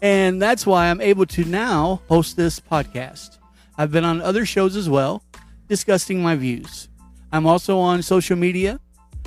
And 0.00 0.40
that's 0.40 0.64
why 0.66 0.90
I'm 0.90 1.00
able 1.00 1.26
to 1.26 1.44
now 1.44 2.00
host 2.08 2.36
this 2.36 2.60
podcast. 2.60 3.38
I've 3.76 3.90
been 3.90 4.04
on 4.04 4.20
other 4.20 4.46
shows 4.46 4.76
as 4.76 4.88
well, 4.88 5.22
discussing 5.68 6.22
my 6.22 6.36
views. 6.36 6.88
I'm 7.32 7.46
also 7.46 7.78
on 7.78 8.02
social 8.02 8.36
media. 8.36 8.80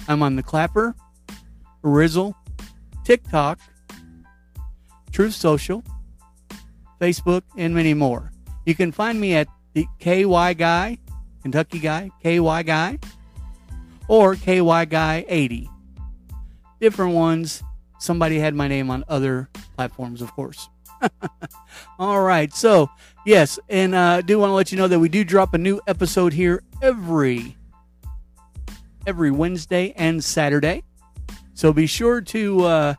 I'm 0.07 0.23
on 0.23 0.35
the 0.35 0.43
Clapper, 0.43 0.95
Rizzle, 1.83 2.35
TikTok, 3.03 3.59
Truth 5.11 5.33
Social, 5.33 5.83
Facebook, 6.99 7.43
and 7.57 7.75
many 7.75 7.93
more. 7.93 8.31
You 8.65 8.75
can 8.75 8.91
find 8.91 9.19
me 9.19 9.35
at 9.35 9.47
the 9.73 9.85
KY 9.99 10.53
Guy, 10.53 10.97
Kentucky 11.41 11.79
Guy, 11.79 12.09
KY 12.23 12.63
Guy, 12.63 12.99
or 14.07 14.35
KY 14.35 14.85
Guy 14.85 15.25
80. 15.27 15.69
Different 16.79 17.13
ones. 17.13 17.61
Somebody 17.99 18.39
had 18.39 18.55
my 18.55 18.67
name 18.67 18.89
on 18.89 19.03
other 19.07 19.49
platforms, 19.81 20.21
of 20.21 20.31
course. 20.33 20.69
All 21.99 22.21
right. 22.21 22.53
So, 22.53 22.87
yes, 23.25 23.57
and 23.67 23.95
I 23.95 24.19
uh, 24.19 24.21
do 24.21 24.37
want 24.37 24.51
to 24.51 24.53
let 24.53 24.71
you 24.71 24.77
know 24.77 24.87
that 24.87 24.99
we 24.99 25.09
do 25.09 25.23
drop 25.23 25.55
a 25.55 25.57
new 25.57 25.81
episode 25.87 26.33
here 26.33 26.61
every 26.83 27.57
every 29.07 29.31
Wednesday 29.31 29.91
and 29.97 30.23
Saturday. 30.23 30.83
So 31.55 31.73
be 31.73 31.87
sure 31.87 32.21
to 32.21 32.63
uh, 32.63 32.93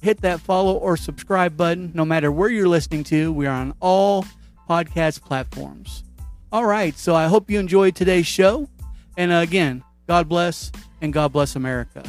hit 0.00 0.20
that 0.20 0.38
follow 0.38 0.74
or 0.74 0.96
subscribe 0.96 1.56
button 1.56 1.90
no 1.92 2.04
matter 2.04 2.30
where 2.30 2.48
you're 2.48 2.68
listening 2.68 3.02
to. 3.04 3.32
We 3.32 3.48
are 3.48 3.56
on 3.56 3.74
all 3.80 4.24
podcast 4.70 5.22
platforms. 5.22 6.04
All 6.52 6.64
right. 6.64 6.96
So 6.96 7.16
I 7.16 7.26
hope 7.26 7.50
you 7.50 7.58
enjoyed 7.58 7.96
today's 7.96 8.28
show. 8.28 8.68
And 9.16 9.32
uh, 9.32 9.36
again, 9.36 9.82
God 10.06 10.28
bless 10.28 10.70
and 11.00 11.12
God 11.12 11.32
bless 11.32 11.56
America. 11.56 12.04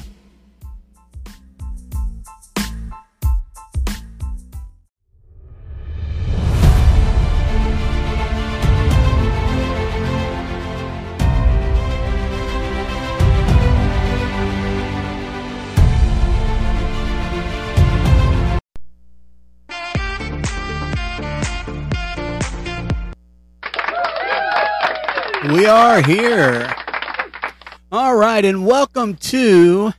We 25.53 25.67
are 25.67 26.01
here. 26.01 26.73
All 27.91 28.15
right, 28.15 28.43
and 28.43 28.65
welcome 28.65 29.13
to 29.17 29.93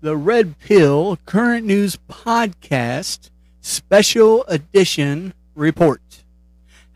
the 0.00 0.16
Red 0.16 0.58
Pill 0.58 1.16
Current 1.26 1.64
News 1.64 1.96
Podcast 2.10 3.30
Special 3.60 4.42
Edition 4.48 5.32
Report. 5.54 6.24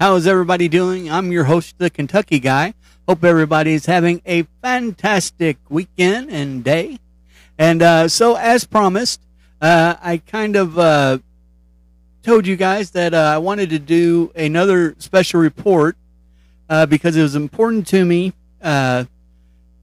How 0.01 0.17
is 0.17 0.27
everybody 0.27 0.67
doing? 0.67 1.09
I'm 1.09 1.31
your 1.31 1.45
host, 1.45 1.79
the 1.79 1.89
Kentucky 1.89 2.41
Guy. 2.41 2.75
Hope 3.09 3.23
everybody's 3.23 3.87
having 3.87 4.23
a 4.27 4.43
fantastic 4.61 5.59
weekend 5.69 6.33
and 6.33 6.65
day. 6.65 6.99
And 7.59 7.81
uh, 7.81 8.09
so, 8.09 8.35
as 8.35 8.65
promised, 8.65 9.21
uh, 9.63 9.95
I 10.03 10.17
kind 10.17 10.57
of 10.57 10.77
uh, 10.81 11.19
told 12.25 12.45
you 12.45 12.57
guys 12.57 12.91
that 12.91 13.15
uh, 13.15 13.19
I 13.19 13.39
wanted 13.39 13.71
to 13.71 13.79
do 13.79 14.33
another 14.35 14.97
special 14.99 15.39
report 15.39 15.97
uh, 16.69 16.87
because 16.87 17.17
it 17.17 17.23
was 17.23 17.35
important 17.35 17.87
to 17.89 18.05
me 18.05 18.33
uh, 18.63 19.05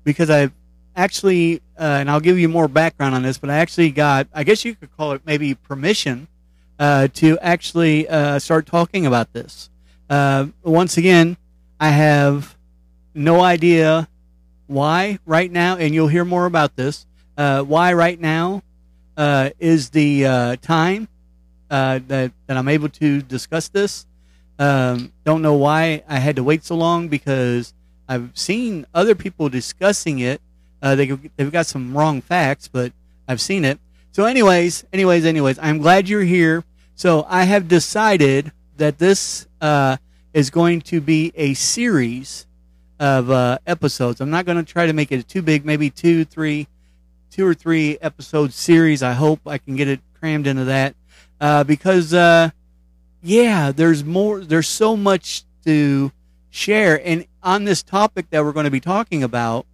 because 0.03 0.29
I 0.29 0.51
actually, 0.95 1.61
uh, 1.77 1.83
and 1.99 2.09
I'll 2.09 2.19
give 2.19 2.37
you 2.39 2.47
more 2.47 2.67
background 2.67 3.15
on 3.15 3.23
this, 3.23 3.37
but 3.37 3.49
I 3.49 3.57
actually 3.57 3.91
got, 3.91 4.27
I 4.33 4.43
guess 4.43 4.63
you 4.63 4.75
could 4.75 4.95
call 4.95 5.13
it 5.13 5.21
maybe 5.25 5.55
permission 5.55 6.27
uh, 6.79 7.07
to 7.13 7.37
actually 7.39 8.07
uh, 8.07 8.39
start 8.39 8.65
talking 8.65 9.05
about 9.05 9.33
this. 9.33 9.69
Uh, 10.09 10.47
once 10.63 10.97
again, 10.97 11.37
I 11.79 11.89
have 11.89 12.55
no 13.13 13.41
idea 13.41 14.07
why 14.67 15.19
right 15.25 15.51
now, 15.51 15.77
and 15.77 15.93
you'll 15.93 16.07
hear 16.07 16.25
more 16.25 16.45
about 16.45 16.75
this. 16.75 17.05
why 17.35 17.93
right 17.93 18.19
now 18.19 18.61
is 19.59 19.89
the 19.89 20.57
time 20.61 21.07
that 21.69 22.07
that 22.07 22.57
I'm 22.57 22.67
able 22.67 22.89
to 22.89 23.21
discuss 23.21 23.69
this. 23.69 24.05
Um, 24.57 25.11
don't 25.23 25.41
know 25.41 25.55
why 25.55 26.03
I 26.07 26.19
had 26.19 26.37
to 26.37 26.43
wait 26.43 26.63
so 26.63 26.75
long 26.75 27.07
because 27.07 27.73
I've 28.07 28.31
seen 28.33 28.85
other 28.93 29.15
people 29.15 29.49
discussing 29.49 30.19
it. 30.19 30.41
Uh, 30.81 30.95
they, 30.95 31.07
they've 31.07 31.51
got 31.51 31.65
some 31.65 31.97
wrong 31.97 32.21
facts, 32.21 32.67
but 32.67 32.93
I've 33.27 33.41
seen 33.41 33.65
it. 33.65 33.79
So, 34.11 34.25
anyways, 34.25 34.85
anyways, 34.93 35.25
anyways, 35.25 35.59
I'm 35.59 35.79
glad 35.79 36.07
you're 36.07 36.21
here. 36.21 36.63
So, 36.95 37.25
I 37.27 37.43
have 37.43 37.67
decided 37.67 38.51
that 38.77 38.97
this 38.97 39.47
uh, 39.59 39.97
is 40.33 40.49
going 40.49 40.81
to 40.81 41.01
be 41.01 41.31
a 41.35 41.53
series 41.53 42.45
of 42.99 43.29
uh, 43.29 43.57
episodes. 43.67 44.21
I'm 44.21 44.29
not 44.29 44.45
going 44.45 44.57
to 44.57 44.71
try 44.71 44.85
to 44.85 44.93
make 44.93 45.11
it 45.11 45.27
too 45.27 45.41
big, 45.41 45.65
maybe 45.65 45.89
two, 45.89 46.23
three, 46.23 46.67
two 47.31 47.45
or 47.45 47.53
three 47.53 47.97
episode 48.01 48.53
series. 48.53 49.03
I 49.03 49.13
hope 49.13 49.41
I 49.45 49.57
can 49.57 49.75
get 49.75 49.87
it 49.87 49.99
crammed 50.19 50.47
into 50.47 50.65
that 50.65 50.95
uh, 51.41 51.63
because 51.63 52.13
uh, 52.13 52.51
yeah, 53.25 53.71
there's 53.71 54.03
more, 54.03 54.41
there's 54.41 54.67
so 54.67 54.95
much 54.95 55.43
to 55.65 56.11
share. 56.51 57.01
And 57.05 57.25
on 57.41 57.63
this 57.63 57.81
topic 57.81 58.29
that 58.29 58.45
we're 58.45 58.51
going 58.51 58.65
to 58.65 58.71
be 58.71 58.79
talking 58.79 59.23
about, 59.23 59.65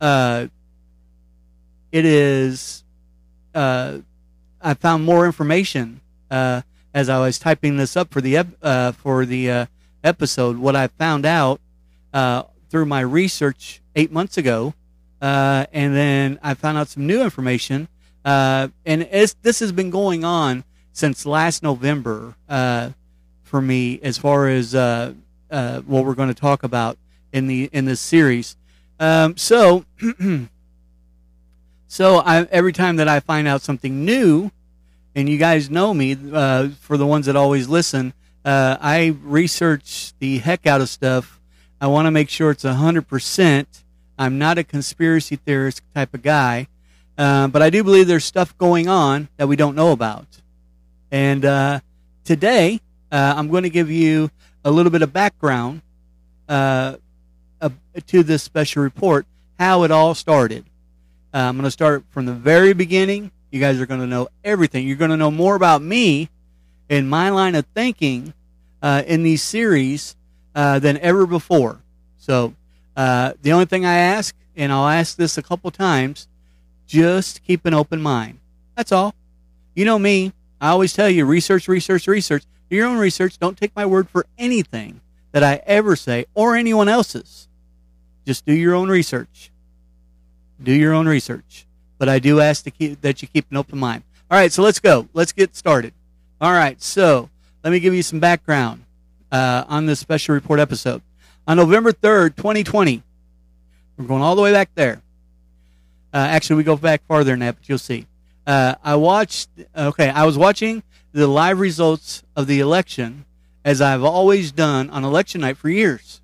uh, 0.00 0.46
it 1.92 2.06
is, 2.06 2.84
uh, 3.54 3.98
I 4.62 4.74
found 4.74 5.04
more 5.04 5.26
information, 5.26 6.00
uh, 6.30 6.62
as 6.94 7.10
I 7.10 7.18
was 7.18 7.38
typing 7.38 7.76
this 7.76 7.98
up 7.98 8.10
for 8.10 8.22
the, 8.22 8.46
uh, 8.62 8.92
for 8.92 9.26
the, 9.26 9.50
uh, 9.50 9.66
episode. 10.02 10.56
What 10.56 10.74
I 10.74 10.86
found 10.86 11.26
out, 11.26 11.60
uh, 12.14 12.44
through 12.70 12.86
my 12.86 13.00
research 13.00 13.82
eight 13.94 14.10
months 14.10 14.38
ago, 14.38 14.72
and 15.20 15.94
then 15.94 16.38
I 16.42 16.54
found 16.54 16.78
out 16.78 16.88
some 16.88 17.06
new 17.06 17.22
information. 17.22 17.88
And 18.24 18.72
this 18.84 19.60
has 19.60 19.72
been 19.72 19.90
going 19.90 20.24
on 20.24 20.64
since 20.96 21.26
last 21.26 21.62
November 21.62 22.34
uh, 22.48 22.88
for 23.42 23.60
me 23.60 24.00
as 24.02 24.16
far 24.16 24.48
as 24.48 24.74
uh, 24.74 25.12
uh, 25.50 25.80
what 25.80 26.06
we're 26.06 26.14
going 26.14 26.30
to 26.30 26.40
talk 26.40 26.62
about 26.62 26.96
in 27.34 27.46
the 27.46 27.68
in 27.70 27.84
this 27.84 28.00
series. 28.00 28.56
Um, 28.98 29.36
so, 29.36 29.84
so 31.86 32.16
I, 32.16 32.44
every 32.44 32.72
time 32.72 32.96
that 32.96 33.08
I 33.08 33.20
find 33.20 33.46
out 33.46 33.60
something 33.60 34.06
new, 34.06 34.50
and 35.14 35.28
you 35.28 35.36
guys 35.36 35.68
know 35.68 35.92
me 35.92 36.16
uh, 36.32 36.70
for 36.80 36.96
the 36.96 37.06
ones 37.06 37.26
that 37.26 37.36
always 37.36 37.68
listen, 37.68 38.14
uh, 38.46 38.78
I 38.80 39.16
research 39.22 40.14
the 40.18 40.38
heck 40.38 40.66
out 40.66 40.80
of 40.80 40.88
stuff. 40.88 41.42
I 41.78 41.88
want 41.88 42.06
to 42.06 42.10
make 42.10 42.30
sure 42.30 42.52
it's 42.52 42.62
hundred 42.62 43.06
percent. 43.06 43.84
I'm 44.18 44.38
not 44.38 44.56
a 44.56 44.64
conspiracy 44.64 45.36
theorist 45.36 45.82
type 45.94 46.14
of 46.14 46.22
guy, 46.22 46.68
uh, 47.18 47.48
but 47.48 47.60
I 47.60 47.68
do 47.68 47.84
believe 47.84 48.06
there's 48.06 48.24
stuff 48.24 48.56
going 48.56 48.88
on 48.88 49.28
that 49.36 49.46
we 49.46 49.56
don't 49.56 49.76
know 49.76 49.92
about. 49.92 50.40
And 51.10 51.44
uh, 51.44 51.80
today, 52.24 52.80
uh, 53.12 53.34
I'm 53.36 53.48
going 53.48 53.62
to 53.62 53.70
give 53.70 53.90
you 53.90 54.30
a 54.64 54.70
little 54.70 54.90
bit 54.90 55.02
of 55.02 55.12
background 55.12 55.82
uh, 56.48 56.96
to 58.06 58.22
this 58.22 58.42
special 58.42 58.82
report, 58.82 59.26
how 59.58 59.84
it 59.84 59.90
all 59.90 60.14
started. 60.14 60.64
Uh, 61.32 61.38
I'm 61.38 61.56
going 61.56 61.64
to 61.64 61.70
start 61.70 62.04
from 62.10 62.26
the 62.26 62.32
very 62.32 62.72
beginning. 62.72 63.30
You 63.50 63.60
guys 63.60 63.80
are 63.80 63.86
going 63.86 64.00
to 64.00 64.06
know 64.06 64.28
everything. 64.44 64.86
You're 64.86 64.96
going 64.96 65.10
to 65.10 65.16
know 65.16 65.30
more 65.30 65.54
about 65.54 65.82
me 65.82 66.28
and 66.90 67.08
my 67.08 67.30
line 67.30 67.54
of 67.54 67.64
thinking 67.74 68.34
uh, 68.82 69.02
in 69.06 69.22
these 69.22 69.42
series 69.42 70.16
uh, 70.54 70.78
than 70.78 70.98
ever 70.98 71.26
before. 71.26 71.80
So 72.18 72.54
the 72.96 73.52
only 73.52 73.66
thing 73.66 73.86
I 73.86 73.94
ask, 73.94 74.34
and 74.56 74.72
I'll 74.72 74.88
ask 74.88 75.16
this 75.16 75.38
a 75.38 75.42
couple 75.42 75.70
times, 75.70 76.28
just 76.86 77.42
keep 77.44 77.64
an 77.66 77.74
open 77.74 78.00
mind. 78.00 78.38
That's 78.76 78.92
all. 78.92 79.14
You 79.74 79.84
know 79.84 79.98
me. 79.98 80.32
I 80.60 80.70
always 80.70 80.92
tell 80.92 81.10
you 81.10 81.24
research, 81.26 81.68
research, 81.68 82.06
research. 82.06 82.44
Do 82.70 82.76
your 82.76 82.86
own 82.86 82.98
research. 82.98 83.38
Don't 83.38 83.56
take 83.56 83.74
my 83.76 83.86
word 83.86 84.08
for 84.08 84.26
anything 84.38 85.00
that 85.32 85.44
I 85.44 85.60
ever 85.66 85.96
say 85.96 86.26
or 86.34 86.56
anyone 86.56 86.88
else's. 86.88 87.48
Just 88.26 88.44
do 88.46 88.54
your 88.54 88.74
own 88.74 88.88
research. 88.88 89.50
Do 90.62 90.72
your 90.72 90.94
own 90.94 91.06
research. 91.06 91.66
But 91.98 92.08
I 92.08 92.18
do 92.18 92.40
ask 92.40 92.64
keep, 92.78 93.00
that 93.02 93.22
you 93.22 93.28
keep 93.28 93.46
an 93.50 93.56
open 93.56 93.78
mind. 93.78 94.02
All 94.30 94.38
right, 94.38 94.52
so 94.52 94.62
let's 94.62 94.80
go. 94.80 95.08
Let's 95.12 95.32
get 95.32 95.54
started. 95.54 95.92
All 96.40 96.52
right, 96.52 96.80
so 96.82 97.30
let 97.62 97.70
me 97.70 97.80
give 97.80 97.94
you 97.94 98.02
some 98.02 98.18
background 98.18 98.84
uh, 99.30 99.64
on 99.68 99.86
this 99.86 100.00
special 100.00 100.34
report 100.34 100.58
episode. 100.58 101.02
On 101.46 101.56
November 101.56 101.92
3rd, 101.92 102.34
2020, 102.36 103.02
we're 103.96 104.04
going 104.04 104.22
all 104.22 104.34
the 104.34 104.42
way 104.42 104.52
back 104.52 104.70
there. 104.74 105.00
Uh, 106.12 106.18
actually, 106.18 106.56
we 106.56 106.64
go 106.64 106.76
back 106.76 107.02
farther 107.06 107.30
than 107.30 107.40
that, 107.40 107.56
but 107.56 107.68
you'll 107.68 107.78
see. 107.78 108.06
Uh, 108.46 108.76
I 108.84 108.94
watched, 108.96 109.48
okay, 109.76 110.08
I 110.08 110.24
was 110.24 110.38
watching 110.38 110.82
the 111.12 111.26
live 111.26 111.58
results 111.58 112.22
of 112.36 112.46
the 112.46 112.60
election 112.60 113.24
as 113.64 113.80
I've 113.80 114.04
always 114.04 114.52
done 114.52 114.88
on 114.90 115.04
election 115.04 115.40
night 115.40 115.56
for 115.56 115.68
years. 115.68 116.20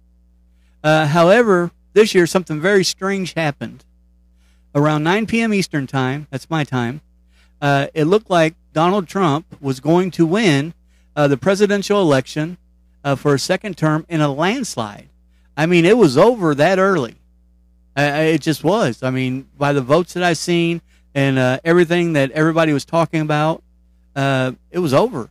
Uh, 0.84 1.06
however, 1.06 1.72
this 1.92 2.14
year 2.14 2.26
something 2.26 2.60
very 2.60 2.84
strange 2.84 3.34
happened. 3.34 3.84
Around 4.74 5.02
9 5.02 5.26
p.m. 5.26 5.52
Eastern 5.52 5.86
Time, 5.86 6.28
that's 6.30 6.48
my 6.48 6.62
time, 6.62 7.00
uh, 7.60 7.88
it 7.94 8.04
looked 8.04 8.30
like 8.30 8.54
Donald 8.72 9.08
Trump 9.08 9.44
was 9.60 9.80
going 9.80 10.10
to 10.12 10.24
win 10.24 10.72
uh, 11.16 11.26
the 11.28 11.36
presidential 11.36 12.00
election 12.00 12.56
uh, 13.04 13.16
for 13.16 13.34
a 13.34 13.38
second 13.38 13.76
term 13.76 14.06
in 14.08 14.20
a 14.20 14.32
landslide. 14.32 15.08
I 15.56 15.66
mean, 15.66 15.84
it 15.84 15.98
was 15.98 16.16
over 16.16 16.54
that 16.54 16.78
early. 16.78 17.16
it 17.96 18.40
just 18.40 18.62
was. 18.62 19.02
I 19.02 19.10
mean, 19.10 19.48
by 19.58 19.72
the 19.72 19.82
votes 19.82 20.14
that 20.14 20.22
I've 20.22 20.38
seen 20.38 20.80
and 21.14 21.38
uh, 21.38 21.60
everything 21.64 22.14
that 22.14 22.30
everybody 22.32 22.72
was 22.72 22.84
talking 22.84 23.20
about, 23.20 23.62
uh, 24.16 24.52
it 24.70 24.78
was 24.78 24.94
over. 24.94 25.30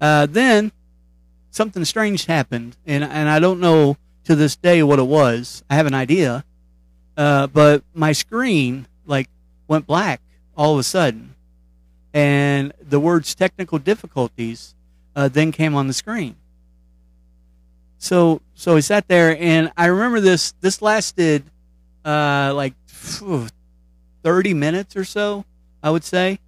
Uh, 0.00 0.26
then 0.26 0.72
something 1.50 1.84
strange 1.84 2.26
happened, 2.26 2.76
and 2.86 3.04
and 3.04 3.28
I 3.28 3.38
don't 3.38 3.60
know 3.60 3.96
to 4.24 4.34
this 4.34 4.56
day 4.56 4.82
what 4.82 4.98
it 4.98 5.06
was. 5.06 5.62
I 5.68 5.74
have 5.74 5.86
an 5.86 5.94
idea, 5.94 6.44
uh, 7.16 7.48
but 7.48 7.82
my 7.94 8.12
screen 8.12 8.86
like 9.04 9.28
went 9.68 9.86
black 9.86 10.20
all 10.56 10.74
of 10.74 10.78
a 10.78 10.84
sudden, 10.84 11.34
and 12.14 12.72
the 12.80 13.00
words 13.00 13.34
technical 13.34 13.78
difficulties 13.78 14.74
uh, 15.16 15.28
then 15.28 15.52
came 15.52 15.74
on 15.74 15.86
the 15.86 15.92
screen. 15.92 16.36
So 17.98 18.40
so 18.54 18.76
I 18.76 18.80
sat 18.80 19.08
there, 19.08 19.36
and 19.38 19.72
I 19.76 19.86
remember 19.86 20.20
this. 20.20 20.52
This 20.60 20.80
lasted 20.80 21.44
uh, 22.04 22.52
like. 22.54 22.74
Phew, 22.86 23.48
30 24.22 24.54
minutes 24.54 24.96
or 24.96 25.04
so, 25.04 25.44
I 25.82 25.90
would 25.90 26.04
say. 26.04 26.38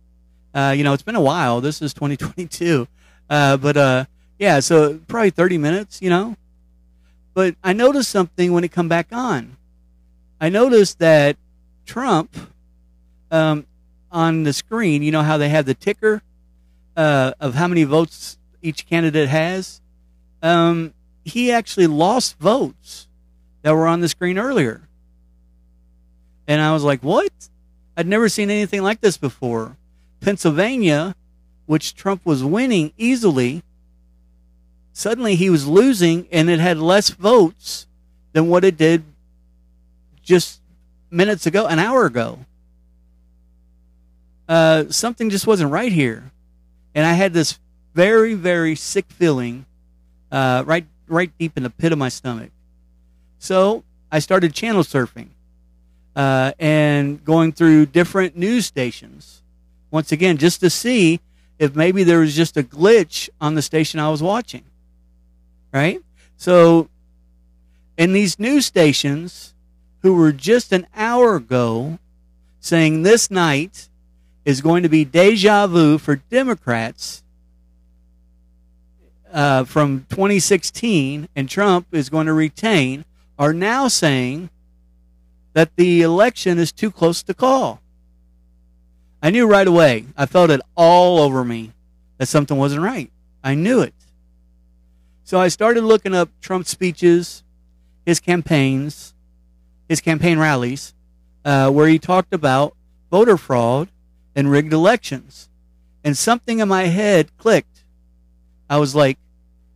Uh, 0.55 0.75
you 0.77 0.85
know, 0.85 0.93
it's 0.93 1.03
been 1.03 1.17
a 1.17 1.21
while. 1.21 1.61
This 1.61 1.81
is 1.81 1.95
2022. 1.95 2.87
Uh, 3.31 3.57
but 3.57 3.77
uh, 3.77 4.05
yeah, 4.39 4.61
so 4.61 4.99
probably 5.09 5.31
30 5.31 5.59
minutes, 5.59 6.03
you 6.03 6.11
know. 6.11 6.37
But 7.35 7.57
I 7.65 7.73
noticed 7.73 8.11
something 8.11 8.53
when 8.53 8.65
it 8.65 8.73
come 8.73 8.89
back 8.89 9.09
on. 9.11 9.57
I 10.41 10.49
noticed 10.49 10.99
that 10.99 11.37
Trump 11.87 12.37
um, 13.31 13.67
on 14.11 14.43
the 14.43 14.53
screen, 14.53 15.03
you 15.03 15.11
know 15.11 15.23
how 15.23 15.39
they 15.39 15.49
have 15.49 15.65
the 15.65 15.75
ticker 15.75 16.23
uh, 16.97 17.33
of 17.41 17.55
how 17.55 17.69
many 17.69 17.85
votes 17.85 18.39
each 18.61 18.87
candidate 18.87 19.29
has? 19.29 19.81
Um, 20.43 20.93
he 21.25 21.53
actually 21.53 21.87
lost 21.87 22.39
votes 22.39 23.09
that 23.63 23.75
were 23.75 23.87
on 23.87 24.01
the 24.01 24.09
screen 24.09 24.39
earlier. 24.39 24.83
And 26.47 26.61
I 26.61 26.73
was 26.73 26.83
like, 26.83 27.03
what? 27.03 27.33
I'd 27.97 28.07
never 28.07 28.29
seen 28.29 28.51
anything 28.51 28.83
like 28.83 29.01
this 29.01 29.17
before. 29.17 29.77
Pennsylvania, 30.21 31.15
which 31.67 31.95
Trump 31.95 32.25
was 32.25 32.43
winning 32.43 32.93
easily, 32.97 33.63
suddenly 34.93 35.35
he 35.35 35.51
was 35.51 35.67
losing 35.67 36.27
and 36.33 36.49
it 36.49 36.61
had 36.61 36.79
less 36.79 37.11
votes 37.11 37.87
than 38.33 38.49
what 38.49 38.65
it 38.65 38.77
did 38.77 39.05
just 40.23 40.61
minutes 41.11 41.47
ago, 41.47 41.67
an 41.67 41.79
hour 41.79 42.07
ago. 42.07 42.39
Uh, 44.49 44.85
something 44.89 45.31
just 45.31 45.47
wasn't 45.47 45.71
right 45.71 45.93
here. 45.93 46.31
And 46.95 47.07
I 47.07 47.13
had 47.13 47.33
this 47.33 47.59
very, 47.95 48.35
very 48.35 48.75
sick 48.75 49.07
feeling 49.11 49.67
uh, 50.31 50.65
right, 50.67 50.87
right 51.09 51.31
deep 51.39 51.57
in 51.57 51.63
the 51.63 51.71
pit 51.71 51.93
of 51.93 51.99
my 51.99 52.09
stomach. 52.09 52.51
So 53.39 53.85
I 54.11 54.19
started 54.19 54.55
channel 54.55 54.83
surfing 54.83 55.29
uh, 56.15 56.53
and 56.59 57.25
going 57.25 57.53
through 57.53 57.87
different 57.87 58.37
news 58.37 58.67
stations. 58.67 59.43
Once 59.91 60.13
again, 60.13 60.39
just 60.39 60.61
to 60.61 60.71
see 60.71 61.21
if 61.59 61.77
maybe 61.77 62.05
there 62.05 62.21
was 62.21 62.35
just 62.35 62.57
a 62.57 62.63
glitch 62.63 63.29
on 63.41 63.55
the 63.55 63.63
station 63.63 64.01
I 64.01 64.11
was 64.11 64.23
watching. 64.23 64.65
Right? 65.73 66.01
So, 66.37 66.89
in 67.97 68.13
these 68.13 68.39
news 68.39 68.67
stations, 68.67 69.55
who 70.03 70.15
were 70.15 70.33
just 70.33 70.73
an 70.73 70.87
hour 70.95 71.37
ago 71.37 71.99
saying 72.61 73.03
this 73.03 73.31
night 73.31 73.89
is 74.45 74.61
going 74.61 74.83
to 74.83 74.89
be 74.89 75.05
deja 75.05 75.67
vu 75.67 75.99
for 75.99 76.17
Democrats 76.17 77.23
uh, 79.33 79.65
from 79.65 80.07
2016 80.11 81.29
and 81.35 81.49
Trump 81.49 81.87
is 81.93 82.11
going 82.11 82.27
to 82.27 82.33
retain, 82.33 83.05
are 83.39 83.53
now 83.53 83.89
saying 83.89 84.51
that 85.53 85.77
the 85.77 86.03
election 86.03 86.59
is 86.59 86.73
too 86.73 86.91
close 86.91 87.23
to 87.23 87.35
call. 87.35 87.81
I 89.23 89.31
knew 89.31 89.47
right 89.47 89.67
away. 89.67 90.07
I 90.17 90.27
felt 90.27 90.51
it 90.51 90.61
all 90.75 91.21
over 91.21 91.45
me 91.45 91.73
that 92.19 92.27
something 92.27 92.57
wasn't 92.57 92.83
right. 92.83 93.11
I 93.45 93.55
knew 93.55 93.81
it. 93.81 93.95
So 95.25 95.39
I 95.39 95.49
started 95.49 95.85
looking 95.85 96.15
up 96.15 96.29
Trump's 96.41 96.71
speeches, 96.71 97.45
his 98.05 98.21
campaigns, 98.21 99.15
his 99.89 100.01
campaign 100.01 100.39
rallies, 100.39 100.95
uh, 101.45 101.71
where 101.71 101.89
he 101.89 101.99
talked 101.99 102.33
about 102.33 102.77
voter 103.11 103.37
fraud 103.37 103.89
and 104.35 104.51
rigged 104.51 104.73
elections. 104.73 105.49
And 106.05 106.19
something 106.19 106.59
in 106.59 106.69
my 106.69 106.85
head 106.85 107.37
clicked. 107.39 107.85
I 108.69 108.79
was 108.79 108.95
like, 108.95 109.19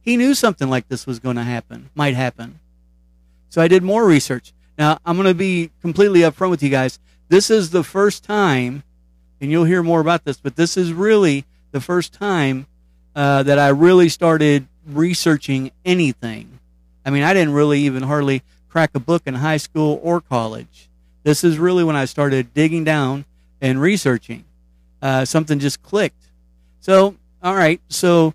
he 0.01 0.17
knew 0.17 0.35
something 0.35 0.69
like 0.69 0.89
this 0.89 1.07
was 1.07 1.19
going 1.19 1.37
to 1.37 1.43
happen, 1.43 1.91
might 1.95 2.15
happen. 2.15 2.61
So 3.49 3.61
I 3.63 3.69
did 3.69 3.83
more 3.83 4.05
research. 4.05 4.53
Now, 4.79 4.99
I'm 5.05 5.17
going 5.17 5.29
to 5.29 5.35
be 5.35 5.71
completely 5.81 6.21
upfront 6.21 6.51
with 6.51 6.63
you 6.63 6.69
guys. 6.69 6.99
This 7.29 7.51
is 7.51 7.71
the 7.71 7.83
first 7.83 8.25
time, 8.25 8.83
and 9.41 9.51
you'll 9.51 9.65
hear 9.65 9.83
more 9.83 10.01
about 10.01 10.25
this, 10.25 10.37
but 10.37 10.57
this 10.57 10.77
is 10.77 10.93
really 10.93 11.45
the 11.73 11.81
first 11.81 12.13
time 12.13 12.67
uh, 13.15 13.43
that 13.43 13.59
I 13.59 13.69
really 13.69 14.09
started 14.09 14.67
researching 14.87 15.73
anything. 15.85 16.59
I 17.05 17.11
mean, 17.11 17.23
I 17.23 17.33
didn't 17.33 17.55
really 17.55 17.81
even 17.81 18.03
hardly 18.03 18.43
crack 18.69 18.91
a 18.95 19.01
book 19.01 19.23
in 19.27 19.35
high 19.35 19.57
school 19.57 20.01
or 20.03 20.21
college. 20.21 20.89
This 21.23 21.43
is 21.43 21.59
really 21.59 21.83
when 21.83 21.97
I 21.97 22.05
started 22.05 22.53
digging 22.55 22.85
down 22.85 23.25
and 23.61 23.81
researching. 23.81 24.45
Uh, 25.01 25.25
something 25.25 25.59
just 25.59 25.83
clicked. 25.83 26.23
So, 26.81 27.17
all 27.43 27.55
right, 27.55 27.81
so 27.89 28.35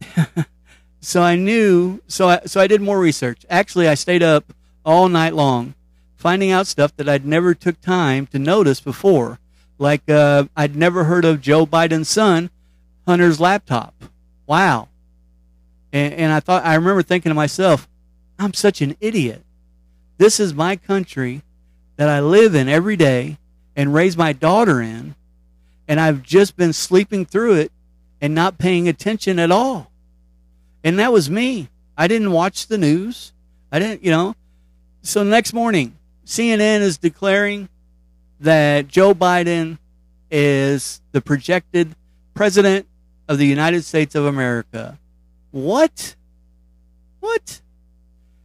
so 1.00 1.22
I 1.22 1.36
knew. 1.36 2.00
So 2.06 2.28
I 2.28 2.40
so 2.46 2.60
I 2.60 2.66
did 2.66 2.80
more 2.80 2.98
research. 2.98 3.44
Actually, 3.50 3.88
I 3.88 3.94
stayed 3.94 4.22
up 4.22 4.44
all 4.84 5.08
night 5.08 5.34
long, 5.34 5.74
finding 6.16 6.50
out 6.50 6.66
stuff 6.66 6.94
that 6.96 7.08
I'd 7.08 7.26
never 7.26 7.54
took 7.54 7.80
time 7.80 8.26
to 8.28 8.38
notice 8.38 8.80
before. 8.80 9.38
Like 9.78 10.08
uh, 10.08 10.44
I'd 10.56 10.76
never 10.76 11.04
heard 11.04 11.24
of 11.24 11.40
Joe 11.40 11.66
Biden's 11.66 12.08
son, 12.08 12.50
Hunter's 13.06 13.40
laptop. 13.40 13.94
Wow. 14.46 14.88
And, 15.92 16.14
and 16.14 16.32
I 16.32 16.40
thought 16.40 16.64
I 16.64 16.74
remember 16.74 17.02
thinking 17.02 17.30
to 17.30 17.34
myself, 17.34 17.88
I'm 18.38 18.54
such 18.54 18.80
an 18.80 18.96
idiot. 19.00 19.42
This 20.18 20.38
is 20.38 20.54
my 20.54 20.76
country 20.76 21.42
that 21.96 22.08
I 22.08 22.20
live 22.20 22.54
in 22.54 22.68
every 22.68 22.96
day 22.96 23.38
and 23.76 23.94
raise 23.94 24.16
my 24.16 24.32
daughter 24.32 24.80
in, 24.80 25.14
and 25.88 26.00
I've 26.00 26.22
just 26.22 26.56
been 26.56 26.72
sleeping 26.72 27.24
through 27.24 27.54
it 27.54 27.72
and 28.20 28.34
not 28.34 28.58
paying 28.58 28.88
attention 28.88 29.38
at 29.38 29.50
all. 29.50 29.90
And 30.82 30.98
that 30.98 31.12
was 31.12 31.30
me. 31.30 31.68
I 31.96 32.06
didn't 32.08 32.32
watch 32.32 32.66
the 32.66 32.78
news. 32.78 33.32
I 33.72 33.78
didn't, 33.78 34.04
you 34.04 34.10
know, 34.10 34.36
so 35.04 35.22
next 35.22 35.52
morning, 35.52 35.96
CNN 36.26 36.80
is 36.80 36.96
declaring 36.98 37.68
that 38.40 38.88
Joe 38.88 39.14
Biden 39.14 39.78
is 40.30 41.02
the 41.12 41.20
projected 41.20 41.94
president 42.32 42.86
of 43.28 43.38
the 43.38 43.46
United 43.46 43.84
States 43.84 44.14
of 44.14 44.24
America. 44.24 44.98
What? 45.50 46.16
What? 47.20 47.60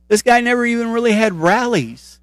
This 0.10 0.22
guy 0.22 0.42
never 0.42 0.66
even 0.66 0.92
really 0.92 1.14
had 1.14 1.34
rallies. 1.34 2.20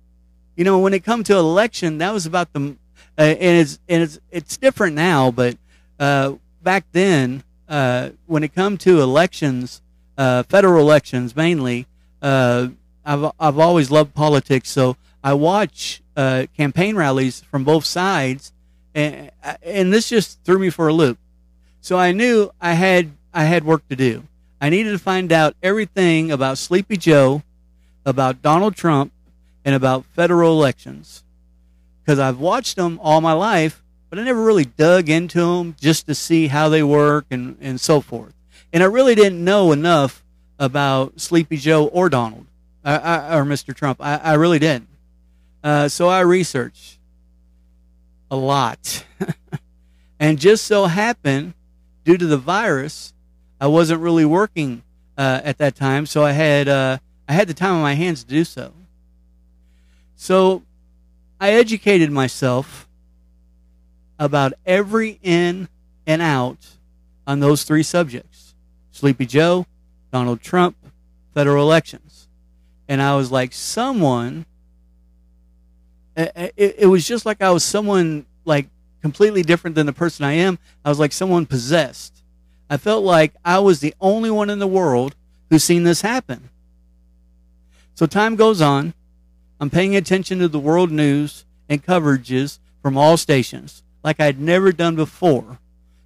You 0.54 0.64
know, 0.64 0.78
when 0.78 0.92
it 0.94 1.02
come 1.02 1.24
to 1.24 1.36
election, 1.36 1.98
that 1.98 2.12
was 2.12 2.26
about 2.26 2.52
the, 2.52 2.76
uh, 3.18 3.22
and 3.22 3.60
it's 3.60 3.78
and 3.88 4.02
it's 4.02 4.18
it's 4.30 4.56
different 4.56 4.94
now, 4.96 5.30
but 5.30 5.56
uh, 5.98 6.34
back 6.62 6.84
then 6.92 7.42
uh, 7.68 8.10
when 8.26 8.42
it 8.44 8.54
come 8.54 8.76
to 8.78 9.00
elections, 9.00 9.82
uh, 10.18 10.42
federal 10.44 10.80
elections 10.80 11.34
mainly, 11.34 11.86
uh, 12.22 12.68
I've 13.06 13.30
I've 13.38 13.58
always 13.58 13.90
loved 13.90 14.14
politics, 14.14 14.68
so 14.68 14.96
I 15.22 15.32
watch 15.34 16.02
uh, 16.16 16.46
campaign 16.56 16.96
rallies 16.96 17.40
from 17.42 17.62
both 17.62 17.84
sides, 17.84 18.52
and 18.94 19.30
and 19.62 19.92
this 19.92 20.08
just 20.08 20.42
threw 20.42 20.58
me 20.58 20.70
for 20.70 20.88
a 20.88 20.92
loop. 20.92 21.18
So 21.80 21.96
I 21.96 22.10
knew 22.10 22.50
I 22.60 22.72
had 22.72 23.12
I 23.32 23.44
had 23.44 23.64
work 23.64 23.86
to 23.88 23.96
do. 23.96 24.24
I 24.60 24.70
needed 24.70 24.90
to 24.90 24.98
find 24.98 25.30
out 25.30 25.54
everything 25.62 26.32
about 26.32 26.58
Sleepy 26.58 26.96
Joe, 26.96 27.42
about 28.04 28.42
Donald 28.42 28.74
Trump, 28.74 29.12
and 29.64 29.74
about 29.74 30.04
federal 30.06 30.52
elections, 30.52 31.22
because 32.02 32.18
I've 32.18 32.40
watched 32.40 32.74
them 32.74 32.98
all 33.00 33.20
my 33.20 33.34
life, 33.34 33.84
but 34.10 34.18
I 34.18 34.24
never 34.24 34.42
really 34.42 34.64
dug 34.64 35.08
into 35.08 35.40
them 35.40 35.76
just 35.78 36.06
to 36.08 36.14
see 36.14 36.48
how 36.48 36.68
they 36.68 36.82
work 36.82 37.26
and 37.30 37.56
and 37.60 37.80
so 37.80 38.00
forth. 38.00 38.34
And 38.72 38.82
I 38.82 38.86
really 38.86 39.14
didn't 39.14 39.44
know 39.44 39.70
enough 39.70 40.24
about 40.58 41.20
Sleepy 41.20 41.56
Joe 41.56 41.86
or 41.86 42.08
Donald 42.08 42.46
I, 42.86 42.96
I, 42.96 43.38
or 43.38 43.44
Mr. 43.44 43.74
Trump. 43.74 43.98
I, 44.00 44.16
I 44.16 44.34
really 44.34 44.58
didn't. 44.60 44.88
Uh, 45.62 45.88
so 45.88 46.08
I 46.08 46.20
researched 46.20 46.98
a 48.30 48.36
lot. 48.36 49.04
and 50.20 50.38
just 50.38 50.64
so 50.64 50.86
happened, 50.86 51.54
due 52.04 52.16
to 52.16 52.26
the 52.26 52.38
virus, 52.38 53.12
I 53.60 53.66
wasn't 53.66 54.00
really 54.00 54.24
working 54.24 54.82
uh, 55.18 55.40
at 55.42 55.58
that 55.58 55.74
time, 55.74 56.06
so 56.06 56.24
I 56.24 56.32
had 56.32 56.68
uh, 56.68 56.98
I 57.28 57.32
had 57.32 57.48
the 57.48 57.54
time 57.54 57.74
on 57.74 57.82
my 57.82 57.94
hands 57.94 58.22
to 58.22 58.28
do 58.28 58.44
so. 58.44 58.72
So 60.14 60.62
I 61.40 61.52
educated 61.52 62.10
myself 62.10 62.88
about 64.18 64.52
every 64.64 65.18
in 65.22 65.68
and 66.06 66.22
out 66.22 66.58
on 67.26 67.40
those 67.40 67.64
three 67.64 67.82
subjects: 67.82 68.54
Sleepy 68.92 69.26
Joe, 69.26 69.66
Donald 70.12 70.40
Trump, 70.40 70.76
federal 71.34 71.64
elections, 71.64 72.05
and 72.88 73.02
I 73.02 73.16
was 73.16 73.30
like, 73.30 73.52
someone 73.52 74.46
it, 76.16 76.76
it 76.78 76.86
was 76.86 77.06
just 77.06 77.26
like 77.26 77.42
I 77.42 77.50
was 77.50 77.64
someone 77.64 78.26
like 78.44 78.68
completely 79.02 79.42
different 79.42 79.76
than 79.76 79.86
the 79.86 79.92
person 79.92 80.24
I 80.24 80.32
am. 80.32 80.58
I 80.84 80.88
was 80.88 80.98
like 80.98 81.12
someone 81.12 81.46
possessed. 81.46 82.22
I 82.68 82.76
felt 82.76 83.04
like 83.04 83.34
I 83.44 83.58
was 83.58 83.80
the 83.80 83.94
only 84.00 84.30
one 84.30 84.50
in 84.50 84.58
the 84.58 84.66
world 84.66 85.14
who's 85.50 85.62
seen 85.62 85.84
this 85.84 86.00
happen. 86.00 86.48
So 87.94 88.06
time 88.06 88.36
goes 88.36 88.60
on. 88.60 88.94
I'm 89.60 89.70
paying 89.70 89.96
attention 89.96 90.38
to 90.40 90.48
the 90.48 90.58
world 90.58 90.90
news 90.90 91.44
and 91.68 91.84
coverages 91.84 92.58
from 92.82 92.98
all 92.98 93.16
stations, 93.16 93.82
like 94.04 94.20
I'd 94.20 94.40
never 94.40 94.70
done 94.70 94.96
before. 94.96 95.58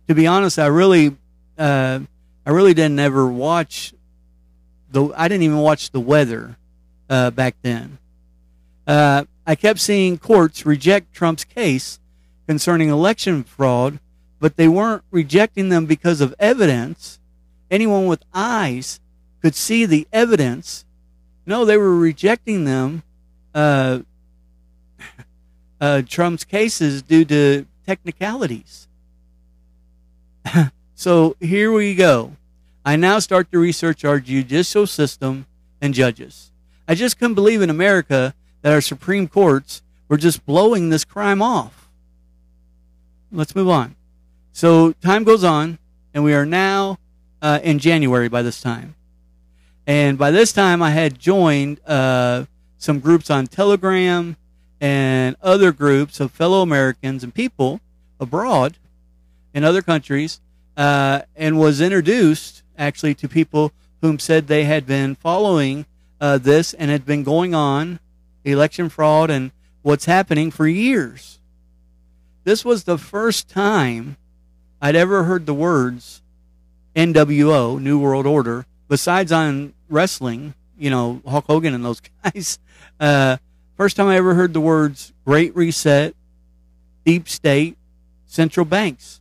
To 0.09 0.15
be 0.15 0.27
honest, 0.27 0.59
I 0.59 0.67
really, 0.67 1.17
uh, 1.59 2.01
I 2.47 2.51
really 2.51 2.75
didn't 2.75 2.99
ever 2.99 3.27
watch 3.27 3.93
the. 4.91 5.13
I 5.17 5.29
didn't 5.29 5.43
even 5.43 5.59
watch 5.59 5.91
the 5.91 6.01
weather 6.01 6.57
uh, 7.11 7.31
back 7.31 7.57
then. 7.63 7.99
Uh, 8.87 9.25
I 9.47 9.57
kept 9.57 9.81
seeing 9.81 10.17
courts 10.17 10.65
reject 10.65 11.13
Trump's 11.13 11.45
case 11.45 11.99
concerning 12.47 12.89
election 12.89 13.43
fraud, 13.43 13.99
but 14.39 14.57
they 14.57 14.69
weren't 14.69 15.03
rejecting 15.11 15.69
them 15.69 15.87
because 15.87 16.21
of 16.21 16.35
evidence. 16.39 17.19
Anyone 17.71 18.07
with 18.07 18.23
eyes 18.33 19.01
could 19.43 19.55
see 19.55 19.85
the 19.85 20.07
evidence. 20.13 20.85
No, 21.47 21.65
they 21.65 21.77
were 21.77 21.97
rejecting 21.97 22.65
them, 22.65 23.03
uh, 23.55 24.01
uh, 25.81 26.03
Trump's 26.07 26.45
cases, 26.45 27.03
due 27.03 27.25
to 27.25 27.67
technicalities. 27.87 28.89
so 30.95 31.37
here 31.41 31.73
we 31.73 31.95
go. 31.95 32.37
I 32.85 32.97
now 32.97 33.19
start 33.19 33.51
to 33.53 33.59
research 33.59 34.05
our 34.05 34.21
judicial 34.21 34.87
system 34.87 35.47
and 35.81 35.93
judges. 35.93 36.51
I 36.91 36.95
just 36.97 37.21
couldn't 37.21 37.37
believe 37.37 37.63
in 37.63 37.71
America 37.71 38.35
that 38.63 38.73
our 38.73 38.81
Supreme 38.81 39.29
Courts 39.29 39.81
were 40.09 40.17
just 40.17 40.45
blowing 40.45 40.89
this 40.89 41.05
crime 41.05 41.41
off. 41.41 41.89
Let's 43.31 43.55
move 43.55 43.69
on. 43.69 43.95
So 44.53 44.91
time 44.95 45.23
goes 45.23 45.45
on, 45.45 45.79
and 46.13 46.25
we 46.25 46.35
are 46.35 46.45
now 46.45 46.99
uh, 47.41 47.61
in 47.63 47.79
January 47.79 48.29
by 48.29 48.43
this 48.43 48.61
time. 48.61 48.97
And 49.87 50.19
by 50.19 50.33
this 50.33 50.53
time, 50.53 50.83
I 50.83 50.91
had 50.91 51.17
joined 51.17 51.79
uh, 51.87 52.47
some 52.77 52.99
groups 52.99 53.31
on 53.31 53.47
Telegram 53.47 54.37
and 54.81 55.37
other 55.41 55.71
groups 55.71 56.19
of 56.19 56.33
fellow 56.33 56.61
Americans 56.61 57.23
and 57.23 57.33
people 57.33 57.81
abroad 58.19 58.79
in 59.55 59.63
other 59.63 59.81
countries, 59.81 60.41
uh, 60.77 61.23
and 61.37 61.57
was 61.57 61.81
introduced 61.81 62.65
actually 62.77 63.15
to 63.15 63.29
people 63.29 63.71
whom 64.01 64.19
said 64.19 64.49
they 64.49 64.65
had 64.65 64.89
been 64.89 65.15
following 65.15 65.87
uh, 66.21 66.39
this 66.39 66.75
and 66.75 66.91
had 66.91 67.07
been 67.07 67.23
going 67.23 67.55
on 67.55 67.99
election 68.45 68.89
fraud 68.89 69.31
and 69.31 69.51
what's 69.83 70.05
happening 70.05 70.51
for 70.51 70.67
years. 70.67 71.39
This 72.45 72.65
was 72.65 72.85
the 72.85 72.99
first 72.99 73.49
time 73.49 74.17
I'd 74.81 74.97
ever 74.97 75.25
heard 75.25 75.47
the 75.47 75.55
words 75.55 76.23
NWO, 76.97 77.81
New 77.81 77.99
World 77.99 78.27
Order, 78.27 78.67
besides 78.89 79.31
on 79.31 79.73
wrestling, 79.89 80.55
you 80.79 80.91
know, 80.91 81.23
Hulk 81.27 81.47
Hogan 81.47 81.75
and 81.75 81.85
those 81.85 82.01
guys. 82.25 82.59
Uh, 82.99 83.37
first 83.77 83.97
time 83.97 84.09
I 84.09 84.17
ever 84.17 84.35
heard 84.35 84.53
the 84.53 84.61
words 84.61 85.13
Great 85.25 85.55
Reset, 85.55 86.15
Deep 87.05 87.29
State, 87.29 87.77
Central 88.27 88.67
Banks. 88.67 89.21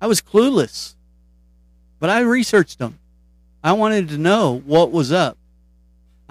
I 0.00 0.06
was 0.06 0.20
clueless, 0.20 0.94
but 1.98 2.10
I 2.10 2.20
researched 2.20 2.78
them. 2.78 2.98
I 3.62 3.72
wanted 3.72 4.08
to 4.08 4.18
know 4.18 4.60
what 4.64 4.90
was 4.90 5.12
up. 5.12 5.36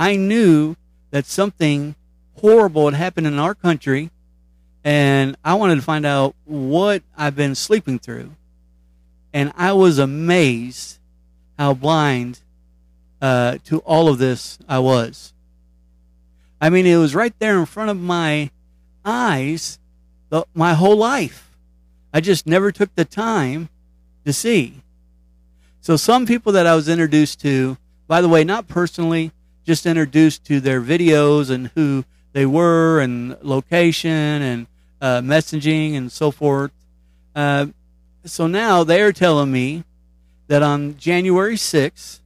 I 0.02 0.16
knew 0.16 0.78
that 1.12 1.28
something 1.28 1.94
horrible 2.38 2.90
had 2.90 2.96
happened 2.96 3.28
in 3.28 3.38
our 3.38 3.54
country, 3.54 4.10
and 4.84 5.38
I 5.46 5.54
wanted 5.54 5.76
to 5.76 5.84
find 5.84 6.08
out 6.08 6.34
what 6.44 7.04
I've 7.16 7.36
been 7.36 7.54
sleeping 7.54 8.00
through. 8.00 8.32
And 9.32 9.54
I 9.56 9.74
was 9.74 10.00
amazed 10.00 10.98
how 11.60 11.76
blind 11.76 12.40
uh, 13.22 13.60
to 13.66 13.78
all 13.82 14.08
of 14.08 14.18
this 14.18 14.58
I 14.68 14.80
was. 14.80 15.34
I 16.60 16.72
mean, 16.72 16.88
it 16.88 16.98
was 16.98 17.14
right 17.14 17.38
there 17.38 17.60
in 17.60 17.68
front 17.68 17.92
of 17.92 17.98
my 17.98 18.50
eyes 19.06 19.78
the, 20.30 20.48
my 20.56 20.74
whole 20.74 20.98
life. 20.98 21.52
I 22.12 22.22
just 22.22 22.48
never 22.48 22.72
took 22.72 22.96
the 22.96 23.06
time 23.06 23.70
to 24.26 24.34
see. 24.34 24.82
So, 25.80 25.96
some 25.96 26.26
people 26.26 26.54
that 26.54 26.66
I 26.66 26.74
was 26.74 26.90
introduced 26.90 27.40
to, 27.42 27.78
by 28.08 28.22
the 28.22 28.30
way, 28.30 28.44
not 28.44 28.68
personally, 28.68 29.32
just 29.66 29.86
introduced 29.86 30.44
to 30.46 30.60
their 30.60 30.82
videos 30.82 31.50
and 31.50 31.72
who 31.76 32.04
they 32.34 32.46
were 32.46 33.00
and 33.00 33.38
location 33.42 34.10
and 34.12 34.68
uh, 35.02 35.22
messaging 35.22 35.96
and 35.96 36.12
so 36.12 36.32
forth. 36.32 36.72
Uh, 37.36 37.68
so 38.26 38.48
now 38.48 38.84
they 38.84 39.02
are 39.02 39.12
telling 39.12 39.52
me 39.52 39.84
that 40.48 40.62
on 40.62 40.98
January 40.98 41.56
6th, 41.56 42.20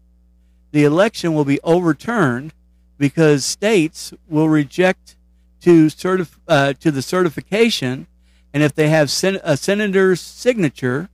the 0.72 0.84
election 0.84 1.34
will 1.34 1.46
be 1.46 1.60
overturned 1.63 2.54
because 2.98 3.46
states 3.46 4.13
will 4.27 4.50
reject 4.50 5.15
to 5.62 5.88
certif- 5.88 6.38
uh, 6.48 6.74
to 6.74 6.92
the 6.92 7.01
certification, 7.01 8.08
and 8.54 8.62
if 8.62 8.74
they 8.74 8.89
have 8.89 9.10
sen- 9.10 9.39
a 9.44 9.58
senator's 9.58 10.22
signature, 10.22 11.10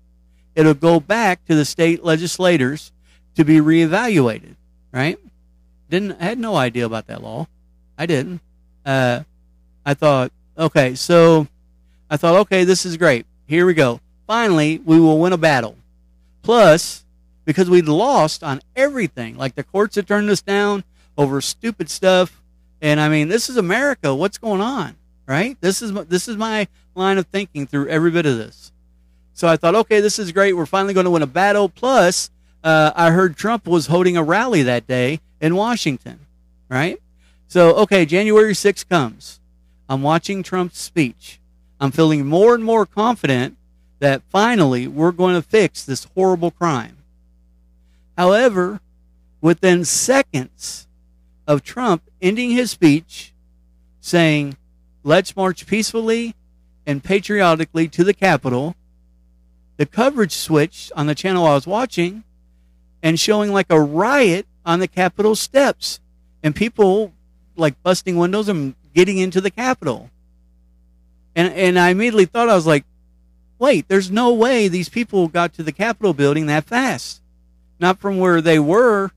it'll 0.55 0.73
go 0.73 0.99
back 0.99 1.45
to 1.45 1.55
the 1.55 1.65
state 1.65 2.03
legislators 2.03 2.91
to 3.35 3.45
be 3.45 3.57
reevaluated. 3.57 4.55
Right? 4.91 5.17
Didn't 5.91 6.13
I 6.21 6.23
had 6.23 6.39
no 6.39 6.55
idea 6.55 6.85
about 6.85 7.07
that 7.07 7.21
law. 7.21 7.47
I 7.97 8.05
didn't. 8.05 8.39
Uh, 8.85 9.23
I 9.85 9.93
thought, 9.93 10.31
okay, 10.57 10.95
so 10.95 11.47
I 12.09 12.15
thought, 12.15 12.39
okay, 12.41 12.63
this 12.63 12.85
is 12.85 12.95
great. 12.95 13.25
Here 13.45 13.65
we 13.65 13.73
go. 13.73 13.99
Finally, 14.25 14.81
we 14.85 15.01
will 15.01 15.19
win 15.19 15.33
a 15.33 15.37
battle. 15.37 15.75
Plus, 16.43 17.03
because 17.43 17.69
we'd 17.69 17.89
lost 17.89 18.41
on 18.41 18.61
everything, 18.73 19.37
like 19.37 19.55
the 19.55 19.63
courts 19.63 19.97
had 19.97 20.07
turned 20.07 20.29
us 20.29 20.41
down 20.41 20.85
over 21.17 21.41
stupid 21.41 21.89
stuff. 21.89 22.41
And 22.81 22.99
I 23.01 23.09
mean, 23.09 23.27
this 23.27 23.49
is 23.49 23.57
America. 23.57 24.15
What's 24.15 24.37
going 24.37 24.61
on? 24.61 24.95
Right? 25.27 25.57
This 25.59 25.81
is 25.81 25.91
this 26.05 26.29
is 26.29 26.37
my 26.37 26.69
line 26.95 27.17
of 27.17 27.27
thinking 27.27 27.67
through 27.67 27.89
every 27.89 28.11
bit 28.11 28.25
of 28.25 28.37
this. 28.37 28.71
So 29.33 29.45
I 29.45 29.57
thought, 29.57 29.75
okay, 29.75 29.99
this 29.99 30.19
is 30.19 30.31
great. 30.31 30.53
We're 30.53 30.65
finally 30.65 30.93
going 30.93 31.03
to 31.03 31.11
win 31.11 31.21
a 31.21 31.27
battle. 31.27 31.67
Plus, 31.67 32.31
uh, 32.63 32.93
I 32.95 33.11
heard 33.11 33.35
Trump 33.35 33.67
was 33.67 33.87
holding 33.87 34.15
a 34.15 34.23
rally 34.23 34.63
that 34.63 34.87
day 34.87 35.19
in 35.41 35.55
Washington, 35.55 36.19
right? 36.69 37.01
So, 37.47 37.75
okay, 37.75 38.05
January 38.05 38.53
6th 38.53 38.87
comes. 38.87 39.41
I'm 39.89 40.01
watching 40.01 40.43
Trump's 40.43 40.79
speech. 40.79 41.41
I'm 41.81 41.91
feeling 41.91 42.25
more 42.25 42.55
and 42.55 42.63
more 42.63 42.85
confident 42.85 43.57
that 43.99 44.21
finally 44.29 44.87
we're 44.87 45.11
going 45.11 45.35
to 45.35 45.41
fix 45.41 45.83
this 45.83 46.05
horrible 46.15 46.51
crime. 46.51 46.97
However, 48.17 48.79
within 49.41 49.83
seconds 49.83 50.87
of 51.47 51.63
Trump 51.63 52.03
ending 52.21 52.51
his 52.51 52.71
speech, 52.71 53.33
saying, 53.99 54.55
let's 55.03 55.35
march 55.35 55.65
peacefully 55.65 56.35
and 56.85 57.03
patriotically 57.03 57.87
to 57.89 58.03
the 58.03 58.13
Capitol, 58.13 58.75
the 59.77 59.85
coverage 59.85 60.33
switched 60.33 60.91
on 60.95 61.07
the 61.07 61.15
channel 61.15 61.45
I 61.45 61.55
was 61.55 61.67
watching 61.67 62.23
and 63.01 63.19
showing 63.19 63.51
like 63.51 63.67
a 63.69 63.81
riot 63.81 64.45
on 64.65 64.79
the 64.79 64.87
Capitol 64.87 65.35
steps 65.35 65.99
and 66.43 66.55
people 66.55 67.13
like 67.55 67.81
busting 67.83 68.17
windows 68.17 68.49
and 68.49 68.75
getting 68.93 69.17
into 69.17 69.41
the 69.41 69.51
Capitol. 69.51 70.09
And 71.35 71.53
and 71.53 71.79
I 71.79 71.89
immediately 71.89 72.25
thought 72.25 72.49
I 72.49 72.55
was 72.55 72.67
like, 72.67 72.85
wait, 73.59 73.87
there's 73.87 74.11
no 74.11 74.33
way 74.33 74.67
these 74.67 74.89
people 74.89 75.27
got 75.27 75.53
to 75.53 75.63
the 75.63 75.71
Capitol 75.71 76.13
building 76.13 76.47
that 76.47 76.65
fast. 76.65 77.21
Not 77.79 77.99
from 77.99 78.19
where 78.19 78.41
they 78.41 78.59
were 78.59 79.11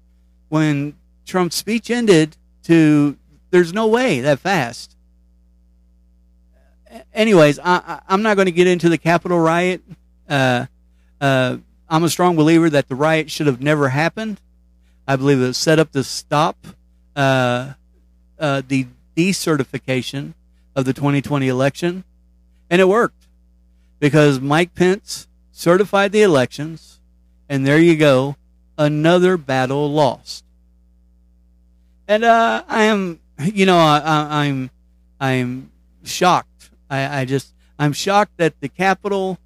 when 0.48 0.94
Trump's 1.26 1.56
speech 1.56 1.90
ended 1.90 2.36
to 2.64 3.16
there's 3.50 3.72
no 3.72 3.86
way 3.86 4.20
that 4.20 4.38
fast. 4.40 4.96
Anyways, 7.12 7.58
I, 7.58 8.00
am 8.08 8.22
not 8.22 8.36
going 8.36 8.46
to 8.46 8.52
get 8.52 8.66
into 8.66 8.88
the 8.88 8.98
Capitol 8.98 9.38
riot. 9.40 9.82
Uh, 10.28 10.66
uh, 11.20 11.56
I'm 11.88 12.04
a 12.04 12.08
strong 12.08 12.36
believer 12.36 12.70
that 12.70 12.88
the 12.88 12.94
riot 12.94 13.30
should 13.30 13.46
have 13.46 13.60
never 13.60 13.88
happened. 13.88 14.40
I 15.06 15.16
believe 15.16 15.40
it 15.40 15.46
was 15.46 15.56
set 15.56 15.78
up 15.78 15.92
to 15.92 16.02
stop 16.02 16.56
uh, 17.14 17.74
uh 18.38 18.62
the 18.66 18.86
decertification 19.16 20.34
of 20.74 20.84
the 20.84 20.92
2020 20.92 21.48
election, 21.48 22.04
and 22.68 22.80
it 22.80 22.88
worked 22.88 23.26
because 24.00 24.40
Mike 24.40 24.74
Pence 24.74 25.28
certified 25.52 26.12
the 26.12 26.22
elections, 26.22 27.00
and 27.48 27.66
there 27.66 27.78
you 27.78 27.96
go, 27.96 28.36
another 28.76 29.36
battle 29.36 29.90
lost. 29.90 30.44
And 32.06 32.24
uh, 32.24 32.64
I 32.68 32.82
am, 32.82 33.20
you 33.40 33.66
know, 33.66 33.78
I, 33.78 33.96
am 33.98 34.30
I'm, 34.30 34.70
I'm 35.20 35.70
shocked. 36.04 36.70
I, 36.90 37.20
I 37.20 37.24
just, 37.24 37.54
I'm 37.78 37.92
shocked 37.92 38.36
that 38.36 38.60
the 38.60 38.68
Capitol 38.68 39.38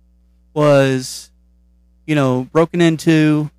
was, 0.55 1.31
you 2.07 2.15
know, 2.15 2.49
broken 2.51 2.81
into. 2.81 3.51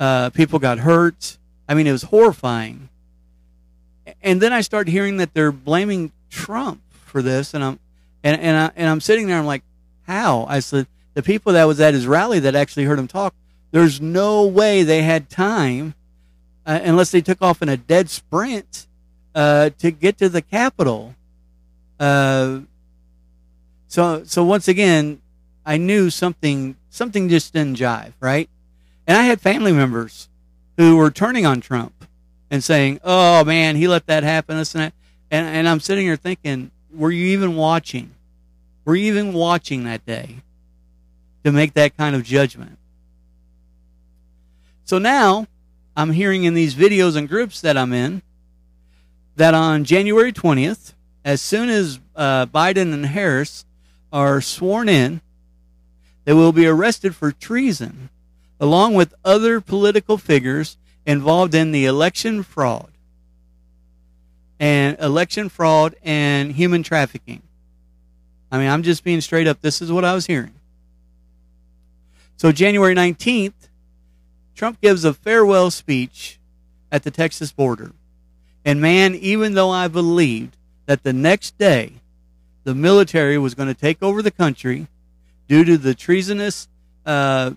Uh, 0.00 0.30
people 0.30 0.58
got 0.58 0.78
hurt. 0.78 1.36
I 1.68 1.74
mean, 1.74 1.86
it 1.86 1.92
was 1.92 2.04
horrifying. 2.04 2.88
And 4.22 4.40
then 4.40 4.52
I 4.52 4.62
started 4.62 4.90
hearing 4.90 5.18
that 5.18 5.34
they're 5.34 5.52
blaming 5.52 6.10
Trump 6.30 6.80
for 7.04 7.20
this, 7.20 7.52
and 7.54 7.62
I'm 7.62 7.78
and 8.24 8.40
and 8.40 8.56
I 8.56 8.70
and 8.74 8.88
I'm 8.88 9.00
sitting 9.00 9.26
there. 9.26 9.38
I'm 9.38 9.46
like, 9.46 9.62
how? 10.06 10.46
I 10.48 10.60
said 10.60 10.86
the 11.14 11.22
people 11.22 11.52
that 11.52 11.64
was 11.64 11.80
at 11.80 11.94
his 11.94 12.06
rally 12.06 12.40
that 12.40 12.54
actually 12.54 12.84
heard 12.84 12.98
him 12.98 13.08
talk. 13.08 13.34
There's 13.72 14.00
no 14.00 14.46
way 14.46 14.82
they 14.82 15.02
had 15.02 15.28
time, 15.28 15.94
uh, 16.66 16.80
unless 16.82 17.10
they 17.10 17.20
took 17.20 17.40
off 17.42 17.62
in 17.62 17.68
a 17.68 17.76
dead 17.76 18.10
sprint, 18.10 18.86
uh, 19.34 19.70
to 19.78 19.90
get 19.90 20.18
to 20.18 20.28
the 20.28 20.42
Capitol. 20.42 21.14
Uh, 22.00 22.60
so 23.86 24.24
so 24.24 24.44
once 24.44 24.66
again, 24.66 25.20
I 25.64 25.76
knew 25.76 26.10
something 26.10 26.76
something 26.88 27.28
just 27.28 27.52
didn't 27.52 27.76
jive, 27.76 28.14
right? 28.18 28.48
And 29.10 29.18
I 29.18 29.22
had 29.22 29.40
family 29.40 29.72
members 29.72 30.28
who 30.76 30.94
were 30.94 31.10
turning 31.10 31.44
on 31.44 31.60
Trump 31.60 32.04
and 32.48 32.62
saying, 32.62 33.00
"Oh 33.02 33.42
man, 33.42 33.74
he 33.74 33.88
let 33.88 34.06
that 34.06 34.22
happen." 34.22 34.56
This 34.56 34.72
and 34.72 34.84
that. 34.84 34.94
And, 35.32 35.48
and 35.48 35.68
I'm 35.68 35.80
sitting 35.80 36.04
here 36.04 36.14
thinking, 36.14 36.70
were 36.92 37.10
you 37.10 37.26
even 37.26 37.56
watching? 37.56 38.12
Were 38.84 38.94
you 38.94 39.12
even 39.12 39.32
watching 39.32 39.82
that 39.82 40.06
day 40.06 40.36
to 41.42 41.50
make 41.50 41.74
that 41.74 41.96
kind 41.96 42.14
of 42.14 42.22
judgment? 42.22 42.78
So 44.84 44.98
now 44.98 45.48
I'm 45.96 46.12
hearing 46.12 46.44
in 46.44 46.54
these 46.54 46.76
videos 46.76 47.16
and 47.16 47.28
groups 47.28 47.60
that 47.62 47.76
I'm 47.76 47.92
in 47.92 48.22
that 49.34 49.54
on 49.54 49.82
January 49.82 50.32
20th, 50.32 50.94
as 51.24 51.42
soon 51.42 51.68
as 51.68 51.98
uh, 52.14 52.46
Biden 52.46 52.94
and 52.94 53.06
Harris 53.06 53.64
are 54.12 54.40
sworn 54.40 54.88
in, 54.88 55.20
they 56.26 56.32
will 56.32 56.52
be 56.52 56.68
arrested 56.68 57.16
for 57.16 57.32
treason, 57.32 58.08
along 58.60 58.94
with 58.94 59.14
other 59.24 59.60
political 59.60 60.18
figures 60.18 60.76
involved 61.06 61.54
in 61.54 61.72
the 61.72 61.86
election 61.86 62.42
fraud 62.42 62.90
and 64.60 64.98
election 65.00 65.48
fraud 65.48 65.96
and 66.04 66.52
human 66.52 66.82
trafficking. 66.82 67.42
I 68.52 68.58
mean, 68.58 68.68
I'm 68.68 68.82
just 68.82 69.02
being 69.02 69.22
straight 69.22 69.46
up. 69.46 69.62
This 69.62 69.80
is 69.80 69.90
what 69.90 70.04
I 70.04 70.12
was 70.12 70.26
hearing. 70.26 70.54
So, 72.36 72.52
January 72.52 72.94
19th, 72.94 73.68
Trump 74.54 74.80
gives 74.80 75.04
a 75.04 75.14
farewell 75.14 75.70
speech 75.70 76.38
at 76.92 77.02
the 77.02 77.10
Texas 77.10 77.52
border. 77.52 77.92
And 78.64 78.80
man, 78.80 79.14
even 79.14 79.54
though 79.54 79.70
I 79.70 79.88
believed 79.88 80.56
that 80.86 81.02
the 81.02 81.12
next 81.12 81.56
day 81.56 81.94
the 82.64 82.74
military 82.74 83.38
was 83.38 83.54
going 83.54 83.68
to 83.68 83.80
take 83.80 84.02
over 84.02 84.20
the 84.20 84.30
country 84.30 84.86
due 85.48 85.64
to 85.64 85.78
the 85.78 85.94
treasonous 85.94 86.68
uh, 87.06 87.52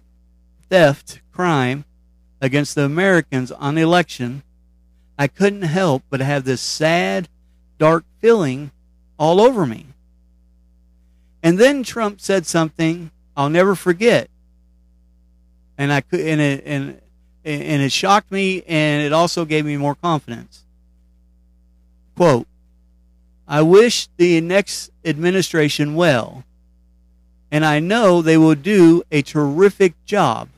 theft 0.74 1.22
crime 1.32 1.86
against 2.42 2.74
the 2.74 2.84
Americans 2.84 3.52
on 3.52 3.78
election, 3.78 4.42
I 5.20 5.28
couldn't 5.28 5.62
help 5.62 6.02
but 6.10 6.20
have 6.20 6.46
this 6.46 6.62
sad, 6.62 7.30
dark 7.78 8.06
feeling 8.18 8.72
all 9.20 9.40
over 9.40 9.68
me. 9.68 9.86
And 11.44 11.60
then 11.60 11.84
Trump 11.84 12.20
said 12.20 12.48
something 12.48 13.12
I'll 13.38 13.52
never 13.52 13.76
forget. 13.76 14.32
And 15.78 15.94
I 15.94 16.02
could 16.02 16.22
and 16.22 16.42
it 16.42 16.64
and 16.66 17.00
and 17.46 17.82
it 17.84 17.92
shocked 17.92 18.32
me 18.32 18.64
and 18.64 19.04
it 19.04 19.14
also 19.14 19.46
gave 19.46 19.66
me 19.66 19.78
more 19.78 19.94
confidence. 19.94 20.64
Quote, 22.16 22.48
I 23.48 23.62
wish 23.62 24.08
the 24.18 24.42
next 24.42 24.90
administration 25.06 25.94
well, 25.94 26.44
and 27.52 27.64
I 27.64 27.80
know 27.80 28.24
they 28.24 28.40
will 28.40 28.56
do 28.56 29.04
a 29.12 29.22
terrific 29.22 29.94
job. 30.06 30.50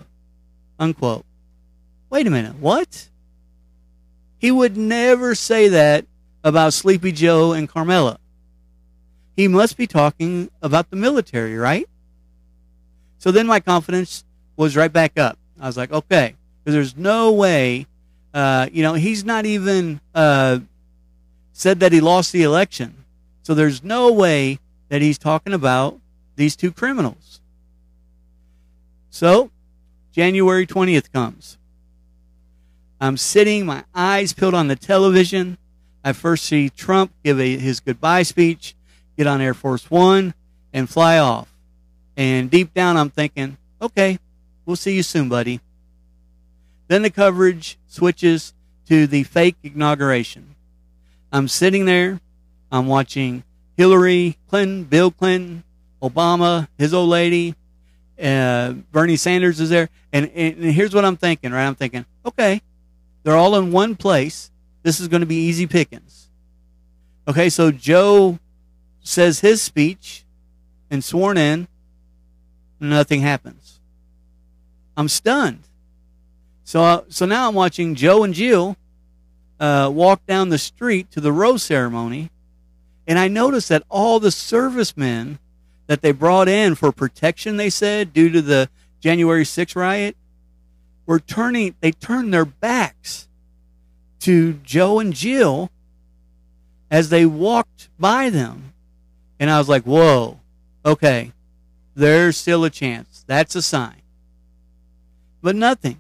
Unquote. 0.80 1.26
Wait 2.10 2.28
a 2.28 2.30
minute, 2.30 2.56
what? 2.56 3.10
He 4.38 4.52
would 4.52 4.78
never 4.78 5.36
say 5.36 5.70
that 5.70 6.06
about 6.44 6.74
Sleepy 6.74 7.12
Joe 7.12 7.54
and 7.54 7.68
Carmela. 7.68 8.20
He 9.36 9.48
must 9.48 9.76
be 9.76 9.88
talking 9.88 10.50
about 10.62 10.90
the 10.90 10.96
military, 10.96 11.58
right? 11.58 11.90
So 13.18 13.32
then 13.32 13.48
my 13.48 13.60
confidence 13.60 14.24
was 14.56 14.76
right 14.76 14.92
back 14.92 15.18
up. 15.18 15.38
I 15.60 15.68
was 15.68 15.78
like, 15.78 15.92
okay, 15.92 16.36
because 16.64 16.76
there's 16.76 16.96
no 16.96 17.32
way, 17.32 17.88
uh, 18.34 18.68
you 18.72 18.84
know, 18.84 18.94
he's 18.94 19.26
not 19.26 19.46
even 19.46 20.00
uh, 20.14 20.60
said 21.52 21.80
that 21.80 21.92
he 21.92 22.02
lost 22.02 22.32
the 22.32 22.44
election. 22.44 23.06
So 23.42 23.54
there's 23.54 23.84
no 23.84 24.12
way 24.12 24.60
that 24.90 25.02
he's 25.02 25.18
talking 25.18 25.54
about 25.54 26.00
these 26.36 26.56
two 26.56 26.72
criminals. 26.72 27.42
So 29.10 29.50
January 30.16 30.66
20th 30.66 31.12
comes. 31.12 31.58
I'm 33.02 33.18
sitting, 33.18 33.66
my 33.66 33.84
eyes 33.94 34.32
peeled 34.32 34.54
on 34.54 34.70
the 34.70 34.78
television. 34.78 35.58
I 36.06 36.14
first 36.14 36.46
see 36.46 36.70
Trump 36.70 37.12
give 37.22 37.38
a, 37.38 37.58
his 37.58 37.82
goodbye 37.82 38.24
speech, 38.24 38.76
get 39.18 39.28
on 39.28 39.42
Air 39.42 39.54
Force 39.54 39.92
One, 39.92 40.34
and 40.72 40.90
fly 40.90 41.18
off. 41.18 41.50
And 42.16 42.50
deep 42.50 42.74
down, 42.74 42.96
I'm 42.96 43.10
thinking, 43.10 43.58
okay, 43.82 44.18
we'll 44.66 44.78
see 44.78 44.96
you 44.96 45.04
soon, 45.04 45.28
buddy. 45.28 45.60
Then 46.88 47.02
the 47.02 47.10
coverage 47.10 47.78
switches 47.86 48.54
to 48.88 49.08
the 49.08 49.24
fake 49.24 49.58
inauguration. 49.64 50.56
I'm 51.30 51.50
sitting 51.50 51.84
there, 51.84 52.22
I'm 52.72 52.88
watching 52.88 53.44
Hillary 53.76 54.38
Clinton, 54.48 54.86
Bill 54.86 55.12
Clinton, 55.12 55.66
Obama, 56.02 56.70
his 56.78 56.94
old 56.94 57.10
lady, 57.10 57.54
uh, 58.22 58.74
Bernie 58.92 59.18
Sanders 59.18 59.60
is 59.60 59.70
there. 59.70 59.90
And, 60.14 60.30
and 60.32 60.64
here's 60.64 60.94
what 60.94 61.06
I'm 61.06 61.18
thinking, 61.18 61.52
right? 61.52 61.66
I'm 61.66 61.76
thinking, 61.76 62.06
okay, 62.26 62.62
they're 63.24 63.36
all 63.36 63.56
in 63.56 63.72
one 63.72 63.96
place. 63.96 64.52
This 64.84 65.00
is 65.00 65.08
going 65.08 65.22
to 65.22 65.28
be 65.28 65.48
easy 65.48 65.68
pickings. 65.68 66.30
Okay, 67.28 67.50
so 67.50 67.72
Joe 67.72 68.40
says 69.02 69.40
his 69.40 69.62
speech 69.62 70.24
and 70.90 71.04
sworn 71.04 71.38
in, 71.38 71.68
nothing 72.80 73.22
happens. 73.22 73.80
I'm 74.96 75.10
stunned. 75.10 75.64
So, 76.64 76.84
uh, 76.84 77.02
so 77.10 77.26
now 77.26 77.48
I'm 77.48 77.56
watching 77.56 77.96
Joe 77.96 78.24
and 78.24 78.34
Jill 78.34 78.78
uh, 79.60 79.92
walk 79.94 80.26
down 80.26 80.50
the 80.50 80.58
street 80.58 81.12
to 81.12 81.22
the 81.22 81.32
rose 81.32 81.64
ceremony, 81.64 82.32
and 83.08 83.20
I 83.20 83.28
notice 83.28 83.68
that 83.68 83.84
all 83.90 84.20
the 84.20 84.32
servicemen 84.32 85.40
that 85.88 86.02
they 86.02 86.12
brought 86.12 86.48
in 86.48 86.76
for 86.76 86.92
protection, 86.92 87.58
they 87.58 87.70
said, 87.70 88.14
due 88.14 88.30
to 88.30 88.42
the 88.42 88.70
January 89.00 89.44
6th 89.44 89.76
riot, 89.76 90.18
were 91.06 91.20
turning, 91.20 91.76
they 91.80 91.92
turned 91.92 92.34
their 92.34 92.46
backs 92.46 93.28
to 94.20 94.54
Joe 94.54 95.00
and 95.00 95.14
Jill 95.14 95.70
as 96.90 97.10
they 97.10 97.26
walked 97.26 97.90
by 98.00 98.30
them. 98.30 98.74
And 99.40 99.50
I 99.50 99.60
was 99.60 99.70
like, 99.70 99.84
whoa, 99.84 100.40
okay, 100.86 101.32
there's 101.94 102.38
still 102.38 102.64
a 102.64 102.70
chance. 102.70 103.24
That's 103.28 103.56
a 103.56 103.62
sign. 103.62 104.02
But 105.42 105.56
nothing. 105.56 106.00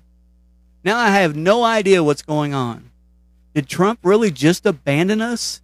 Now 0.83 0.97
I 0.97 1.09
have 1.09 1.35
no 1.35 1.63
idea 1.63 2.03
what's 2.03 2.21
going 2.21 2.53
on. 2.53 2.91
Did 3.53 3.67
Trump 3.67 3.99
really 4.03 4.31
just 4.31 4.65
abandon 4.65 5.21
us? 5.21 5.61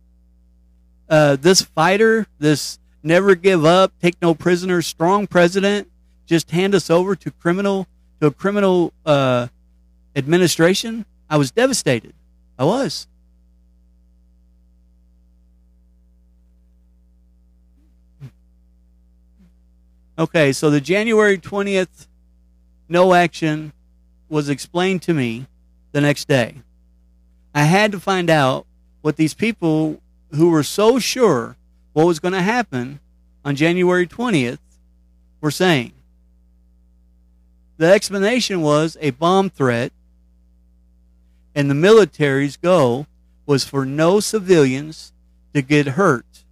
Uh, 1.10 1.36
this 1.36 1.62
fighter, 1.62 2.28
this 2.40 2.80
never 3.04 3.36
give 3.36 3.66
up, 3.66 3.94
take 4.02 4.16
no 4.22 4.34
prisoners, 4.34 4.88
strong 4.88 5.28
president, 5.28 5.90
just 6.26 6.52
hand 6.52 6.76
us 6.76 6.90
over 6.90 7.16
to 7.16 7.32
criminal 7.32 7.88
to 8.22 8.28
a 8.28 8.32
criminal 8.32 8.94
uh, 9.04 9.48
administration, 10.16 11.06
I 11.30 11.38
was 11.38 11.52
devastated. 11.52 12.14
I 12.58 12.66
was. 12.66 13.08
Okay, 20.20 20.52
so 20.54 20.70
the 20.70 20.80
January 20.80 21.38
20th 21.40 22.08
no 22.88 23.14
action 23.14 23.74
was 24.30 24.50
explained 24.50 25.02
to 25.02 25.14
me 25.14 25.48
the 25.94 26.02
next 26.02 26.28
day. 26.28 26.56
I 27.56 27.64
had 27.64 27.92
to 27.94 28.00
find 28.00 28.30
out 28.30 28.68
what 29.02 29.16
these 29.16 29.34
people 29.34 30.00
who 30.36 30.52
were 30.52 30.64
so 30.64 31.00
sure 31.00 31.56
what 31.94 32.06
was 32.06 32.20
going 32.20 32.34
to 32.34 32.42
happen 32.42 33.00
on 33.44 33.56
January 33.56 34.08
20th 34.08 34.60
were 35.42 35.52
saying. 35.52 35.94
The 37.78 37.92
explanation 37.92 38.62
was 38.62 38.98
a 39.02 39.10
bomb 39.12 39.50
threat, 39.50 39.92
and 41.56 41.70
the 41.70 41.76
military's 41.76 42.58
goal 42.58 43.08
was 43.46 43.66
for 43.66 43.86
no 43.86 44.20
civilians 44.20 45.14
to 45.54 45.62
get 45.62 45.88
hurt. 45.88 46.44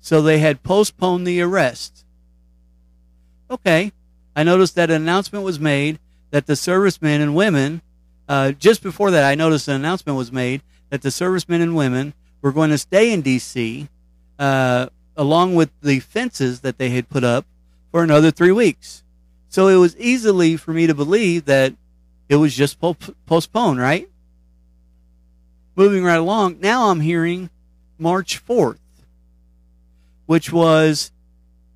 So 0.00 0.22
they 0.22 0.38
had 0.38 0.62
postponed 0.62 1.26
the 1.26 1.40
arrest. 1.42 2.04
Okay, 3.50 3.92
I 4.34 4.42
noticed 4.42 4.74
that 4.76 4.90
an 4.90 5.02
announcement 5.02 5.44
was 5.44 5.60
made 5.60 5.98
that 6.30 6.46
the 6.46 6.56
servicemen 6.56 7.20
and 7.20 7.36
women, 7.36 7.82
uh, 8.28 8.52
just 8.52 8.82
before 8.82 9.10
that, 9.10 9.24
I 9.24 9.34
noticed 9.34 9.68
an 9.68 9.74
announcement 9.74 10.18
was 10.18 10.32
made 10.32 10.62
that 10.90 11.02
the 11.02 11.10
servicemen 11.10 11.60
and 11.60 11.76
women 11.76 12.14
were 12.42 12.52
going 12.52 12.70
to 12.70 12.78
stay 12.78 13.12
in 13.12 13.22
D.C. 13.22 13.88
Uh, 14.38 14.86
along 15.16 15.54
with 15.54 15.70
the 15.80 16.00
fences 16.00 16.60
that 16.60 16.78
they 16.78 16.90
had 16.90 17.08
put 17.08 17.24
up 17.24 17.46
for 17.90 18.02
another 18.02 18.30
three 18.30 18.52
weeks. 18.52 19.02
So 19.48 19.68
it 19.68 19.76
was 19.76 19.96
easily 19.96 20.56
for 20.56 20.72
me 20.72 20.86
to 20.86 20.94
believe 20.94 21.46
that 21.46 21.72
it 22.28 22.36
was 22.36 22.54
just 22.54 22.78
po- 22.80 22.96
postponed, 23.24 23.80
right? 23.80 24.08
Moving 25.76 26.04
right 26.04 26.18
along, 26.18 26.58
now 26.60 26.90
I'm 26.90 27.00
hearing 27.00 27.50
March 27.98 28.44
4th, 28.46 28.78
which 30.26 30.52
was 30.52 31.10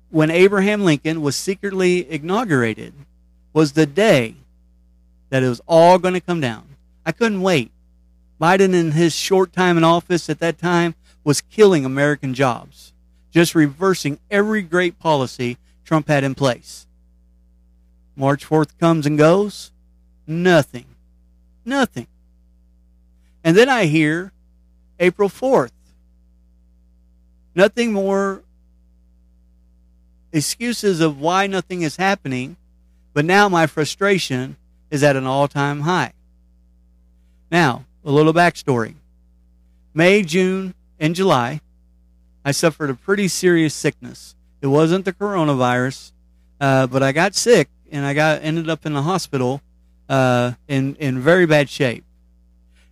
when 0.09 0.29
Abraham 0.29 0.83
Lincoln 0.83 1.21
was 1.21 1.35
secretly 1.35 2.09
inaugurated, 2.11 2.93
was 3.53 3.73
the 3.73 3.85
day 3.85 4.35
that 5.29 5.43
it 5.43 5.49
was 5.49 5.61
all 5.65 5.97
going 5.97 6.13
to 6.13 6.21
come 6.21 6.41
down. 6.41 6.67
I 7.05 7.11
couldn't 7.11 7.41
wait. 7.41 7.71
Biden, 8.39 8.73
in 8.73 8.91
his 8.91 9.15
short 9.15 9.53
time 9.53 9.77
in 9.77 9.83
office 9.83 10.29
at 10.29 10.39
that 10.39 10.57
time, 10.57 10.95
was 11.23 11.41
killing 11.41 11.85
American 11.85 12.33
jobs, 12.33 12.93
just 13.31 13.55
reversing 13.55 14.19
every 14.29 14.61
great 14.61 14.99
policy 14.99 15.57
Trump 15.85 16.07
had 16.07 16.23
in 16.23 16.35
place. 16.35 16.87
March 18.15 18.47
4th 18.47 18.77
comes 18.79 19.05
and 19.05 19.17
goes. 19.17 19.71
Nothing. 20.27 20.85
Nothing. 21.65 22.07
And 23.43 23.55
then 23.57 23.69
I 23.69 23.85
hear 23.85 24.31
April 24.99 25.29
4th. 25.29 25.71
Nothing 27.55 27.91
more 27.91 28.43
excuses 30.31 31.01
of 31.01 31.19
why 31.19 31.47
nothing 31.47 31.81
is 31.81 31.97
happening, 31.97 32.55
but 33.13 33.25
now 33.25 33.49
my 33.49 33.67
frustration 33.67 34.55
is 34.89 35.03
at 35.03 35.15
an 35.15 35.25
all 35.25 35.47
time 35.47 35.81
high. 35.81 36.13
Now, 37.51 37.85
a 38.05 38.11
little 38.11 38.33
backstory. 38.33 38.95
May, 39.93 40.23
June, 40.23 40.73
and 41.01 41.15
July, 41.15 41.61
I 42.45 42.51
suffered 42.51 42.91
a 42.91 42.93
pretty 42.93 43.27
serious 43.27 43.73
sickness. 43.73 44.35
It 44.61 44.67
wasn't 44.67 45.03
the 45.03 45.11
coronavirus, 45.11 46.11
uh, 46.61 46.85
but 46.85 47.01
I 47.01 47.11
got 47.11 47.33
sick 47.33 47.69
and 47.91 48.05
I 48.05 48.13
got 48.13 48.43
ended 48.43 48.69
up 48.69 48.85
in 48.85 48.93
the 48.93 49.01
hospital 49.01 49.61
uh, 50.07 50.53
in 50.67 50.95
in 50.95 51.19
very 51.19 51.47
bad 51.47 51.71
shape. 51.71 52.05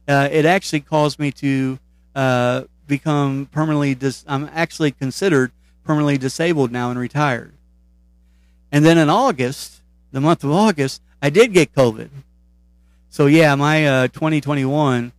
Uh, 0.07 0.27
it 0.31 0.43
actually 0.43 0.79
caused 0.79 1.19
me 1.19 1.31
to 1.33 1.77
uh, 2.15 2.63
become 2.87 3.47
permanently. 3.51 3.93
Dis- 3.93 4.25
I'm 4.27 4.49
actually 4.53 4.89
considered 4.89 5.51
permanently 5.83 6.17
disabled 6.17 6.71
now 6.71 6.89
and 6.89 6.99
retired. 6.99 7.53
And 8.71 8.83
then 8.83 8.97
in 8.97 9.09
August, 9.09 9.81
the 10.11 10.19
month 10.19 10.43
of 10.43 10.51
August, 10.51 11.03
I 11.21 11.29
did 11.29 11.53
get 11.53 11.75
COVID. 11.75 12.09
So 13.09 13.27
yeah, 13.27 13.53
my 13.53 13.85
uh, 13.85 14.07
2021, 14.07 15.11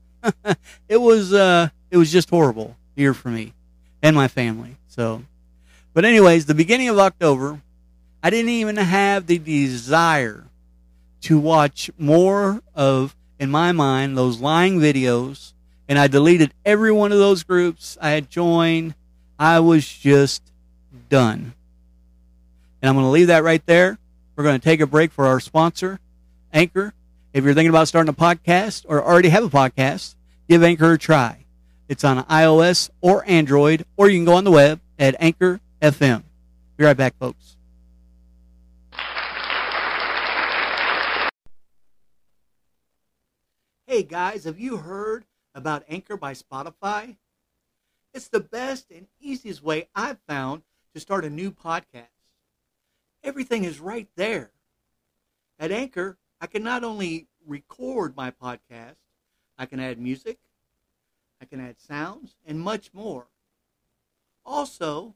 it 0.88 0.96
was 0.96 1.32
uh, 1.32 1.68
it 1.92 1.96
was 1.96 2.10
just 2.10 2.30
horrible 2.30 2.76
year 2.94 3.14
for 3.14 3.28
me 3.28 3.54
and 4.02 4.14
my 4.16 4.28
family. 4.28 4.76
So, 4.88 5.22
but 5.92 6.04
anyways, 6.04 6.46
the 6.46 6.54
beginning 6.54 6.88
of 6.88 6.98
October, 6.98 7.60
I 8.22 8.30
didn't 8.30 8.50
even 8.50 8.76
have 8.76 9.26
the 9.26 9.38
desire 9.38 10.44
to 11.22 11.38
watch 11.38 11.90
more 11.98 12.62
of, 12.74 13.16
in 13.38 13.50
my 13.50 13.72
mind, 13.72 14.16
those 14.16 14.40
lying 14.40 14.78
videos. 14.78 15.52
And 15.88 15.98
I 15.98 16.06
deleted 16.06 16.54
every 16.64 16.92
one 16.92 17.12
of 17.12 17.18
those 17.18 17.42
groups 17.42 17.98
I 18.00 18.10
had 18.10 18.30
joined. 18.30 18.94
I 19.38 19.60
was 19.60 19.86
just 19.88 20.42
done. 21.08 21.54
And 22.80 22.88
I'm 22.88 22.94
going 22.94 23.06
to 23.06 23.10
leave 23.10 23.26
that 23.26 23.42
right 23.42 23.64
there. 23.66 23.98
We're 24.36 24.44
going 24.44 24.58
to 24.60 24.64
take 24.64 24.80
a 24.80 24.86
break 24.86 25.12
for 25.12 25.26
our 25.26 25.40
sponsor, 25.40 25.98
Anchor. 26.52 26.94
If 27.32 27.44
you're 27.44 27.54
thinking 27.54 27.70
about 27.70 27.88
starting 27.88 28.08
a 28.08 28.16
podcast 28.16 28.84
or 28.88 29.04
already 29.04 29.28
have 29.28 29.44
a 29.44 29.50
podcast, 29.50 30.14
give 30.48 30.62
Anchor 30.62 30.92
a 30.92 30.98
try. 30.98 31.44
It's 31.90 32.04
on 32.04 32.22
iOS 32.26 32.88
or 33.00 33.28
Android, 33.28 33.84
or 33.96 34.08
you 34.08 34.16
can 34.18 34.24
go 34.24 34.34
on 34.34 34.44
the 34.44 34.52
web 34.52 34.78
at 34.96 35.16
Anchor 35.18 35.58
FM. 35.82 36.22
Be 36.76 36.84
right 36.84 36.96
back, 36.96 37.16
folks. 37.18 37.56
Hey 43.88 44.04
guys, 44.04 44.44
have 44.44 44.60
you 44.60 44.76
heard 44.76 45.24
about 45.52 45.82
Anchor 45.88 46.16
by 46.16 46.32
Spotify? 46.32 47.16
It's 48.14 48.28
the 48.28 48.38
best 48.38 48.92
and 48.92 49.08
easiest 49.20 49.60
way 49.60 49.88
I've 49.92 50.20
found 50.28 50.62
to 50.94 51.00
start 51.00 51.24
a 51.24 51.30
new 51.30 51.50
podcast. 51.50 52.06
Everything 53.24 53.64
is 53.64 53.80
right 53.80 54.06
there. 54.14 54.52
At 55.58 55.72
Anchor, 55.72 56.18
I 56.40 56.46
can 56.46 56.62
not 56.62 56.84
only 56.84 57.26
record 57.44 58.14
my 58.16 58.30
podcast, 58.30 58.94
I 59.58 59.66
can 59.66 59.80
add 59.80 59.98
music, 59.98 60.38
I 61.40 61.44
can 61.46 61.60
add 61.60 61.80
sounds, 61.80 62.36
and 62.44 62.60
much 62.60 62.92
more. 62.92 63.28
Also, 64.44 65.14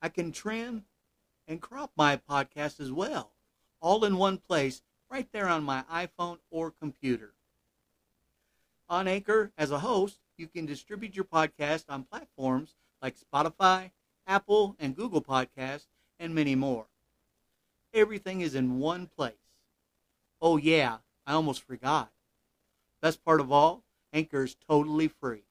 I 0.00 0.08
can 0.08 0.32
trim 0.32 0.84
and 1.48 1.60
crop 1.60 1.92
my 1.96 2.16
podcast 2.16 2.80
as 2.80 2.92
well, 2.92 3.32
all 3.80 4.04
in 4.04 4.16
one 4.16 4.38
place, 4.38 4.82
right 5.10 5.28
there 5.32 5.48
on 5.48 5.64
my 5.64 5.84
iPhone 5.92 6.38
or 6.50 6.70
computer. 6.70 7.34
On 8.88 9.08
Anchor, 9.08 9.52
as 9.58 9.70
a 9.70 9.80
host, 9.80 10.20
you 10.36 10.46
can 10.46 10.66
distribute 10.66 11.16
your 11.16 11.24
podcast 11.24 11.84
on 11.88 12.04
platforms 12.04 12.74
like 13.02 13.16
Spotify, 13.18 13.90
Apple 14.26 14.76
and 14.78 14.94
Google 14.94 15.22
Podcasts, 15.22 15.86
and 16.18 16.34
many 16.34 16.54
more. 16.54 16.86
Everything 17.92 18.40
is 18.40 18.54
in 18.54 18.78
one 18.78 19.06
place. 19.06 19.34
Oh, 20.40 20.56
yeah, 20.56 20.98
I 21.26 21.32
almost 21.32 21.62
forgot. 21.62 22.12
Best 23.00 23.24
part 23.24 23.40
of 23.40 23.50
all, 23.50 23.84
Anchor 24.12 24.44
is 24.44 24.54
totally 24.54 25.08
free. 25.08 25.45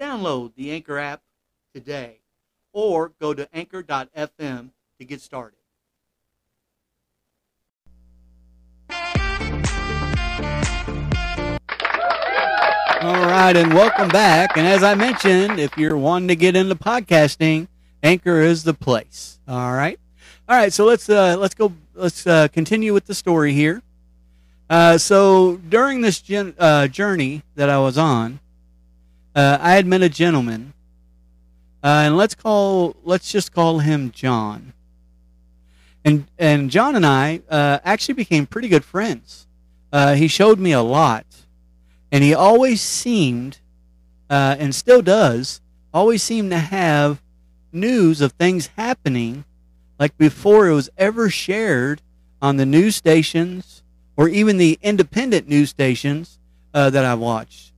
Download 0.00 0.54
the 0.54 0.70
Anchor 0.70 0.98
app 0.98 1.20
today 1.74 2.20
or 2.72 3.12
go 3.20 3.34
to 3.34 3.46
anchor.fm 3.54 4.70
to 4.98 5.04
get 5.04 5.20
started. 5.20 5.58
All 13.02 13.26
right, 13.26 13.56
and 13.56 13.74
welcome 13.74 14.08
back. 14.08 14.56
And 14.56 14.66
as 14.66 14.82
I 14.82 14.94
mentioned, 14.94 15.58
if 15.58 15.76
you're 15.76 15.96
wanting 15.96 16.28
to 16.28 16.36
get 16.36 16.56
into 16.56 16.74
podcasting, 16.74 17.68
Anchor 18.02 18.40
is 18.40 18.64
the 18.64 18.74
place. 18.74 19.38
All 19.48 19.72
right, 19.72 19.98
all 20.48 20.56
right. 20.56 20.72
So 20.72 20.84
let's 20.84 21.08
uh, 21.08 21.36
let's 21.38 21.54
go. 21.54 21.72
Let's 21.94 22.26
uh, 22.26 22.48
continue 22.48 22.94
with 22.94 23.06
the 23.06 23.14
story 23.14 23.52
here. 23.52 23.82
Uh, 24.68 24.98
so 24.98 25.56
during 25.56 26.00
this 26.00 26.20
gen- 26.20 26.54
uh, 26.58 26.88
journey 26.88 27.42
that 27.54 27.68
I 27.68 27.78
was 27.78 27.98
on, 27.98 28.40
uh, 29.34 29.58
I 29.60 29.72
had 29.72 29.86
met 29.86 30.02
a 30.02 30.08
gentleman, 30.08 30.72
uh, 31.82 32.04
and 32.06 32.16
let's 32.16 32.34
call 32.34 32.96
let's 33.04 33.30
just 33.30 33.52
call 33.52 33.78
him 33.78 34.10
John. 34.10 34.72
And 36.04 36.26
and 36.38 36.70
John 36.70 36.96
and 36.96 37.04
I 37.06 37.42
actually 37.50 38.14
became 38.14 38.46
pretty 38.46 38.68
good 38.68 38.84
friends. 38.84 39.46
he 39.92 40.28
showed 40.28 40.58
me 40.58 40.72
a 40.72 40.82
lot 40.82 41.26
and 42.12 42.24
he 42.24 42.34
always 42.34 42.80
seemed, 42.80 43.58
uh, 44.28 44.56
and 44.58 44.74
still 44.74 45.02
does, 45.02 45.60
always 45.94 46.22
seemed 46.22 46.50
to 46.50 46.58
have 46.58 47.22
news 47.72 48.20
of 48.20 48.32
things 48.32 48.70
happening 48.76 49.44
like 49.98 50.16
before 50.18 50.68
it 50.68 50.74
was 50.74 50.90
ever 50.98 51.30
shared 51.30 52.02
on 52.42 52.56
the 52.56 52.66
news 52.66 52.96
stations 52.96 53.82
or 54.16 54.28
even 54.28 54.56
the 54.56 54.78
independent 54.82 55.48
news 55.48 55.70
stations 55.70 56.38
uh, 56.74 56.90
that 56.90 57.04
I 57.04 57.14
watched. 57.14 57.69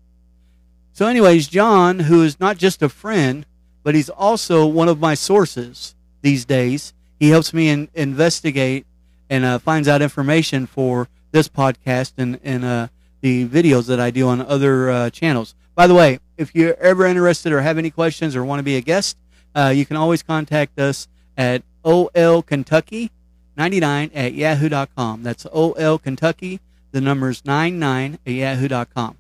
So, 0.93 1.07
anyways, 1.07 1.49
John, 1.49 2.01
who 2.01 2.23
is 2.23 2.39
not 2.39 2.59
just 2.59 2.83
a 2.83 2.89
friend, 2.89 3.47
but 3.83 3.95
he's 3.95 4.11
also 4.11 4.67
one 4.67 4.89
of 4.89 5.01
my 5.01 5.15
sources 5.15 5.95
these 6.21 6.45
days, 6.45 6.93
he 7.19 7.31
helps 7.31 7.55
me 7.55 7.69
in, 7.69 7.89
investigate 7.95 8.87
and 9.31 9.45
uh, 9.45 9.59
finds 9.59 9.89
out 9.89 10.03
information 10.03 10.67
for 10.67 11.09
this 11.31 11.49
podcast 11.49 12.13
and 12.19 12.39
and 12.45 12.65
uh, 12.65 12.89
the 13.23 13.49
videos 13.49 13.87
that 13.87 13.99
I 14.01 14.11
do 14.11 14.29
on 14.29 14.43
other 14.43 14.91
uh, 14.91 15.09
channels. 15.11 15.55
By 15.75 15.87
the 15.87 15.95
way, 15.95 16.19
if 16.37 16.55
you're 16.55 16.77
ever 16.77 17.07
interested 17.07 17.53
or 17.53 17.63
have 17.63 17.79
any 17.79 17.91
questions 17.91 18.37
or 18.37 18.45
want 18.45 18.59
to 18.59 18.65
be 18.65 18.77
a 18.77 18.83
guest, 18.83 19.17
uh, 19.55 19.73
you 19.75 19.87
can 19.87 19.97
always 19.97 20.23
contact 20.23 20.79
us 20.79 21.09
at 21.37 21.63
olkentucky99 21.85 23.11
at 24.15 24.35
yahoo.com. 24.35 25.23
That's 25.23 25.45
olkentucky, 25.45 26.61
the 26.91 27.01
number's 27.01 27.43
99 27.45 28.19
at 28.27 28.33
yahoo.com. 28.33 29.17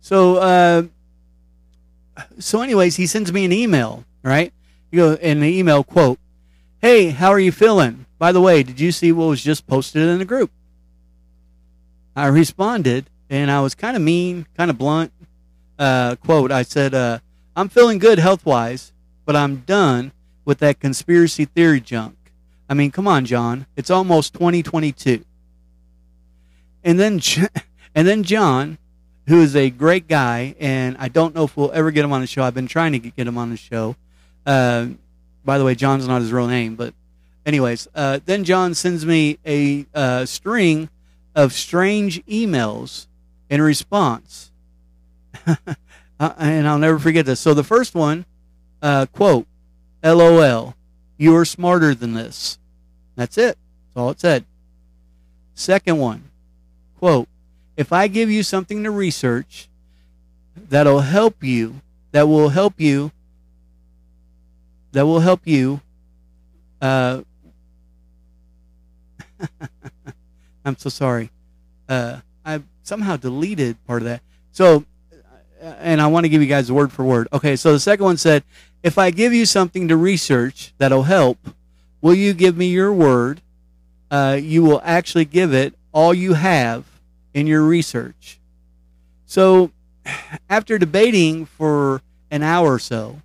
So, 0.00 0.36
uh, 0.36 0.82
so 2.38 2.62
anyways, 2.62 2.96
he 2.96 3.06
sends 3.06 3.32
me 3.32 3.44
an 3.44 3.52
email, 3.52 4.04
right? 4.22 4.52
You 4.90 5.00
go 5.00 5.12
in 5.14 5.40
the 5.40 5.58
email 5.58 5.84
quote, 5.84 6.18
"Hey, 6.80 7.10
how 7.10 7.30
are 7.30 7.40
you 7.40 7.52
feeling? 7.52 8.06
By 8.18 8.32
the 8.32 8.40
way, 8.40 8.62
did 8.62 8.80
you 8.80 8.92
see 8.92 9.12
what 9.12 9.26
was 9.26 9.42
just 9.42 9.66
posted 9.66 10.02
in 10.02 10.18
the 10.18 10.24
group?" 10.24 10.50
I 12.14 12.26
responded, 12.26 13.10
and 13.28 13.50
I 13.50 13.60
was 13.60 13.74
kind 13.74 13.96
of 13.96 14.02
mean, 14.02 14.46
kind 14.56 14.70
of 14.70 14.78
blunt. 14.78 15.12
Uh, 15.78 16.16
quote: 16.16 16.50
I 16.52 16.62
said, 16.62 16.94
uh, 16.94 17.18
"I'm 17.54 17.68
feeling 17.68 17.98
good 17.98 18.18
health 18.18 18.46
wise, 18.46 18.92
but 19.24 19.36
I'm 19.36 19.56
done 19.66 20.12
with 20.44 20.58
that 20.58 20.80
conspiracy 20.80 21.44
theory 21.44 21.80
junk. 21.80 22.16
I 22.68 22.74
mean, 22.74 22.90
come 22.90 23.08
on, 23.08 23.26
John. 23.26 23.66
It's 23.76 23.90
almost 23.90 24.34
2022." 24.34 25.24
And 26.84 27.00
then, 27.00 27.20
and 27.94 28.06
then 28.06 28.22
John 28.22 28.78
who 29.26 29.40
is 29.40 29.56
a 29.56 29.70
great 29.70 30.06
guy, 30.06 30.54
and 30.60 30.96
I 30.98 31.08
don't 31.08 31.34
know 31.34 31.44
if 31.44 31.56
we'll 31.56 31.72
ever 31.72 31.90
get 31.90 32.04
him 32.04 32.12
on 32.12 32.20
the 32.20 32.26
show. 32.26 32.42
I've 32.42 32.54
been 32.54 32.68
trying 32.68 32.92
to 32.92 32.98
get 32.98 33.26
him 33.26 33.36
on 33.36 33.50
the 33.50 33.56
show. 33.56 33.96
Uh, 34.44 34.88
by 35.44 35.58
the 35.58 35.64
way, 35.64 35.74
John's 35.74 36.06
not 36.06 36.22
his 36.22 36.32
real 36.32 36.46
name, 36.46 36.76
but 36.76 36.94
anyways, 37.44 37.88
uh, 37.94 38.20
then 38.24 38.44
John 38.44 38.74
sends 38.74 39.04
me 39.04 39.38
a 39.44 39.86
uh, 39.94 40.26
string 40.26 40.88
of 41.34 41.52
strange 41.52 42.24
emails 42.26 43.06
in 43.50 43.60
response, 43.60 44.52
uh, 45.46 46.32
and 46.38 46.68
I'll 46.68 46.78
never 46.78 46.98
forget 46.98 47.26
this. 47.26 47.40
So 47.40 47.52
the 47.52 47.64
first 47.64 47.94
one, 47.94 48.26
uh, 48.80 49.06
quote, 49.06 49.46
"LOL, 50.04 50.74
you 51.18 51.34
are 51.34 51.44
smarter 51.44 51.94
than 51.94 52.14
this." 52.14 52.58
That's 53.16 53.38
it. 53.38 53.58
That's 53.88 53.96
all 53.96 54.10
it 54.10 54.20
said. 54.20 54.44
Second 55.54 55.98
one, 55.98 56.30
quote 56.98 57.28
if 57.76 57.92
I 57.92 58.08
give 58.08 58.30
you 58.30 58.42
something 58.42 58.82
to 58.84 58.90
research 58.90 59.68
that'll 60.56 61.00
help 61.00 61.42
you, 61.42 61.80
that 62.12 62.28
will 62.28 62.48
help 62.48 62.80
you, 62.80 63.12
that 64.92 65.06
will 65.06 65.20
help 65.20 65.42
you, 65.44 65.80
uh, 66.80 67.20
I'm 70.64 70.76
so 70.78 70.88
sorry. 70.88 71.30
Uh, 71.88 72.20
I 72.44 72.62
somehow 72.82 73.16
deleted 73.16 73.76
part 73.86 74.02
of 74.02 74.08
that. 74.08 74.22
So, 74.52 74.84
uh, 75.62 75.66
and 75.78 76.00
I 76.00 76.06
want 76.06 76.24
to 76.24 76.28
give 76.28 76.40
you 76.40 76.48
guys 76.48 76.72
word 76.72 76.90
for 76.92 77.04
word. 77.04 77.28
Okay, 77.32 77.56
so 77.56 77.72
the 77.72 77.80
second 77.80 78.04
one 78.04 78.16
said, 78.16 78.42
if 78.82 78.98
I 78.98 79.10
give 79.10 79.34
you 79.34 79.44
something 79.46 79.88
to 79.88 79.96
research 79.96 80.72
that'll 80.78 81.02
help, 81.02 81.38
will 82.00 82.14
you 82.14 82.32
give 82.32 82.56
me 82.56 82.66
your 82.68 82.92
word? 82.92 83.42
Uh, 84.10 84.38
you 84.40 84.62
will 84.62 84.80
actually 84.84 85.24
give 85.24 85.52
it 85.52 85.74
all 85.92 86.14
you 86.14 86.34
have 86.34 86.84
in 87.36 87.46
your 87.46 87.62
research. 87.62 88.40
So, 89.26 89.70
after 90.48 90.78
debating 90.78 91.44
for 91.44 92.00
an 92.30 92.42
hour 92.42 92.72
or 92.74 92.78
so, 92.78 93.20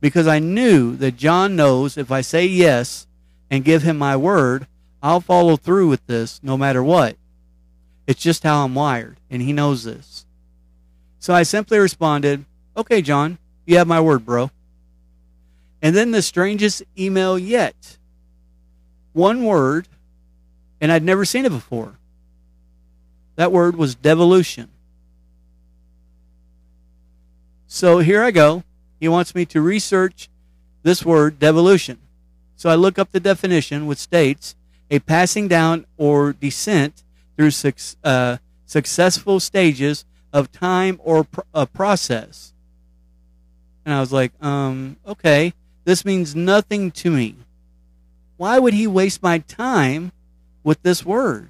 because 0.00 0.26
I 0.26 0.38
knew 0.38 0.96
that 0.96 1.18
John 1.18 1.56
knows 1.56 1.98
if 1.98 2.10
I 2.10 2.22
say 2.22 2.46
yes 2.46 3.06
and 3.50 3.62
give 3.62 3.82
him 3.82 3.98
my 3.98 4.16
word, 4.16 4.66
I'll 5.02 5.20
follow 5.20 5.56
through 5.56 5.88
with 5.88 6.06
this 6.06 6.40
no 6.42 6.56
matter 6.56 6.82
what. 6.82 7.16
It's 8.06 8.22
just 8.22 8.44
how 8.44 8.64
I'm 8.64 8.74
wired, 8.74 9.18
and 9.28 9.42
he 9.42 9.52
knows 9.52 9.84
this. 9.84 10.24
So 11.18 11.34
I 11.34 11.42
simply 11.42 11.78
responded, 11.78 12.46
Okay, 12.78 13.02
John, 13.02 13.36
you 13.66 13.76
have 13.76 13.86
my 13.86 14.00
word, 14.00 14.24
bro. 14.24 14.50
And 15.82 15.94
then 15.94 16.12
the 16.12 16.22
strangest 16.22 16.82
email 16.98 17.38
yet. 17.38 17.98
One 19.12 19.44
word, 19.44 19.86
and 20.80 20.90
I'd 20.90 21.02
never 21.02 21.26
seen 21.26 21.44
it 21.44 21.50
before. 21.50 21.99
That 23.40 23.52
word 23.52 23.74
was 23.74 23.94
devolution. 23.94 24.68
So 27.66 28.00
here 28.00 28.22
I 28.22 28.32
go. 28.32 28.64
He 29.00 29.08
wants 29.08 29.34
me 29.34 29.46
to 29.46 29.62
research 29.62 30.28
this 30.82 31.06
word, 31.06 31.38
devolution. 31.38 32.00
So 32.56 32.68
I 32.68 32.74
look 32.74 32.98
up 32.98 33.12
the 33.12 33.18
definition, 33.18 33.86
which 33.86 33.96
states 33.96 34.56
a 34.90 34.98
passing 34.98 35.48
down 35.48 35.86
or 35.96 36.34
descent 36.34 37.02
through 37.38 37.52
uh, 38.04 38.36
successful 38.66 39.40
stages 39.40 40.04
of 40.34 40.52
time 40.52 41.00
or 41.02 41.24
pr- 41.24 41.40
a 41.54 41.64
process. 41.64 42.52
And 43.86 43.94
I 43.94 44.00
was 44.00 44.12
like, 44.12 44.32
um, 44.42 44.98
okay, 45.06 45.54
this 45.84 46.04
means 46.04 46.36
nothing 46.36 46.90
to 46.90 47.10
me. 47.10 47.36
Why 48.36 48.58
would 48.58 48.74
he 48.74 48.86
waste 48.86 49.22
my 49.22 49.38
time 49.38 50.12
with 50.62 50.82
this 50.82 51.06
word? 51.06 51.48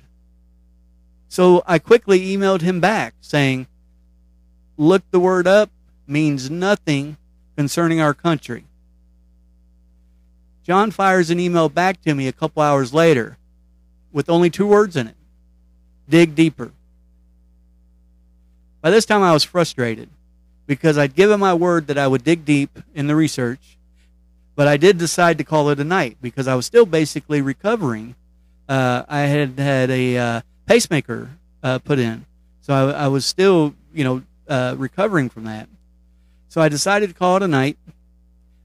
So 1.31 1.62
I 1.64 1.79
quickly 1.79 2.37
emailed 2.37 2.61
him 2.61 2.81
back 2.81 3.14
saying, 3.21 3.69
Look 4.77 5.09
the 5.12 5.21
word 5.21 5.47
up 5.47 5.71
means 6.05 6.51
nothing 6.51 7.19
concerning 7.57 8.01
our 8.01 8.14
country. 8.14 8.64
John 10.64 10.90
fires 10.90 11.31
an 11.31 11.38
email 11.38 11.69
back 11.69 12.03
to 12.03 12.14
me 12.16 12.27
a 12.27 12.33
couple 12.33 12.62
hours 12.62 12.93
later 12.93 13.38
with 14.11 14.29
only 14.29 14.51
two 14.51 14.66
words 14.66 14.97
in 14.97 15.07
it 15.07 15.14
dig 16.09 16.35
deeper. 16.35 16.73
By 18.81 18.90
this 18.90 19.07
time, 19.07 19.23
I 19.23 19.33
was 19.33 19.45
frustrated 19.45 20.09
because 20.66 20.99
I'd 20.99 21.14
given 21.14 21.38
my 21.38 21.55
word 21.55 21.87
that 21.87 21.99
I 21.99 22.09
would 22.09 22.25
dig 22.25 22.45
deep 22.45 22.77
in 22.93 23.07
the 23.07 23.14
research, 23.14 23.79
but 24.57 24.66
I 24.66 24.77
did 24.77 24.99
decide 24.99 25.38
to 25.38 25.45
call 25.45 25.69
it 25.69 25.79
a 25.79 25.85
night 25.85 26.16
because 26.21 26.49
I 26.49 26.57
was 26.57 26.66
still 26.66 26.87
basically 26.87 27.40
recovering. 27.40 28.16
Uh, 28.69 29.05
I 29.09 29.21
had 29.21 29.61
had 29.61 29.90
a 29.90 30.19
uh, 30.19 30.40
pacemaker 30.70 31.28
uh, 31.64 31.80
put 31.80 31.98
in. 31.98 32.24
So 32.61 32.72
I, 32.72 33.06
I, 33.06 33.09
was 33.09 33.26
still, 33.26 33.74
you 33.92 34.04
know, 34.04 34.22
uh, 34.48 34.76
recovering 34.78 35.28
from 35.28 35.42
that. 35.42 35.68
So 36.48 36.61
I 36.61 36.68
decided 36.68 37.09
to 37.09 37.14
call 37.14 37.38
it 37.38 37.42
a 37.42 37.48
night 37.48 37.76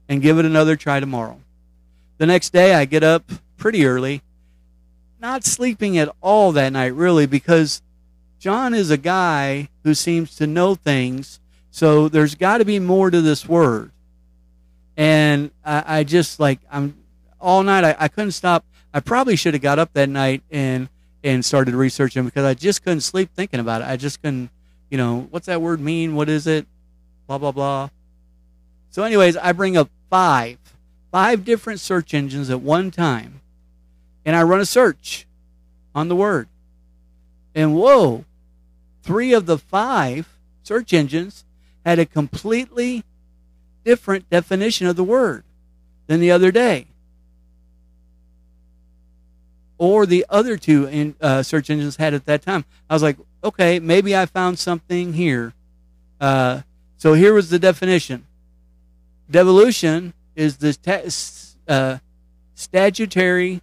and 0.08 0.22
give 0.22 0.38
it 0.38 0.44
another 0.44 0.76
try 0.76 1.00
tomorrow. 1.00 1.40
The 2.18 2.26
next 2.26 2.52
day, 2.52 2.74
I 2.74 2.84
get 2.84 3.02
up 3.02 3.24
pretty 3.56 3.84
early, 3.86 4.22
not 5.20 5.44
sleeping 5.44 5.98
at 5.98 6.08
all 6.20 6.52
that 6.52 6.72
night, 6.74 6.94
really, 6.94 7.26
because 7.26 7.82
John 8.38 8.72
is 8.72 8.92
a 8.92 8.96
guy 8.96 9.68
who 9.82 9.92
seems 9.92 10.36
to 10.36 10.46
know 10.46 10.76
things. 10.76 11.40
So 11.72 12.08
there's 12.08 12.36
got 12.36 12.58
to 12.58 12.64
be 12.64 12.78
more 12.78 13.10
to 13.10 13.20
this 13.20 13.48
word. 13.48 13.90
And 14.96 15.50
I, 15.64 15.98
I 15.98 16.04
just 16.04 16.38
like, 16.38 16.60
I'm 16.70 16.96
all 17.40 17.64
night, 17.64 17.82
I, 17.82 17.96
I 17.98 18.06
couldn't 18.06 18.30
stop. 18.30 18.64
I 18.94 19.00
probably 19.00 19.34
should 19.34 19.54
have 19.54 19.62
got 19.62 19.80
up 19.80 19.92
that 19.94 20.08
night 20.08 20.44
and 20.52 20.88
and 21.26 21.44
started 21.44 21.74
researching 21.74 22.24
because 22.24 22.44
I 22.44 22.54
just 22.54 22.84
couldn't 22.84 23.00
sleep 23.00 23.30
thinking 23.34 23.58
about 23.58 23.82
it. 23.82 23.88
I 23.88 23.96
just 23.96 24.22
couldn't, 24.22 24.48
you 24.90 24.96
know, 24.96 25.26
what's 25.30 25.46
that 25.46 25.60
word 25.60 25.80
mean? 25.80 26.14
What 26.14 26.28
is 26.28 26.46
it? 26.46 26.66
Blah 27.26 27.38
blah 27.38 27.52
blah. 27.52 27.88
So, 28.90 29.02
anyways, 29.02 29.36
I 29.36 29.52
bring 29.52 29.76
up 29.76 29.90
five, 30.08 30.58
five 31.10 31.44
different 31.44 31.80
search 31.80 32.14
engines 32.14 32.48
at 32.48 32.60
one 32.60 32.92
time, 32.92 33.40
and 34.24 34.36
I 34.36 34.42
run 34.44 34.60
a 34.60 34.66
search 34.66 35.26
on 35.94 36.08
the 36.08 36.16
word. 36.16 36.48
And 37.54 37.74
whoa, 37.74 38.24
three 39.02 39.32
of 39.32 39.46
the 39.46 39.58
five 39.58 40.28
search 40.62 40.92
engines 40.92 41.44
had 41.84 41.98
a 41.98 42.06
completely 42.06 43.02
different 43.84 44.30
definition 44.30 44.86
of 44.86 44.94
the 44.94 45.04
word 45.04 45.42
than 46.06 46.20
the 46.20 46.30
other 46.30 46.52
day 46.52 46.86
or 49.78 50.06
the 50.06 50.24
other 50.28 50.56
two 50.56 50.86
in, 50.86 51.14
uh, 51.20 51.42
search 51.42 51.70
engines 51.70 51.96
had 51.96 52.14
at 52.14 52.24
that 52.26 52.42
time. 52.42 52.64
I 52.88 52.94
was 52.94 53.02
like, 53.02 53.16
okay, 53.44 53.78
maybe 53.78 54.16
I 54.16 54.26
found 54.26 54.58
something 54.58 55.12
here. 55.12 55.52
Uh, 56.20 56.62
so 56.96 57.14
here 57.14 57.34
was 57.34 57.50
the 57.50 57.58
definition. 57.58 58.26
Devolution 59.30 60.14
is 60.34 60.58
the 60.58 60.76
uh, 61.68 61.98
statutory 62.54 63.60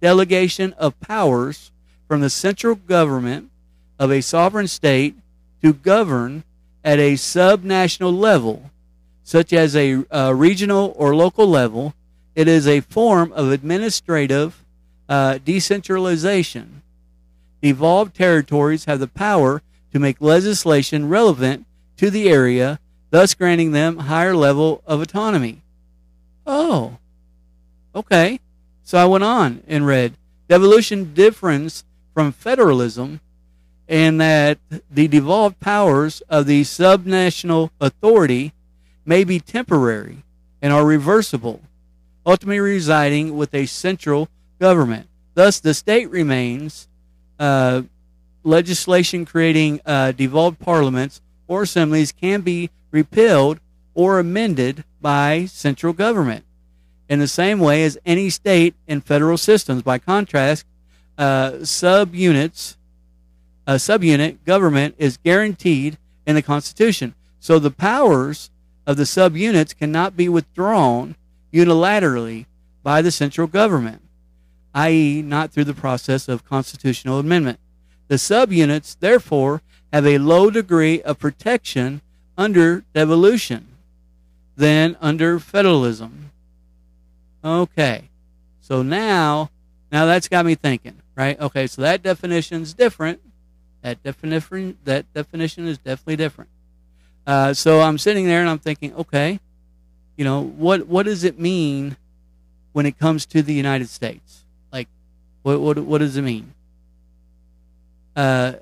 delegation 0.00 0.72
of 0.74 0.98
powers 1.00 1.70
from 2.08 2.20
the 2.20 2.30
central 2.30 2.74
government 2.74 3.50
of 3.98 4.10
a 4.10 4.20
sovereign 4.20 4.68
state 4.68 5.14
to 5.62 5.72
govern 5.72 6.44
at 6.82 6.98
a 6.98 7.14
subnational 7.14 8.16
level, 8.16 8.70
such 9.22 9.52
as 9.52 9.74
a, 9.76 10.04
a 10.10 10.34
regional 10.34 10.92
or 10.96 11.14
local 11.14 11.46
level. 11.46 11.94
It 12.34 12.48
is 12.48 12.66
a 12.66 12.80
form 12.80 13.32
of 13.32 13.50
administrative 13.50 14.63
uh, 15.08 15.38
decentralization. 15.44 16.82
Devolved 17.62 18.14
territories 18.14 18.84
have 18.84 19.00
the 19.00 19.08
power 19.08 19.62
to 19.92 19.98
make 19.98 20.20
legislation 20.20 21.08
relevant 21.08 21.66
to 21.96 22.10
the 22.10 22.28
area, 22.28 22.78
thus 23.10 23.34
granting 23.34 23.72
them 23.72 23.98
higher 23.98 24.34
level 24.34 24.82
of 24.86 25.00
autonomy. 25.00 25.62
Oh, 26.46 26.98
okay. 27.94 28.40
So 28.82 28.98
I 28.98 29.06
went 29.06 29.24
on 29.24 29.62
and 29.66 29.86
read 29.86 30.14
Devolution 30.48 31.14
differs 31.14 31.84
from 32.12 32.32
federalism 32.32 33.20
in 33.88 34.18
that 34.18 34.58
the 34.90 35.08
devolved 35.08 35.58
powers 35.60 36.22
of 36.28 36.46
the 36.46 36.62
subnational 36.62 37.70
authority 37.80 38.52
may 39.04 39.24
be 39.24 39.40
temporary 39.40 40.22
and 40.60 40.72
are 40.72 40.84
reversible, 40.84 41.60
ultimately 42.26 42.60
residing 42.60 43.36
with 43.36 43.54
a 43.54 43.66
central 43.66 44.28
government. 44.68 45.06
Thus, 45.34 45.60
the 45.60 45.74
state 45.74 46.08
remains 46.08 46.88
uh, 47.38 47.82
legislation 48.44 49.26
creating 49.26 49.82
uh, 49.84 50.12
devolved 50.12 50.58
parliaments 50.58 51.20
or 51.46 51.64
assemblies 51.64 52.12
can 52.12 52.40
be 52.40 52.70
repealed 52.90 53.60
or 53.92 54.18
amended 54.18 54.82
by 55.02 55.44
central 55.44 55.92
government 55.92 56.46
in 57.10 57.18
the 57.18 57.28
same 57.28 57.58
way 57.58 57.84
as 57.84 57.98
any 58.06 58.30
state 58.30 58.74
and 58.88 59.04
federal 59.04 59.36
systems. 59.36 59.82
By 59.82 59.98
contrast, 59.98 60.64
uh, 61.18 61.50
subunits, 61.60 62.76
a 63.66 63.74
subunit 63.74 64.44
government 64.46 64.94
is 64.96 65.18
guaranteed 65.18 65.98
in 66.26 66.36
the 66.36 66.42
Constitution. 66.42 67.14
So 67.38 67.58
the 67.58 67.70
powers 67.70 68.50
of 68.86 68.96
the 68.96 69.02
subunits 69.02 69.76
cannot 69.76 70.16
be 70.16 70.26
withdrawn 70.30 71.16
unilaterally 71.52 72.46
by 72.82 73.02
the 73.02 73.10
central 73.10 73.46
government, 73.46 74.00
i.e., 74.74 75.22
not 75.22 75.50
through 75.50 75.64
the 75.64 75.74
process 75.74 76.28
of 76.28 76.44
constitutional 76.44 77.18
amendment. 77.18 77.58
The 78.08 78.16
subunits, 78.16 78.96
therefore, 78.98 79.62
have 79.92 80.06
a 80.06 80.18
low 80.18 80.50
degree 80.50 81.00
of 81.02 81.18
protection 81.18 82.00
under 82.36 82.84
devolution 82.92 83.68
than 84.56 84.96
under 85.00 85.38
federalism. 85.38 86.30
Okay. 87.44 88.08
So 88.60 88.82
now, 88.82 89.50
now 89.92 90.06
that's 90.06 90.28
got 90.28 90.46
me 90.46 90.54
thinking, 90.54 90.96
right? 91.14 91.38
Okay, 91.38 91.66
so 91.66 91.82
that 91.82 92.02
definition 92.02 92.62
is 92.62 92.72
different. 92.74 93.20
That 93.82 94.02
definition, 94.02 94.78
that 94.84 95.12
definition 95.12 95.68
is 95.68 95.76
definitely 95.78 96.16
different. 96.16 96.50
Uh, 97.26 97.52
so 97.52 97.80
I'm 97.80 97.98
sitting 97.98 98.26
there 98.26 98.40
and 98.40 98.48
I'm 98.48 98.58
thinking, 98.58 98.94
okay, 98.94 99.38
you 100.16 100.24
know, 100.24 100.42
what 100.42 100.86
what 100.86 101.04
does 101.04 101.24
it 101.24 101.38
mean 101.38 101.96
when 102.72 102.86
it 102.86 102.98
comes 102.98 103.26
to 103.26 103.42
the 103.42 103.52
United 103.52 103.88
States? 103.88 104.43
What 105.44 105.60
what 105.60 105.78
what 105.78 105.98
does 105.98 106.16
it 106.16 106.22
mean? 106.22 106.54
Uh, 108.16 108.54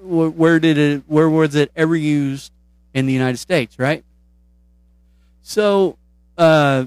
where, 0.00 0.28
where 0.28 0.58
did 0.58 0.76
it? 0.76 1.04
Where 1.06 1.30
was 1.30 1.54
it 1.54 1.70
ever 1.76 1.94
used 1.94 2.50
in 2.92 3.06
the 3.06 3.12
United 3.12 3.36
States? 3.36 3.78
Right. 3.78 4.04
So, 5.42 5.98
uh, 6.36 6.86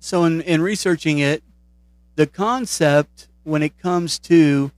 so 0.00 0.24
in, 0.24 0.40
in 0.40 0.60
researching 0.60 1.20
it, 1.20 1.44
the 2.16 2.26
concept 2.26 3.28
when 3.44 3.62
it 3.62 3.78
comes 3.78 4.18
to 4.18 4.72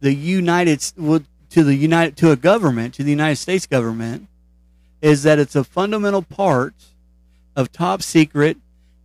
the 0.00 0.12
United 0.12 0.80
to 0.80 1.64
the 1.64 1.74
United 1.74 2.18
to 2.18 2.32
a 2.32 2.36
government 2.36 2.92
to 2.94 3.02
the 3.02 3.10
United 3.10 3.36
States 3.36 3.66
government 3.66 4.28
is 5.00 5.22
that 5.22 5.38
it's 5.38 5.56
a 5.56 5.64
fundamental 5.64 6.20
part 6.20 6.74
of 7.60 7.70
top 7.70 8.02
secret 8.02 8.56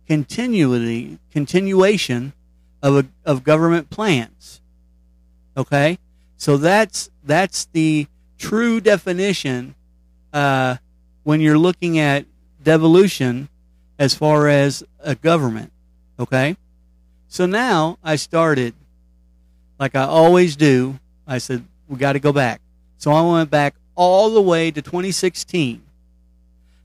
continuity 0.08 1.18
continuation 1.30 2.32
of 2.82 2.96
a, 2.96 3.06
of 3.24 3.44
government 3.44 3.90
plans. 3.90 4.60
Okay, 5.56 5.98
so 6.36 6.56
that's 6.56 7.10
that's 7.22 7.66
the 7.66 8.06
true 8.38 8.80
definition 8.80 9.74
uh, 10.32 10.76
when 11.22 11.40
you're 11.40 11.58
looking 11.58 11.98
at 11.98 12.24
devolution 12.62 13.48
as 13.98 14.14
far 14.14 14.48
as 14.48 14.82
a 15.00 15.14
government. 15.14 15.72
Okay? 16.18 16.56
So 17.28 17.46
now 17.46 17.98
I 18.02 18.16
started, 18.16 18.74
like 19.78 19.94
I 19.94 20.02
always 20.02 20.56
do, 20.56 20.98
I 21.26 21.38
said, 21.38 21.64
we 21.88 21.96
got 21.96 22.12
to 22.12 22.20
go 22.20 22.32
back. 22.32 22.60
So 22.98 23.10
I 23.12 23.22
went 23.22 23.50
back 23.50 23.74
all 23.94 24.30
the 24.30 24.42
way 24.42 24.70
to 24.70 24.82
2016 24.82 25.82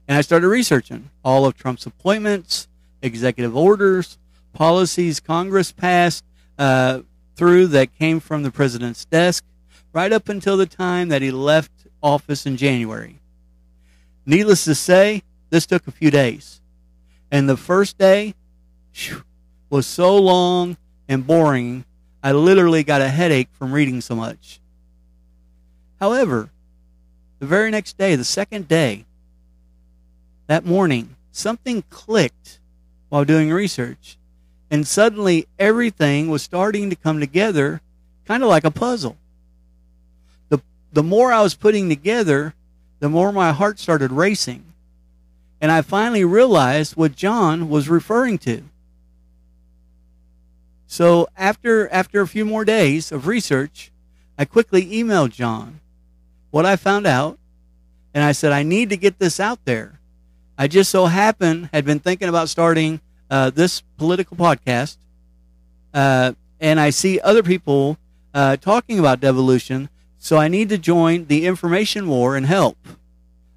and 0.08 0.18
I 0.18 0.22
started 0.22 0.48
researching 0.48 1.10
all 1.24 1.46
of 1.46 1.56
Trump's 1.56 1.86
appointments, 1.86 2.68
executive 3.02 3.56
orders, 3.56 4.18
policies 4.54 5.20
Congress 5.20 5.72
passed 5.72 6.24
uh, 6.58 7.02
through 7.36 7.68
that 7.68 7.98
came 7.98 8.20
from 8.20 8.44
the 8.44 8.52
president's 8.52 9.06
desk, 9.06 9.44
right 9.94 10.12
up 10.12 10.30
until 10.30 10.58
the 10.58 10.66
time 10.66 11.10
that 11.10 11.22
he 11.22 11.32
left 11.32 11.72
office 12.02 12.46
in 12.46 12.58
January. 12.58 13.20
Needless 14.26 14.66
to 14.66 14.76
say, 14.76 15.24
this 15.50 15.66
took 15.66 15.88
a 15.88 15.92
few 15.92 16.12
days. 16.12 16.62
And 17.32 17.48
the 17.48 17.58
first 17.58 17.98
day 17.98 18.36
whew, 18.94 19.24
was 19.70 19.88
so 19.88 20.18
long 20.18 20.78
and 21.08 21.26
boring, 21.26 21.86
I 22.24 22.32
literally 22.34 22.84
got 22.84 23.02
a 23.02 23.10
headache 23.10 23.50
from 23.54 23.72
reading 23.72 24.02
so 24.02 24.16
much. 24.16 24.60
However, 26.00 26.50
the 27.40 27.46
very 27.46 27.72
next 27.72 27.98
day, 27.98 28.16
the 28.16 28.24
second 28.24 28.68
day, 28.68 29.06
that 30.47 30.65
morning, 30.65 31.15
something 31.32 31.84
clicked 31.89 32.60
while 33.10 33.25
doing 33.25 33.51
research. 33.51 34.17
And 34.69 34.88
suddenly 34.88 35.47
everything 35.60 36.30
was 36.30 36.41
starting 36.41 36.89
to 36.89 36.95
come 36.95 37.19
together 37.19 37.82
kind 38.25 38.43
of 38.43 38.49
like 38.49 38.63
a 38.63 38.71
puzzle. 38.71 39.17
The, 40.49 40.62
the 40.93 41.04
more 41.04 41.34
I 41.34 41.41
was 41.41 41.56
putting 41.56 41.89
together, 41.89 42.54
the 42.99 43.10
more 43.10 43.32
my 43.32 43.51
heart 43.51 43.80
started 43.80 44.12
racing 44.12 44.63
and 45.62 45.71
I 45.71 45.84
finally 45.84 46.25
realized 46.25 46.95
what 46.95 47.15
John 47.15 47.69
was 47.69 47.88
referring 47.88 48.39
to. 48.39 48.63
So 50.88 51.30
after 51.38 51.88
after 51.89 52.19
a 52.19 52.27
few 52.27 52.43
more 52.43 52.65
days 52.65 53.12
of 53.12 53.27
research, 53.27 53.91
I 54.38 54.43
quickly 54.43 54.88
emailed 54.88 55.32
John 55.32 55.80
what 56.49 56.65
I 56.65 56.75
found 56.75 57.06
out, 57.06 57.38
and 58.13 58.23
I 58.23 58.34
said 58.34 58.51
I 58.51 58.63
need 58.63 58.89
to 58.89 58.97
get 58.97 59.19
this 59.19 59.39
out 59.39 59.63
there. 59.63 60.01
I 60.62 60.67
just 60.67 60.91
so 60.91 61.08
happened 61.08 61.71
had 61.74 61.86
been 61.86 62.00
thinking 62.00 62.30
about 62.30 62.47
starting 62.47 63.02
uh, 63.32 63.50
this 63.50 63.82
political 63.97 64.38
podcast, 64.38 64.97
uh, 65.91 66.34
and 66.60 66.80
I 66.80 66.91
see 66.91 67.19
other 67.19 67.41
people 67.41 67.97
uh, 68.36 68.58
talking 68.58 69.00
about 69.00 69.19
devolution, 69.19 69.89
so 70.19 70.38
I 70.38 70.50
need 70.50 70.69
to 70.69 70.78
join 70.78 71.26
the 71.26 71.47
information 71.47 72.08
war 72.08 72.36
and 72.36 72.45
help. 72.45 72.78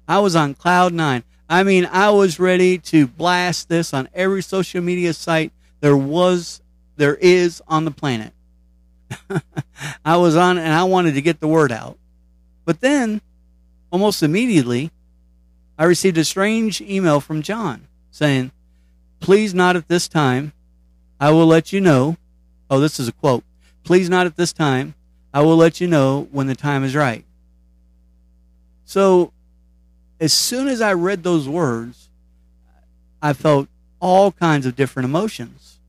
I 0.07 0.17
was 0.17 0.35
on 0.35 0.55
cloud 0.55 0.93
nine. 0.93 1.21
I 1.47 1.61
mean, 1.61 1.87
I 1.91 2.09
was 2.09 2.39
ready 2.39 2.79
to 2.79 3.05
blast 3.05 3.69
this 3.69 3.93
on 3.93 4.09
every 4.15 4.41
social 4.41 4.81
media 4.81 5.13
site 5.13 5.51
there 5.81 5.95
was, 5.95 6.59
there 6.97 7.17
is 7.17 7.61
on 7.67 7.85
the 7.85 7.91
planet. 7.91 8.33
I 10.03 10.17
was 10.17 10.35
on 10.35 10.57
and 10.57 10.73
I 10.73 10.85
wanted 10.85 11.13
to 11.13 11.21
get 11.21 11.39
the 11.39 11.47
word 11.47 11.71
out. 11.71 11.99
But 12.65 12.81
then, 12.81 13.21
almost 13.91 14.23
immediately, 14.23 14.89
I 15.77 15.83
received 15.83 16.17
a 16.17 16.23
strange 16.23 16.81
email 16.81 17.19
from 17.19 17.41
John 17.41 17.87
saying, 18.11 18.51
Please 19.19 19.53
not 19.53 19.75
at 19.75 19.87
this 19.87 20.07
time. 20.07 20.53
I 21.19 21.31
will 21.31 21.45
let 21.45 21.73
you 21.73 21.81
know. 21.81 22.17
Oh, 22.69 22.79
this 22.79 22.99
is 22.99 23.07
a 23.07 23.11
quote. 23.11 23.43
Please 23.83 24.09
not 24.09 24.25
at 24.25 24.35
this 24.35 24.53
time. 24.53 24.95
I 25.33 25.41
will 25.41 25.57
let 25.57 25.81
you 25.81 25.87
know 25.87 26.27
when 26.31 26.47
the 26.47 26.55
time 26.55 26.83
is 26.83 26.95
right. 26.95 27.25
So 28.85 29.33
as 30.19 30.31
soon 30.31 30.67
as 30.67 30.81
I 30.81 30.93
read 30.93 31.23
those 31.23 31.47
words, 31.47 32.09
I 33.21 33.33
felt 33.33 33.67
all 33.99 34.31
kinds 34.31 34.65
of 34.65 34.75
different 34.75 35.05
emotions. 35.05 35.79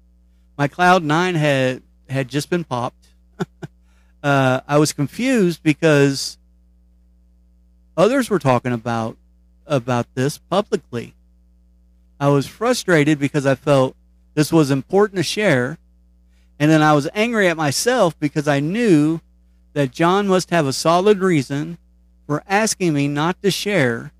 My 0.58 0.68
cloud 0.68 1.02
nine 1.02 1.34
had 1.34 1.82
had 2.08 2.28
just 2.28 2.48
been 2.48 2.64
popped. 2.64 3.08
uh, 4.22 4.60
I 4.66 4.78
was 4.78 4.92
confused 4.92 5.62
because 5.62 6.38
others 7.96 8.30
were 8.30 8.38
talking 8.38 8.72
about 8.72 9.16
about 9.66 10.06
this 10.14 10.38
publicly. 10.38 11.14
I 12.18 12.28
was 12.28 12.46
frustrated 12.46 13.18
because 13.18 13.46
I 13.46 13.54
felt 13.54 13.96
this 14.34 14.52
was 14.52 14.70
important 14.70 15.16
to 15.16 15.22
share, 15.22 15.78
and 16.58 16.70
then 16.70 16.82
I 16.82 16.92
was 16.94 17.08
angry 17.14 17.48
at 17.48 17.56
myself 17.56 18.18
because 18.18 18.48
I 18.48 18.60
knew 18.60 19.20
that 19.74 19.90
John 19.90 20.26
must 20.26 20.50
have 20.50 20.66
a 20.66 20.72
solid 20.72 21.18
reason 21.18 21.78
for 22.26 22.42
asking 22.48 22.94
me 22.94 23.08
not 23.08 23.40
to 23.42 23.50
share 23.50 24.12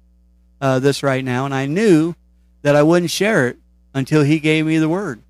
uh, 0.61 0.79
this 0.79 1.03
right 1.03 1.25
now, 1.25 1.45
and 1.45 1.55
I 1.55 1.67
knew 1.67 2.15
that 2.63 2.77
I 2.77 2.83
wouldn't 2.83 3.11
share 3.11 3.49
it 3.49 3.57
until 3.95 4.23
he 4.23 4.39
gave 4.39 4.67
me 4.67 4.79
the 4.79 4.89
word. 4.89 5.23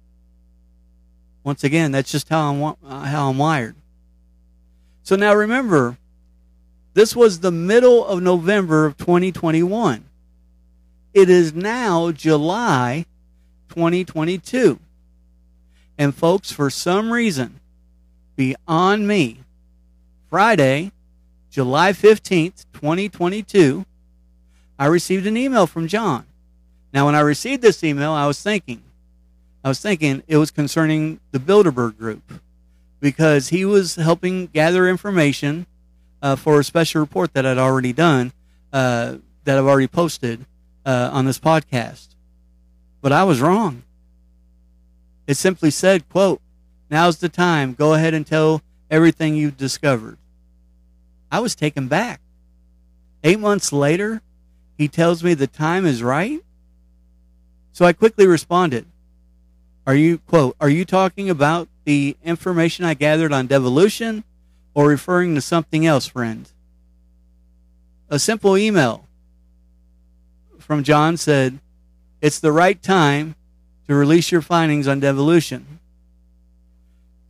Once 1.44 1.62
again, 1.62 1.92
that's 1.92 2.10
just 2.10 2.28
how 2.28 2.50
I'm 2.50 3.02
how 3.04 3.30
I'm 3.30 3.38
wired. 3.38 3.76
So 5.04 5.14
now 5.14 5.34
remember, 5.34 5.96
this 6.96 7.14
was 7.14 7.40
the 7.40 7.52
middle 7.52 8.06
of 8.06 8.22
November 8.22 8.86
of 8.86 8.96
2021. 8.96 10.02
It 11.12 11.28
is 11.28 11.52
now 11.52 12.10
July 12.10 13.04
2022. 13.68 14.80
And 15.98 16.14
folks, 16.14 16.50
for 16.50 16.70
some 16.70 17.12
reason, 17.12 17.60
beyond 18.34 19.06
me, 19.06 19.40
Friday, 20.30 20.90
July 21.50 21.92
15th, 21.92 22.64
2022, 22.72 23.84
I 24.78 24.86
received 24.86 25.26
an 25.26 25.36
email 25.36 25.66
from 25.66 25.88
John. 25.88 26.24
Now, 26.94 27.04
when 27.04 27.14
I 27.14 27.20
received 27.20 27.60
this 27.60 27.84
email, 27.84 28.12
I 28.12 28.26
was 28.26 28.40
thinking, 28.42 28.82
I 29.62 29.68
was 29.68 29.80
thinking 29.80 30.22
it 30.28 30.38
was 30.38 30.50
concerning 30.50 31.20
the 31.30 31.40
Bilderberg 31.40 31.98
Group 31.98 32.40
because 33.00 33.48
he 33.48 33.66
was 33.66 33.96
helping 33.96 34.46
gather 34.46 34.88
information 34.88 35.66
uh, 36.26 36.34
for 36.34 36.58
a 36.58 36.64
special 36.64 37.00
report 37.00 37.34
that 37.34 37.46
I'd 37.46 37.56
already 37.56 37.92
done, 37.92 38.32
uh, 38.72 39.18
that 39.44 39.56
I've 39.56 39.64
already 39.66 39.86
posted 39.86 40.44
uh, 40.84 41.10
on 41.12 41.24
this 41.24 41.38
podcast. 41.38 42.08
But 43.00 43.12
I 43.12 43.22
was 43.22 43.40
wrong. 43.40 43.84
It 45.28 45.36
simply 45.36 45.70
said, 45.70 46.08
quote, 46.08 46.40
now's 46.90 47.18
the 47.18 47.28
time. 47.28 47.74
Go 47.74 47.94
ahead 47.94 48.12
and 48.12 48.26
tell 48.26 48.60
everything 48.90 49.36
you've 49.36 49.56
discovered. 49.56 50.18
I 51.30 51.38
was 51.38 51.54
taken 51.54 51.86
back. 51.86 52.20
Eight 53.22 53.38
months 53.38 53.72
later, 53.72 54.20
he 54.76 54.88
tells 54.88 55.22
me 55.22 55.34
the 55.34 55.46
time 55.46 55.86
is 55.86 56.02
right. 56.02 56.42
So 57.70 57.84
I 57.84 57.92
quickly 57.92 58.26
responded, 58.26 58.84
are 59.86 59.94
you, 59.94 60.18
quote, 60.18 60.56
are 60.60 60.68
you 60.68 60.84
talking 60.84 61.30
about 61.30 61.68
the 61.84 62.16
information 62.24 62.84
I 62.84 62.94
gathered 62.94 63.32
on 63.32 63.46
devolution 63.46 64.24
or 64.76 64.88
referring 64.88 65.34
to 65.34 65.40
something 65.40 65.86
else, 65.86 66.06
friend? 66.06 66.52
A 68.10 68.18
simple 68.18 68.58
email 68.58 69.08
from 70.60 70.84
John 70.84 71.16
said, 71.16 71.60
it's 72.20 72.38
the 72.38 72.52
right 72.52 72.82
time 72.82 73.34
to 73.88 73.94
release 73.94 74.30
your 74.30 74.42
findings 74.42 74.86
on 74.86 75.00
devolution. 75.00 75.80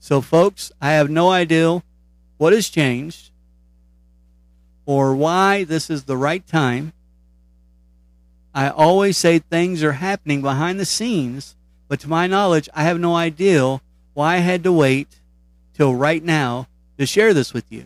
So, 0.01 0.21
folks, 0.21 0.73
I 0.83 0.91
have 0.91 1.09
no 1.09 1.31
idea 1.31 1.85
what 2.39 2.53
has 2.53 2.69
changed 2.69 3.31
or 4.85 5.15
why 5.15 5.63
this 5.63 5.89
is 5.89 6.05
the 6.05 6.17
right 6.17 6.45
time. 6.45 6.93
I 8.53 8.71
always 8.71 9.17
say 9.17 9.39
things 9.39 9.85
are 9.85 9.93
happening 9.93 10.43
behind 10.43 10.81
the 10.81 10.85
scenes 10.85 11.57
but 11.89 12.01
to 12.01 12.09
my 12.09 12.27
knowledge, 12.27 12.69
I 12.75 12.83
have 12.83 12.99
no 12.99 13.15
idea 13.15 13.81
why 14.15 14.35
I 14.35 14.39
had 14.39 14.65
to 14.65 14.73
wait 14.73 15.21
till 15.75 15.95
right 15.95 16.23
now 16.23 16.67
to 16.99 17.07
share 17.07 17.35
this 17.35 17.53
with 17.53 17.71
you. 17.71 17.85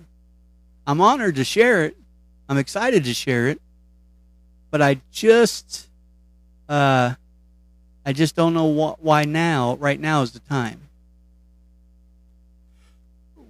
I'm 0.86 1.00
honored 1.00 1.36
to 1.36 1.44
share 1.44 1.84
it. 1.84 1.96
I'm 2.48 2.58
excited 2.58 3.04
to 3.04 3.14
share 3.14 3.48
it. 3.48 3.60
But 4.70 4.82
I 4.82 5.00
just, 5.10 5.88
uh, 6.68 7.14
I 8.04 8.12
just 8.12 8.36
don't 8.36 8.54
know 8.54 8.72
wh- 8.72 9.04
why 9.04 9.24
now, 9.24 9.76
right 9.76 10.00
now 10.00 10.22
is 10.22 10.32
the 10.32 10.40
time. 10.40 10.80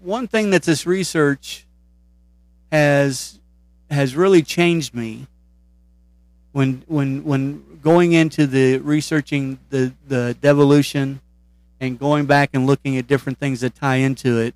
One 0.03 0.29
thing 0.29 0.51
that 0.51 0.63
this 0.63 0.87
research 0.87 1.67
has 2.73 3.39
has 3.91 4.15
really 4.15 4.43
changed 4.43 4.95
me 4.95 5.27
when 6.53 6.85
when 6.87 7.25
when 7.25 7.81
going 7.83 8.13
into 8.13 8.47
the 8.47 8.79
researching 8.79 9.59
the 9.71 9.93
the 10.09 10.37
devolution 10.41 11.21
and 11.81 11.99
going 11.99 12.27
back 12.27 12.51
and 12.53 12.67
looking 12.67 12.97
at 12.97 13.07
different 13.07 13.39
things 13.39 13.61
that 13.61 13.75
tie 13.75 13.97
into 13.97 14.39
it, 14.39 14.55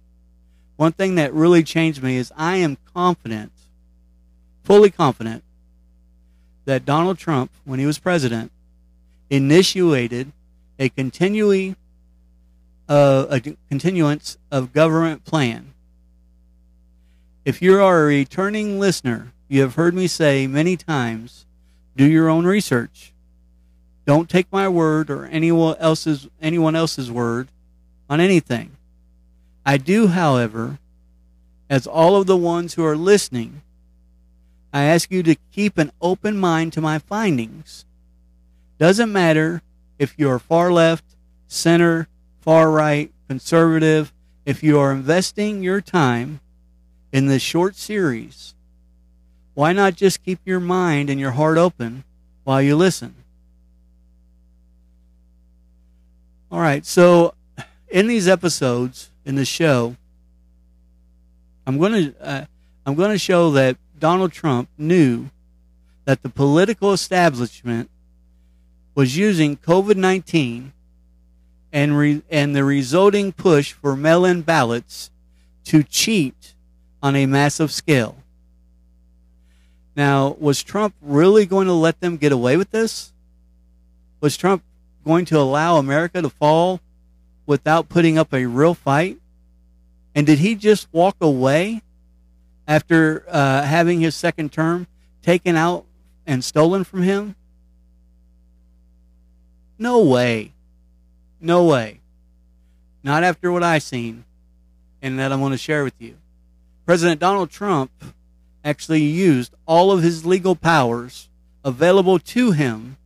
one 0.76 0.92
thing 0.92 1.14
that 1.14 1.32
really 1.32 1.62
changed 1.62 2.02
me 2.02 2.16
is 2.16 2.32
I 2.36 2.56
am 2.56 2.78
confident, 2.92 3.52
fully 4.64 4.90
confident, 4.90 5.44
that 6.64 6.84
Donald 6.84 7.18
Trump, 7.18 7.50
when 7.64 7.78
he 7.78 7.86
was 7.86 7.98
president, 7.98 8.50
initiated 9.30 10.32
a 10.78 10.88
continuing 10.88 11.76
uh, 12.88 13.26
a 13.30 13.40
continuance 13.68 14.36
of 14.50 14.72
government 14.72 15.24
plan. 15.24 15.72
If 17.44 17.62
you 17.62 17.80
are 17.80 18.02
a 18.02 18.06
returning 18.06 18.78
listener, 18.78 19.32
you 19.48 19.62
have 19.62 19.74
heard 19.74 19.94
me 19.94 20.06
say 20.06 20.46
many 20.46 20.76
times, 20.76 21.46
do 21.96 22.04
your 22.04 22.28
own 22.28 22.46
research. 22.46 23.12
Don't 24.06 24.28
take 24.28 24.50
my 24.52 24.68
word 24.68 25.10
or 25.10 25.26
anyone 25.26 25.76
else's 25.78 26.28
anyone 26.40 26.76
else's 26.76 27.10
word 27.10 27.48
on 28.10 28.20
anything. 28.20 28.76
I 29.66 29.76
do, 29.78 30.08
however, 30.08 30.78
as 31.70 31.86
all 31.86 32.16
of 32.16 32.26
the 32.26 32.36
ones 32.36 32.74
who 32.74 32.84
are 32.84 32.96
listening, 32.96 33.62
I 34.72 34.84
ask 34.84 35.10
you 35.10 35.22
to 35.22 35.36
keep 35.52 35.78
an 35.78 35.92
open 36.00 36.36
mind 36.36 36.72
to 36.74 36.80
my 36.80 36.98
findings. 36.98 37.84
Doesn't 38.78 39.12
matter 39.12 39.62
if 39.98 40.14
you 40.18 40.28
are 40.28 40.38
far 40.38 40.72
left, 40.72 41.04
center, 41.46 42.08
far 42.40 42.70
right, 42.70 43.10
conservative, 43.28 44.12
if 44.44 44.62
you 44.62 44.78
are 44.78 44.92
investing 44.92 45.62
your 45.62 45.80
time 45.80 46.40
in 47.12 47.26
this 47.26 47.42
short 47.42 47.76
series, 47.76 48.54
why 49.54 49.72
not 49.72 49.94
just 49.94 50.24
keep 50.24 50.40
your 50.44 50.60
mind 50.60 51.08
and 51.08 51.20
your 51.20 51.30
heart 51.30 51.56
open 51.56 52.04
while 52.42 52.60
you 52.60 52.76
listen? 52.76 53.14
All 56.50 56.60
right, 56.60 56.84
so 56.84 57.34
in 57.88 58.06
these 58.06 58.28
episodes 58.28 59.10
in 59.24 59.34
the 59.36 59.44
show, 59.44 59.96
I'm 61.66 61.78
going 61.78 61.92
to 61.92 62.14
uh, 62.20 62.44
I'm 62.86 62.94
going 62.94 63.10
to 63.10 63.18
show 63.18 63.50
that 63.52 63.76
Donald 63.98 64.32
Trump 64.32 64.68
knew 64.76 65.30
that 66.04 66.22
the 66.22 66.28
political 66.28 66.92
establishment 66.92 67.88
was 68.94 69.16
using 69.16 69.56
COVID-19 69.56 70.70
and 71.72 71.98
re- 71.98 72.22
and 72.30 72.54
the 72.54 72.64
resulting 72.64 73.32
push 73.32 73.72
for 73.72 73.96
mail-in 73.96 74.42
ballots 74.42 75.10
to 75.64 75.82
cheat 75.82 76.54
on 77.02 77.16
a 77.16 77.26
massive 77.26 77.72
scale. 77.72 78.16
Now, 79.96 80.36
was 80.38 80.62
Trump 80.62 80.94
really 81.00 81.46
going 81.46 81.66
to 81.66 81.72
let 81.72 82.00
them 82.00 82.16
get 82.16 82.32
away 82.32 82.56
with 82.56 82.70
this? 82.70 83.12
Was 84.20 84.36
Trump 84.36 84.62
going 85.04 85.24
to 85.26 85.38
allow 85.38 85.76
America 85.76 86.20
to 86.22 86.30
fall 86.30 86.80
without 87.46 87.88
putting 87.88 88.18
up 88.18 88.32
a 88.32 88.46
real 88.46 88.74
fight? 88.74 89.18
And 90.14 90.26
did 90.26 90.38
he 90.38 90.54
just 90.54 90.88
walk 90.92 91.16
away 91.20 91.82
after 92.66 93.24
uh, 93.28 93.62
having 93.62 94.00
his 94.00 94.14
second 94.14 94.52
term 94.52 94.86
taken 95.22 95.56
out 95.56 95.84
and 96.26 96.44
stolen 96.44 96.84
from 96.84 97.02
him? 97.02 97.34
No 99.78 100.02
way. 100.02 100.52
No 101.40 101.64
way. 101.64 102.00
Not 103.02 103.24
after 103.24 103.50
what 103.50 103.62
I've 103.62 103.82
seen 103.82 104.24
and 105.02 105.18
that 105.18 105.32
I 105.32 105.36
want 105.36 105.52
to 105.52 105.58
share 105.58 105.84
with 105.84 105.94
you. 105.98 106.16
President 106.86 107.20
Donald 107.20 107.50
Trump 107.50 107.90
actually 108.64 109.02
used 109.02 109.54
all 109.66 109.92
of 109.92 110.02
his 110.02 110.24
legal 110.24 110.54
powers 110.54 111.28
available 111.64 112.18
to 112.18 112.52
him 112.52 112.96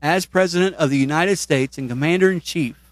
as 0.00 0.26
President 0.26 0.74
of 0.76 0.90
the 0.90 0.96
United 0.96 1.36
States 1.36 1.78
and 1.78 1.88
Commander 1.88 2.30
in 2.30 2.40
Chief 2.40 2.87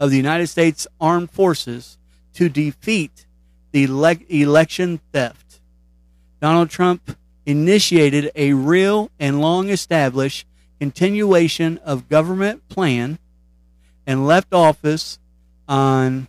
of 0.00 0.10
the 0.10 0.16
United 0.16 0.48
States 0.48 0.86
Armed 1.00 1.30
Forces 1.30 1.98
to 2.34 2.48
defeat 2.48 3.26
the 3.70 3.84
ele- 3.84 4.24
election 4.28 5.00
theft. 5.12 5.60
Donald 6.40 6.70
Trump 6.70 7.16
initiated 7.46 8.32
a 8.34 8.54
real 8.54 9.10
and 9.20 9.40
long 9.40 9.68
established 9.68 10.46
continuation 10.80 11.78
of 11.78 12.08
government 12.08 12.66
plan 12.68 13.18
and 14.06 14.26
left 14.26 14.52
office 14.52 15.18
on 15.68 16.26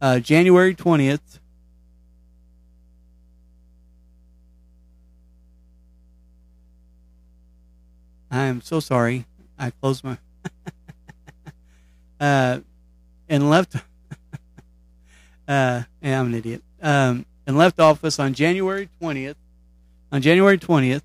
uh, 0.00 0.20
January 0.20 0.74
20th, 0.74 1.38
I 8.30 8.42
am 8.42 8.60
so 8.60 8.80
sorry. 8.80 9.24
I 9.58 9.70
closed 9.70 10.04
my. 10.04 10.18
uh, 12.20 12.60
and 13.28 13.50
left. 13.50 13.76
uh, 15.48 15.82
yeah, 16.02 16.20
I'm 16.20 16.26
an 16.26 16.34
idiot. 16.34 16.62
Um, 16.80 17.26
and 17.46 17.56
left 17.56 17.80
office 17.80 18.18
on 18.18 18.34
January 18.34 18.88
20th. 19.00 19.36
On 20.12 20.22
January 20.22 20.56
20th, 20.56 21.02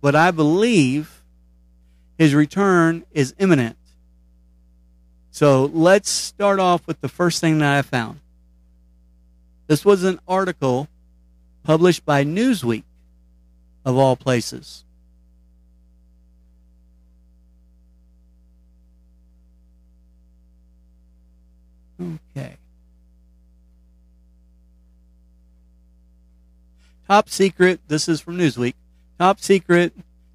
but 0.00 0.14
I 0.14 0.30
believe 0.30 1.22
his 2.16 2.34
return 2.34 3.04
is 3.12 3.34
imminent. 3.38 3.76
So 5.30 5.66
let's 5.66 6.10
start 6.10 6.58
off 6.58 6.86
with 6.86 7.00
the 7.00 7.08
first 7.08 7.40
thing 7.40 7.58
that 7.58 7.78
I 7.78 7.82
found. 7.82 8.20
This 9.66 9.84
was 9.84 10.04
an 10.04 10.18
article 10.26 10.88
published 11.62 12.04
by 12.04 12.24
Newsweek, 12.24 12.82
of 13.84 13.96
all 13.96 14.16
places. 14.16 14.84
Okay. 22.00 22.56
Top 27.06 27.28
secret, 27.28 27.80
this 27.88 28.08
is 28.08 28.20
from 28.20 28.38
Newsweek. 28.38 28.74
Top 29.18 29.40
secret 29.40 29.92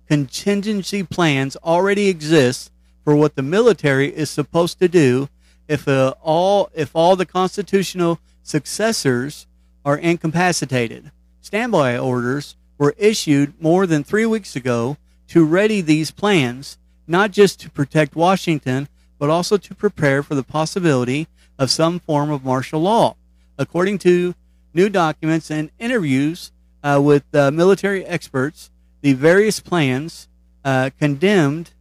contingency 0.08 1.04
plans 1.04 1.56
already 1.58 2.08
exist 2.08 2.72
for 3.04 3.16
what 3.16 3.36
the 3.36 3.42
military 3.42 4.16
is 4.16 4.30
supposed 4.30 4.80
to 4.80 4.88
do 4.88 5.30
if 5.68 5.88
uh, 5.88 6.14
all 6.22 6.70
if 6.76 6.92
all 6.96 7.16
the 7.16 7.26
constitutional 7.26 8.20
successors 8.44 9.48
are 9.84 9.98
incapacitated. 9.98 11.12
Standby 11.42 11.98
orders 11.98 12.56
were 12.78 12.94
issued 12.98 13.60
more 13.60 13.88
than 13.88 14.04
3 14.04 14.26
weeks 14.26 14.56
ago 14.56 14.98
to 15.30 15.46
ready 15.46 15.82
these 15.82 16.12
plans 16.12 16.78
not 17.08 17.32
just 17.32 17.60
to 17.62 17.70
protect 17.70 18.16
Washington, 18.16 18.88
but 19.18 19.30
also 19.30 19.58
to 19.58 19.74
prepare 19.74 20.22
for 20.22 20.36
the 20.36 20.44
possibility 20.44 21.28
of 21.58 21.72
some 21.72 22.00
form 22.00 22.32
of 22.32 22.44
martial 22.44 22.82
law. 22.82 23.16
According 23.58 24.00
to 24.00 24.36
new 24.74 24.90
documents 24.90 25.50
and 25.50 25.72
interviews 25.80 26.52
uh, 26.84 27.00
with 27.02 27.24
uh, 27.34 27.50
military 27.52 28.06
experts, 28.06 28.70
the 29.02 29.14
various 29.14 29.60
plans 29.60 30.28
uh, 30.64 30.90
condemned, 31.00 31.72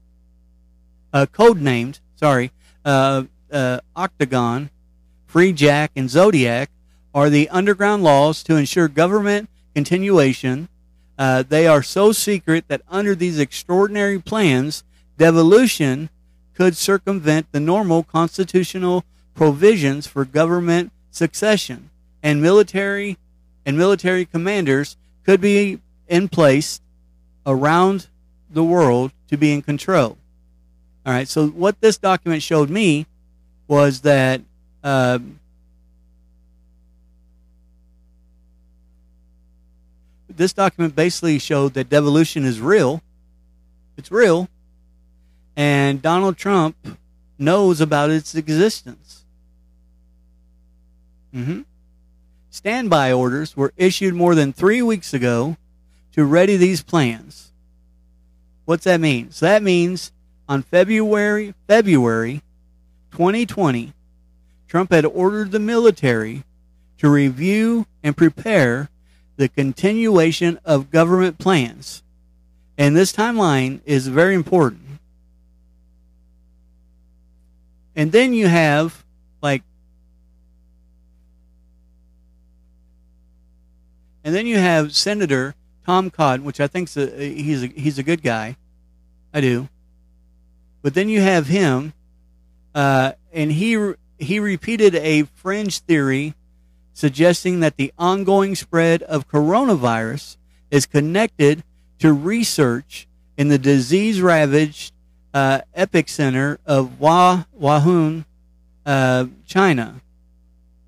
uh, 1.12 1.26
codenamed, 1.26 2.00
sorry, 2.16 2.52
uh, 2.84 3.24
uh, 3.50 3.80
Octagon, 3.96 4.70
Freejack, 5.30 5.88
and 5.96 6.08
Zodiac 6.08 6.70
are 7.12 7.30
the 7.30 7.48
underground 7.48 8.04
laws 8.04 8.42
to 8.44 8.56
ensure 8.56 8.88
government 8.88 9.48
continuation. 9.74 10.68
they 11.16 11.66
are 11.66 11.82
so 11.82 12.12
secret 12.12 12.68
that 12.68 12.82
under 12.88 13.14
these 13.14 13.38
extraordinary 13.38 14.18
plans, 14.18 14.84
devolution 15.18 16.10
could 16.54 16.76
circumvent 16.76 17.50
the 17.52 17.60
normal 17.60 18.02
constitutional 18.02 19.04
provisions 19.34 20.06
for 20.06 20.24
government 20.24 20.92
succession 21.10 21.90
and 22.22 22.40
military 22.40 23.18
and 23.66 23.76
military 23.76 24.24
commanders 24.24 24.96
could 25.24 25.40
be 25.40 25.80
in 26.08 26.28
place 26.28 26.80
around 27.46 28.08
the 28.50 28.64
world 28.64 29.12
to 29.28 29.36
be 29.36 29.52
in 29.52 29.62
control. 29.62 30.16
All 31.06 31.12
right, 31.12 31.28
so 31.28 31.48
what 31.48 31.80
this 31.80 31.98
document 31.98 32.42
showed 32.42 32.70
me 32.70 33.06
was 33.68 34.02
that 34.02 34.40
uh, 34.82 35.18
this 40.28 40.52
document 40.52 40.94
basically 40.94 41.38
showed 41.38 41.74
that 41.74 41.88
devolution 41.88 42.44
is 42.44 42.60
real. 42.60 43.02
It's 43.96 44.10
real. 44.10 44.48
And 45.56 46.02
Donald 46.02 46.36
Trump 46.36 46.76
knows 47.38 47.80
about 47.80 48.10
its 48.10 48.34
existence. 48.34 49.23
Mm-hmm. 51.34 51.62
Standby 52.50 53.12
orders 53.12 53.56
were 53.56 53.72
issued 53.76 54.14
more 54.14 54.34
than 54.34 54.52
three 54.52 54.80
weeks 54.80 55.12
ago 55.12 55.56
to 56.12 56.24
ready 56.24 56.56
these 56.56 56.82
plans. 56.82 57.50
What's 58.64 58.84
that 58.84 59.00
mean? 59.00 59.32
So 59.32 59.46
that 59.46 59.62
means 59.62 60.12
on 60.48 60.62
February 60.62 61.54
February 61.66 62.42
2020, 63.10 63.92
Trump 64.68 64.92
had 64.92 65.04
ordered 65.04 65.50
the 65.50 65.58
military 65.58 66.44
to 66.98 67.10
review 67.10 67.86
and 68.02 68.16
prepare 68.16 68.88
the 69.36 69.48
continuation 69.48 70.58
of 70.64 70.90
government 70.90 71.38
plans. 71.38 72.02
And 72.78 72.96
this 72.96 73.12
timeline 73.12 73.80
is 73.84 74.06
very 74.06 74.34
important. 74.34 74.82
And 77.96 78.10
then 78.10 78.32
you 78.32 78.48
have 78.48 79.04
like 79.42 79.62
and 84.24 84.34
then 84.34 84.46
you 84.46 84.58
have 84.58 84.96
Senator 84.96 85.54
Tom 85.84 86.10
Cotton, 86.10 86.44
which 86.44 86.60
I 86.60 86.66
think 86.66 86.88
he's 86.88 87.62
a, 87.62 87.66
he's 87.66 87.98
a 87.98 88.02
good 88.02 88.22
guy. 88.22 88.56
I 89.32 89.40
do. 89.40 89.68
But 90.82 90.94
then 90.94 91.08
you 91.08 91.20
have 91.20 91.46
him, 91.46 91.92
uh, 92.74 93.12
and 93.32 93.52
he 93.52 93.94
he 94.18 94.38
repeated 94.40 94.94
a 94.94 95.24
fringe 95.24 95.80
theory 95.80 96.34
suggesting 96.92 97.60
that 97.60 97.76
the 97.76 97.92
ongoing 97.98 98.54
spread 98.54 99.02
of 99.02 99.28
coronavirus 99.28 100.36
is 100.70 100.86
connected 100.86 101.62
to 101.98 102.12
research 102.12 103.06
in 103.36 103.48
the 103.48 103.58
disease 103.58 104.20
ravaged 104.20 104.92
uh, 105.32 105.60
epicenter 105.76 106.58
of 106.64 107.00
Wah, 107.00 107.44
Wuhan, 107.58 108.24
uh, 108.86 109.26
China. 109.46 110.00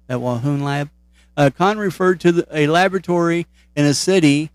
That 0.06 0.18
Wuhan 0.18 0.62
lab. 0.62 0.90
Uh, 1.36 1.50
Cotton 1.50 1.78
referred 1.78 2.20
to 2.20 2.32
the, 2.32 2.48
a 2.50 2.66
laboratory 2.66 3.46
in 3.74 3.84
a 3.84 3.94
city, 3.94 4.50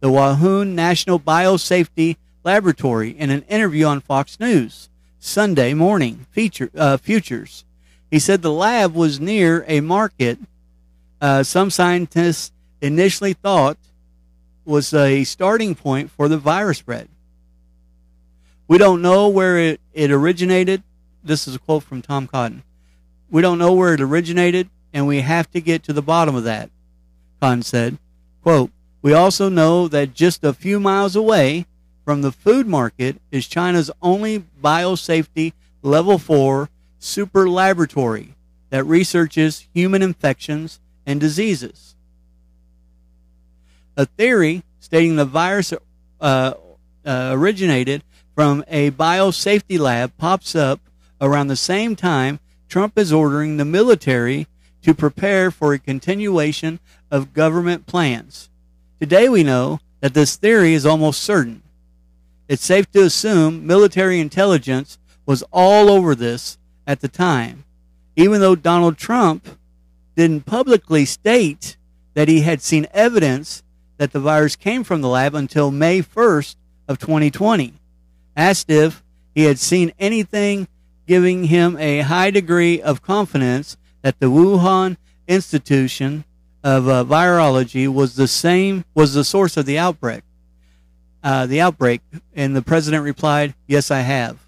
the 0.00 0.08
Wuhan 0.08 0.68
National 0.68 1.20
Biosafety 1.20 2.16
Laboratory, 2.42 3.10
in 3.10 3.30
an 3.30 3.42
interview 3.42 3.84
on 3.86 4.00
Fox 4.00 4.40
News 4.40 4.88
Sunday 5.18 5.74
morning. 5.74 6.26
Feature, 6.30 6.70
uh, 6.76 6.96
futures. 6.96 7.64
He 8.10 8.18
said 8.18 8.42
the 8.42 8.52
lab 8.52 8.94
was 8.94 9.20
near 9.20 9.64
a 9.66 9.80
market. 9.80 10.38
Uh, 11.20 11.42
some 11.42 11.70
scientists 11.70 12.52
initially 12.80 13.32
thought 13.32 13.78
was 14.64 14.94
a 14.94 15.24
starting 15.24 15.74
point 15.74 16.10
for 16.10 16.28
the 16.28 16.38
virus 16.38 16.78
spread. 16.78 17.08
We 18.66 18.78
don't 18.78 19.02
know 19.02 19.28
where 19.28 19.58
it, 19.58 19.80
it 19.92 20.10
originated. 20.10 20.82
This 21.22 21.46
is 21.46 21.54
a 21.54 21.58
quote 21.58 21.82
from 21.82 22.02
Tom 22.02 22.26
Cotton. 22.26 22.62
We 23.30 23.42
don't 23.42 23.58
know 23.58 23.72
where 23.72 23.94
it 23.94 24.00
originated, 24.00 24.70
and 24.94 25.08
we 25.08 25.20
have 25.20 25.50
to 25.50 25.60
get 25.60 25.82
to 25.82 25.92
the 25.92 26.00
bottom 26.00 26.36
of 26.36 26.44
that, 26.44 26.70
Cotton 27.40 27.62
said. 27.62 27.98
Quote, 28.42 28.70
we 29.02 29.12
also 29.12 29.48
know 29.48 29.88
that 29.88 30.14
just 30.14 30.44
a 30.44 30.54
few 30.54 30.78
miles 30.78 31.16
away 31.16 31.66
from 32.04 32.22
the 32.22 32.32
food 32.32 32.66
market 32.66 33.20
is 33.30 33.48
China's 33.48 33.90
only 34.00 34.44
biosafety 34.62 35.52
level 35.82 36.16
4 36.16 36.70
super 36.98 37.48
laboratory 37.50 38.34
that 38.70 38.84
researches 38.84 39.66
human 39.74 40.00
infections 40.00 40.80
and 41.04 41.20
diseases. 41.20 41.96
A 43.96 44.06
theory 44.06 44.62
stating 44.80 45.16
the 45.16 45.24
virus 45.24 45.72
uh, 46.20 46.54
uh, 47.04 47.30
originated 47.32 48.02
from 48.34 48.64
a 48.68 48.90
biosafety 48.90 49.78
lab 49.78 50.16
pops 50.16 50.54
up 50.54 50.80
around 51.20 51.48
the 51.48 51.56
same 51.56 51.94
time 51.96 52.40
Trump 52.68 52.98
is 52.98 53.12
ordering 53.12 53.56
the 53.56 53.64
military 53.64 54.46
to 54.84 54.94
prepare 54.94 55.50
for 55.50 55.72
a 55.72 55.78
continuation 55.78 56.78
of 57.10 57.32
government 57.32 57.86
plans. 57.86 58.48
Today 59.00 59.28
we 59.28 59.42
know 59.42 59.80
that 60.00 60.14
this 60.14 60.36
theory 60.36 60.74
is 60.74 60.86
almost 60.86 61.22
certain. 61.22 61.62
It's 62.48 62.64
safe 62.64 62.90
to 62.92 63.02
assume 63.02 63.66
military 63.66 64.20
intelligence 64.20 64.98
was 65.26 65.42
all 65.52 65.90
over 65.90 66.14
this 66.14 66.58
at 66.86 67.00
the 67.00 67.08
time, 67.08 67.64
even 68.14 68.40
though 68.40 68.54
Donald 68.54 68.98
Trump 68.98 69.48
didn't 70.16 70.46
publicly 70.46 71.04
state 71.04 71.76
that 72.12 72.28
he 72.28 72.42
had 72.42 72.60
seen 72.60 72.86
evidence 72.92 73.62
that 73.96 74.12
the 74.12 74.20
virus 74.20 74.56
came 74.56 74.84
from 74.84 75.00
the 75.00 75.08
lab 75.08 75.34
until 75.34 75.70
May 75.70 76.02
1st 76.02 76.56
of 76.88 76.98
2020 76.98 77.72
asked 78.36 78.68
if 78.68 79.02
he 79.34 79.44
had 79.44 79.58
seen 79.58 79.92
anything 79.98 80.68
giving 81.06 81.44
him 81.44 81.76
a 81.78 82.00
high 82.00 82.30
degree 82.30 82.80
of 82.80 83.02
confidence 83.02 83.76
that 84.04 84.20
the 84.20 84.26
Wuhan 84.26 84.98
institution 85.26 86.24
of 86.62 86.86
uh, 86.86 87.04
virology 87.04 87.88
was 87.88 88.16
the 88.16 88.28
same 88.28 88.84
was 88.94 89.14
the 89.14 89.24
source 89.24 89.56
of 89.56 89.64
the 89.64 89.78
outbreak. 89.78 90.22
Uh, 91.22 91.46
the 91.46 91.58
outbreak, 91.58 92.02
and 92.36 92.54
the 92.54 92.60
president 92.60 93.02
replied, 93.02 93.54
"Yes, 93.66 93.90
I 93.90 94.00
have." 94.00 94.38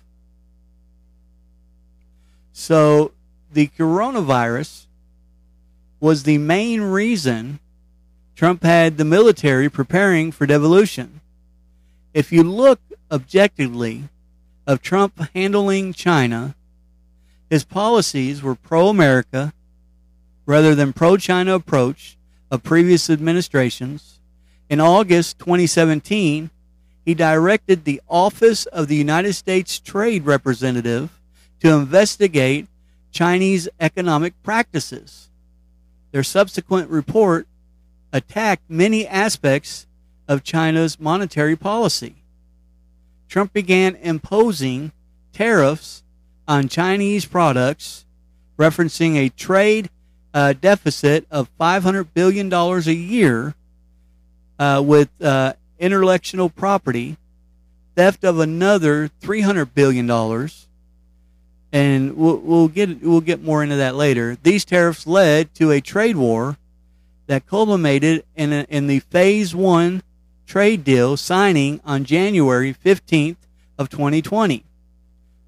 So 2.53 3.13
the 3.51 3.69
coronavirus 3.69 4.85
was 6.01 6.25
the 6.25 6.37
main 6.37 6.83
reason 6.83 7.59
Trump 8.35 8.63
had 8.63 8.99
the 8.99 9.07
military 9.07 9.71
preparing 9.71 10.33
for 10.33 10.47
devolution. 10.47 11.23
If 12.13 12.31
you 12.31 12.43
look 12.43 12.81
objectively 13.11 14.11
of 14.67 14.83
Trump 14.83 15.19
handling 15.35 15.95
China, 15.95 16.55
his 17.49 17.65
policies 17.65 18.43
were 18.43 18.55
pro 18.55 18.89
America 18.89 19.53
rather 20.45 20.75
than 20.75 20.93
pro 20.93 21.17
China 21.17 21.55
approach 21.55 22.17
of 22.51 22.63
previous 22.63 23.11
administrations. 23.11 24.21
In 24.69 24.81
August 24.81 25.39
2017, 25.39 26.51
he 27.05 27.15
directed 27.15 27.85
the 27.85 28.01
Office 28.09 28.67
of 28.67 28.89
the 28.89 28.97
United 28.97 29.35
States 29.35 29.79
Trade 29.79 30.25
Representative 30.25 31.21
to 31.61 31.73
investigate 31.73 32.67
Chinese 33.13 33.69
economic 33.81 34.35
practices. 34.43 35.31
Their 36.11 36.25
subsequent 36.25 36.91
report 36.91 37.47
attacked 38.13 38.69
many 38.69 39.07
aspects 39.07 39.87
of 40.29 40.43
China's 40.43 40.99
monetary 40.99 41.57
policy. 41.57 42.17
Trump 43.29 43.53
began 43.53 43.95
imposing 43.97 44.93
tariffs 45.33 46.03
on 46.49 46.69
Chinese 46.69 47.25
products, 47.25 48.05
referencing 48.59 49.17
a 49.17 49.29
trade 49.31 49.91
uh, 50.33 50.53
deficit 50.53 51.27
of 51.31 51.51
$500 51.59 52.09
billion 52.15 52.53
a 52.53 52.79
year 52.93 53.55
uh, 54.59 54.83
with 54.85 55.09
uh, 55.23 55.55
intellectual 55.79 56.49
property, 56.49 57.17
theft 57.95 58.25
of 58.25 58.39
another 58.39 59.11
$300 59.23 59.71
billion. 59.75 60.11
And 61.73 62.17
we'll, 62.17 62.39
we'll, 62.39 62.69
get 62.69 63.03
we'll 63.03 63.21
get 63.21 63.43
more 63.43 63.63
into 63.63 63.77
that 63.77 63.95
later. 63.95 64.37
These 64.43 64.65
tariffs 64.65 65.07
led 65.07 65.55
to 65.55 65.71
a 65.71 65.81
trade 65.81 66.17
war 66.17 66.57
that 67.27 67.47
culminated 67.47 68.25
in, 68.37 68.53
a, 68.53 68.67
in 68.69 68.87
the 68.87 69.01
phase 69.01 69.55
one 69.55 70.03
trade 70.47 70.85
deal 70.85 71.17
signing 71.17 71.81
on 71.85 72.05
January 72.05 72.73
15th 72.73 73.37
of 73.79 73.89
2020. 73.91 74.65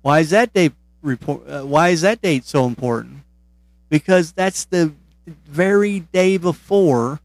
Why 0.03 0.20
is 0.20 0.30
that 0.30 0.53
date 0.53 0.72
report? 1.03 1.49
Uh, 1.49 1.62
why 1.62 1.88
is 1.90 2.03
that 2.03 2.20
date 2.20 2.44
so 2.44 2.66
important? 2.66 3.22
Because 3.88 4.32
that's 4.32 4.64
the 4.64 4.92
very 5.26 6.01
day 6.01 6.36
before 6.36 7.20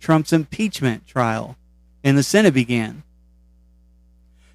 Trump's 0.00 0.32
impeachment 0.32 1.06
trial 1.06 1.56
in 2.02 2.16
the 2.16 2.22
Senate 2.22 2.54
began. 2.54 3.02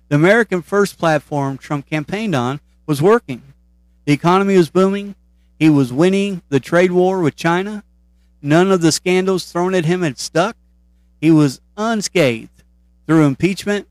The 0.09 0.15
American 0.15 0.61
First 0.61 0.97
platform 0.97 1.57
Trump 1.57 1.89
campaigned 1.89 2.36
on 2.36 2.59
was 2.86 3.01
working. 3.01 3.41
The 4.05 4.13
economy 4.13 4.57
was 4.57 4.69
booming. 4.69 5.15
He 5.57 5.69
was 5.69 5.93
winning 5.93 6.41
the 6.49 6.59
trade 6.59 6.91
war 6.91 7.22
with 7.22 7.36
China. 7.36 7.84
None 8.41 8.72
of 8.72 8.82
the 8.82 8.91
scandals 8.91 9.51
thrown 9.51 9.76
at 9.76 9.86
him 9.86 10.01
had 10.01 10.17
stuck. 10.17 10.57
He 11.19 11.32
was 11.32 11.61
unscathed 11.78 12.63
through 13.05 13.26
impeachment, 13.26 13.88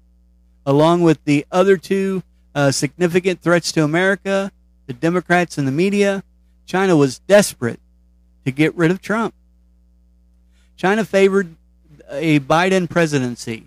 along 0.66 1.02
with 1.02 1.24
the 1.24 1.46
other 1.52 1.76
two 1.76 2.22
uh, 2.54 2.70
significant 2.70 3.40
threats 3.40 3.72
to 3.72 3.84
America, 3.84 4.52
the 4.86 4.92
Democrats 4.92 5.58
and 5.58 5.66
the 5.66 5.72
media. 5.72 6.22
China 6.66 6.96
was 6.96 7.18
desperate 7.20 7.80
to 8.44 8.50
get 8.50 8.74
rid 8.74 8.90
of 8.90 9.00
Trump. 9.00 9.34
China 10.76 11.04
favored 11.04 11.56
a 12.10 12.40
Biden 12.40 12.88
presidency. 12.88 13.66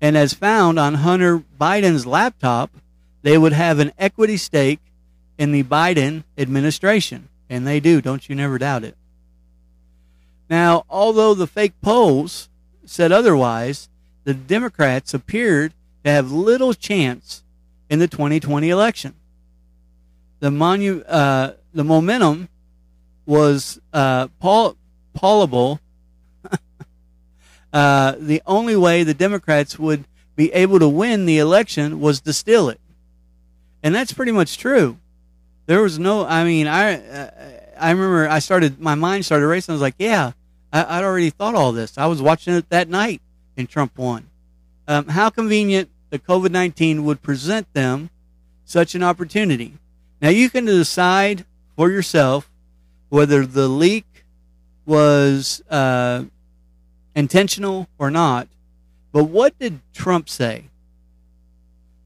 And 0.00 0.16
as 0.16 0.34
found 0.34 0.78
on 0.78 0.94
Hunter 0.94 1.38
Biden's 1.38 2.06
laptop, 2.06 2.70
they 3.22 3.38
would 3.38 3.52
have 3.52 3.78
an 3.78 3.92
equity 3.98 4.36
stake 4.36 4.80
in 5.38 5.52
the 5.52 5.62
Biden 5.62 6.24
administration. 6.36 7.28
And 7.48 7.66
they 7.66 7.80
do, 7.80 8.00
don't 8.00 8.28
you 8.28 8.34
never 8.34 8.58
doubt 8.58 8.84
it. 8.84 8.96
Now, 10.48 10.84
although 10.90 11.34
the 11.34 11.46
fake 11.46 11.74
polls 11.80 12.48
said 12.84 13.12
otherwise, 13.12 13.88
the 14.24 14.34
Democrats 14.34 15.14
appeared 15.14 15.72
to 16.04 16.10
have 16.10 16.32
little 16.32 16.74
chance 16.74 17.42
in 17.92 17.98
the 17.98 18.08
2020 18.08 18.70
election. 18.70 19.14
The, 20.40 20.48
monu- 20.48 21.04
uh, 21.06 21.52
the 21.74 21.84
momentum 21.84 22.48
was 23.26 23.78
uh, 23.92 24.28
uh, 27.74 28.14
the 28.18 28.42
only 28.46 28.76
way 28.76 29.02
the 29.04 29.12
Democrats 29.12 29.78
would 29.78 30.06
be 30.36 30.50
able 30.54 30.78
to 30.78 30.88
win 30.88 31.26
the 31.26 31.38
election 31.38 32.00
was 32.00 32.22
to 32.22 32.32
steal 32.32 32.70
it. 32.70 32.80
And 33.82 33.94
that's 33.94 34.14
pretty 34.14 34.32
much 34.32 34.56
true. 34.56 34.96
There 35.66 35.82
was 35.82 35.98
no, 35.98 36.24
I 36.24 36.44
mean, 36.44 36.66
I, 36.66 36.94
I 37.78 37.90
remember 37.90 38.26
I 38.26 38.38
started, 38.38 38.80
my 38.80 38.94
mind 38.94 39.26
started 39.26 39.46
racing. 39.46 39.72
I 39.72 39.74
was 39.74 39.82
like, 39.82 39.96
yeah, 39.98 40.32
I, 40.72 40.96
would 40.96 41.04
already 41.04 41.28
thought 41.28 41.54
all 41.54 41.72
this. 41.72 41.98
I 41.98 42.06
was 42.06 42.22
watching 42.22 42.54
it 42.54 42.70
that 42.70 42.88
night 42.88 43.20
and 43.54 43.68
Trump 43.68 43.98
won. 43.98 44.30
Um, 44.88 45.08
how 45.08 45.28
convenient 45.28 45.90
that 46.12 46.26
COVID 46.26 46.50
19 46.50 47.06
would 47.06 47.22
present 47.22 47.72
them 47.72 48.10
such 48.66 48.94
an 48.94 49.02
opportunity. 49.02 49.72
Now 50.20 50.28
you 50.28 50.50
can 50.50 50.66
decide 50.66 51.46
for 51.74 51.90
yourself 51.90 52.50
whether 53.08 53.46
the 53.46 53.66
leak 53.66 54.04
was 54.84 55.62
uh, 55.70 56.24
intentional 57.16 57.88
or 57.98 58.10
not. 58.10 58.46
But 59.10 59.24
what 59.24 59.58
did 59.58 59.80
Trump 59.94 60.28
say? 60.28 60.64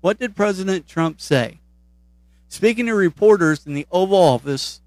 What 0.03 0.21
did 0.21 0.37
President 0.37 0.87
Trump 0.87 1.21
say? 1.21 1.59
Speaking 2.49 2.87
to 2.87 2.95
reporters 2.95 3.67
in 3.67 3.75
the 3.75 3.89
Oval 3.91 4.19
Office 4.19 4.81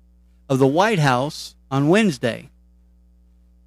of 0.48 0.60
the 0.60 0.68
White 0.68 1.00
House 1.00 1.56
on 1.70 1.90
Wednesday, 1.90 2.50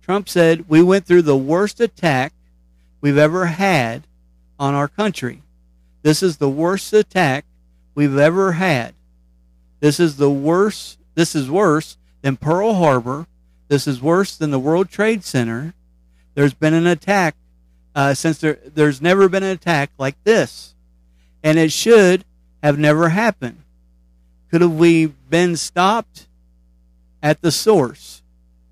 Trump 0.01 0.31
said, 0.31 0.67
We 0.67 0.83
went 0.83 1.05
through 1.05 1.23
the 1.23 1.37
worst 1.37 1.79
attack 1.79 2.33
we've 3.03 3.19
ever 3.19 3.47
had 3.47 4.05
on 4.59 4.75
our 4.75 4.89
country. 4.89 5.42
This 6.03 6.23
is 6.23 6.37
the 6.37 6.49
worst 6.49 6.93
attack 6.93 7.45
we've 7.95 8.19
ever 8.19 8.53
had. 8.53 8.95
This 9.81 9.99
is 9.99 10.17
the 10.17 10.31
worst. 10.31 10.99
This 11.15 11.35
is 11.35 11.51
worse 11.51 11.97
than 12.23 12.37
Pearl 12.37 12.75
Harbor. 12.75 13.27
This 13.69 13.87
is 13.87 14.03
worse 14.03 14.37
than 14.37 14.51
the 14.51 14.59
World 14.59 14.91
Trade 14.91 15.25
Center. 15.25 15.75
There's 16.35 16.55
been 16.55 16.75
an 16.75 16.87
attack 16.87 17.37
uh, 17.95 18.15
since 18.15 18.39
there. 18.39 18.59
There's 18.65 19.01
never 19.01 19.29
been 19.29 19.43
an 19.43 19.51
attack 19.51 19.91
like 19.99 20.17
this, 20.25 20.75
and 21.43 21.59
it 21.59 21.73
should 21.73 22.25
have 22.63 22.79
never 22.79 23.11
happened. 23.11 23.63
Could 24.51 24.61
have 24.61 24.75
we 24.75 25.07
been 25.07 25.57
stopped 25.57 26.27
at 27.23 27.41
the 27.41 27.51
source? 27.51 28.23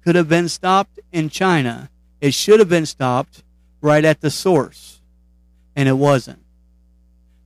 Could 0.05 0.16
have 0.16 0.28
been 0.28 0.49
stopped 0.49 1.01
in 1.12 1.28
China. 1.31 1.91
It 2.20 2.35
should 2.35 2.59
have 2.59 2.68
been 2.68 2.87
stopped 2.87 3.43
right 3.81 4.05
at 4.05 4.20
the 4.20 4.31
source, 4.31 5.01
and 5.74 5.89
it 5.89 5.95
wasn't. 5.95 6.39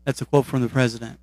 That's 0.05 0.20
a 0.20 0.26
quote 0.26 0.46
from 0.46 0.62
the 0.62 0.68
president. 0.68 1.18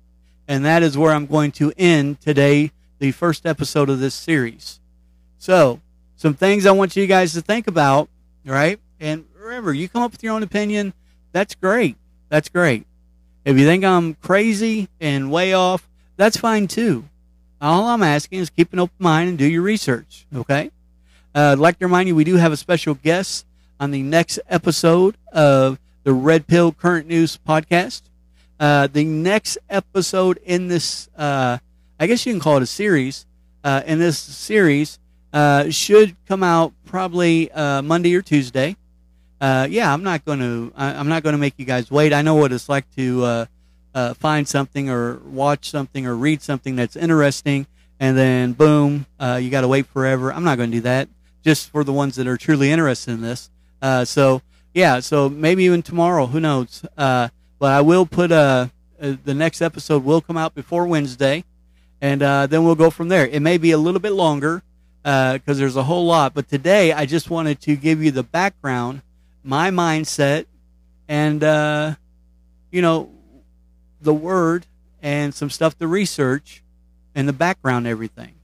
And 0.48 0.64
that 0.64 0.82
is 0.82 0.98
where 0.98 1.12
I'm 1.12 1.26
going 1.26 1.52
to 1.52 1.72
end 1.76 2.20
today, 2.20 2.72
the 2.98 3.12
first 3.12 3.46
episode 3.46 3.88
of 3.88 4.00
this 4.00 4.14
series. 4.14 4.80
So, 5.38 5.80
some 6.16 6.34
things 6.34 6.66
I 6.66 6.72
want 6.72 6.96
you 6.96 7.06
guys 7.06 7.32
to 7.34 7.40
think 7.40 7.66
about, 7.66 8.08
right? 8.44 8.78
And 9.00 9.24
remember, 9.36 9.72
you 9.72 9.88
come 9.88 10.02
up 10.02 10.12
with 10.12 10.22
your 10.22 10.34
own 10.34 10.42
opinion. 10.42 10.92
That's 11.32 11.54
great. 11.54 11.96
That's 12.28 12.48
great. 12.48 12.86
If 13.44 13.58
you 13.58 13.66
think 13.66 13.84
I'm 13.84 14.14
crazy 14.14 14.88
and 15.00 15.32
way 15.32 15.52
off, 15.52 15.88
that's 16.16 16.36
fine 16.36 16.68
too. 16.68 17.04
All 17.60 17.88
I'm 17.88 18.02
asking 18.02 18.40
is 18.40 18.50
keep 18.50 18.72
an 18.72 18.78
open 18.78 18.94
mind 18.98 19.28
and 19.30 19.38
do 19.38 19.46
your 19.46 19.62
research, 19.62 20.26
okay? 20.34 20.70
Uh, 21.34 21.52
I'd 21.52 21.58
like 21.58 21.78
to 21.78 21.86
remind 21.86 22.08
you 22.08 22.14
we 22.14 22.24
do 22.24 22.36
have 22.36 22.52
a 22.52 22.56
special 22.56 22.94
guest 22.94 23.46
on 23.80 23.90
the 23.90 24.02
next 24.02 24.38
episode 24.48 25.16
of 25.32 25.78
the 26.04 26.12
Red 26.12 26.46
Pill 26.46 26.72
Current 26.72 27.08
News 27.08 27.38
podcast. 27.48 28.02
Uh, 28.62 28.86
the 28.86 29.02
next 29.02 29.58
episode 29.68 30.38
in 30.44 30.68
this, 30.68 31.08
uh, 31.16 31.58
I 31.98 32.06
guess 32.06 32.24
you 32.24 32.32
can 32.32 32.38
call 32.38 32.58
it 32.58 32.62
a 32.62 32.66
series, 32.66 33.26
uh, 33.64 33.82
in 33.84 33.98
this 33.98 34.16
series 34.16 35.00
uh, 35.32 35.68
should 35.70 36.14
come 36.28 36.44
out 36.44 36.72
probably 36.84 37.50
uh, 37.50 37.82
Monday 37.82 38.14
or 38.14 38.22
Tuesday. 38.22 38.76
yeah, 39.40 39.92
I'm 39.92 40.04
not 40.04 40.24
going 40.24 40.38
to. 40.38 40.72
I'm 40.76 41.08
not 41.08 41.24
going 41.24 41.32
to 41.32 41.40
make 41.40 41.54
you 41.56 41.64
guys 41.64 41.90
wait. 41.90 42.12
I 42.12 42.22
know 42.22 42.36
what 42.36 42.52
it's 42.52 42.68
like 42.68 42.88
to 42.94 43.48
find 44.20 44.46
something 44.46 44.88
or 44.88 45.16
watch 45.16 45.68
something 45.68 46.06
or 46.06 46.14
read 46.14 46.40
something 46.40 46.76
that's 46.76 46.94
interesting, 46.94 47.66
and 47.98 48.16
then 48.16 48.52
boom, 48.52 49.06
you 49.20 49.50
got 49.50 49.62
to 49.62 49.68
wait 49.68 49.86
forever. 49.86 50.32
I'm 50.32 50.44
not 50.44 50.56
going 50.56 50.70
to 50.70 50.76
do 50.76 50.82
that. 50.82 51.08
Just 51.42 51.68
for 51.70 51.82
the 51.82 51.92
ones 51.92 52.14
that 52.14 52.28
are 52.28 52.36
truly 52.36 52.70
interested 52.70 53.10
in 53.10 53.22
this. 53.22 53.50
so 54.08 54.40
yeah, 54.72 55.00
so 55.00 55.28
maybe 55.28 55.64
even 55.64 55.82
tomorrow. 55.82 56.26
Who 56.26 56.38
knows? 56.38 56.84
But 57.62 57.70
I 57.70 57.80
will 57.80 58.06
put 58.06 58.32
a, 58.32 58.72
a 58.98 59.12
the 59.12 59.34
next 59.34 59.62
episode 59.62 60.02
will 60.02 60.20
come 60.20 60.36
out 60.36 60.52
before 60.52 60.84
Wednesday, 60.84 61.44
and 62.00 62.20
uh, 62.20 62.48
then 62.48 62.64
we'll 62.64 62.74
go 62.74 62.90
from 62.90 63.06
there. 63.06 63.24
It 63.24 63.38
may 63.38 63.56
be 63.56 63.70
a 63.70 63.78
little 63.78 64.00
bit 64.00 64.14
longer 64.14 64.64
because 65.04 65.40
uh, 65.46 65.54
there's 65.54 65.76
a 65.76 65.84
whole 65.84 66.04
lot. 66.04 66.34
But 66.34 66.48
today 66.48 66.92
I 66.92 67.06
just 67.06 67.30
wanted 67.30 67.60
to 67.60 67.76
give 67.76 68.02
you 68.02 68.10
the 68.10 68.24
background, 68.24 69.02
my 69.44 69.70
mindset, 69.70 70.46
and 71.06 71.44
uh, 71.44 71.94
you 72.72 72.82
know 72.82 73.12
the 74.00 74.12
word 74.12 74.66
and 75.00 75.32
some 75.32 75.48
stuff 75.48 75.78
to 75.78 75.86
research 75.86 76.64
and 77.14 77.28
the 77.28 77.32
background, 77.32 77.86
everything. 77.86 78.34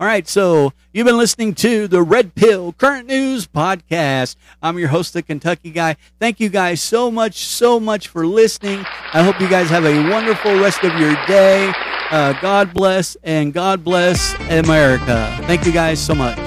All 0.00 0.08
right, 0.08 0.26
so 0.26 0.72
you've 0.92 1.06
been 1.06 1.16
listening 1.16 1.54
to 1.54 1.86
the 1.86 2.02
Red 2.02 2.34
Pill 2.34 2.72
Current 2.72 3.06
News 3.06 3.46
Podcast. 3.46 4.34
I'm 4.60 4.76
your 4.76 4.88
host, 4.88 5.12
the 5.12 5.22
Kentucky 5.22 5.70
Guy. 5.70 5.94
Thank 6.18 6.40
you 6.40 6.48
guys 6.48 6.82
so 6.82 7.12
much, 7.12 7.36
so 7.44 7.78
much 7.78 8.08
for 8.08 8.26
listening. 8.26 8.84
I 9.12 9.22
hope 9.22 9.40
you 9.40 9.48
guys 9.48 9.70
have 9.70 9.84
a 9.84 10.10
wonderful 10.10 10.58
rest 10.58 10.82
of 10.82 10.98
your 10.98 11.14
day. 11.26 11.72
Uh, 12.10 12.32
God 12.40 12.74
bless 12.74 13.16
and 13.22 13.52
God 13.52 13.84
bless 13.84 14.34
America. 14.50 15.38
Thank 15.42 15.64
you 15.64 15.70
guys 15.70 16.04
so 16.04 16.16
much. 16.16 16.40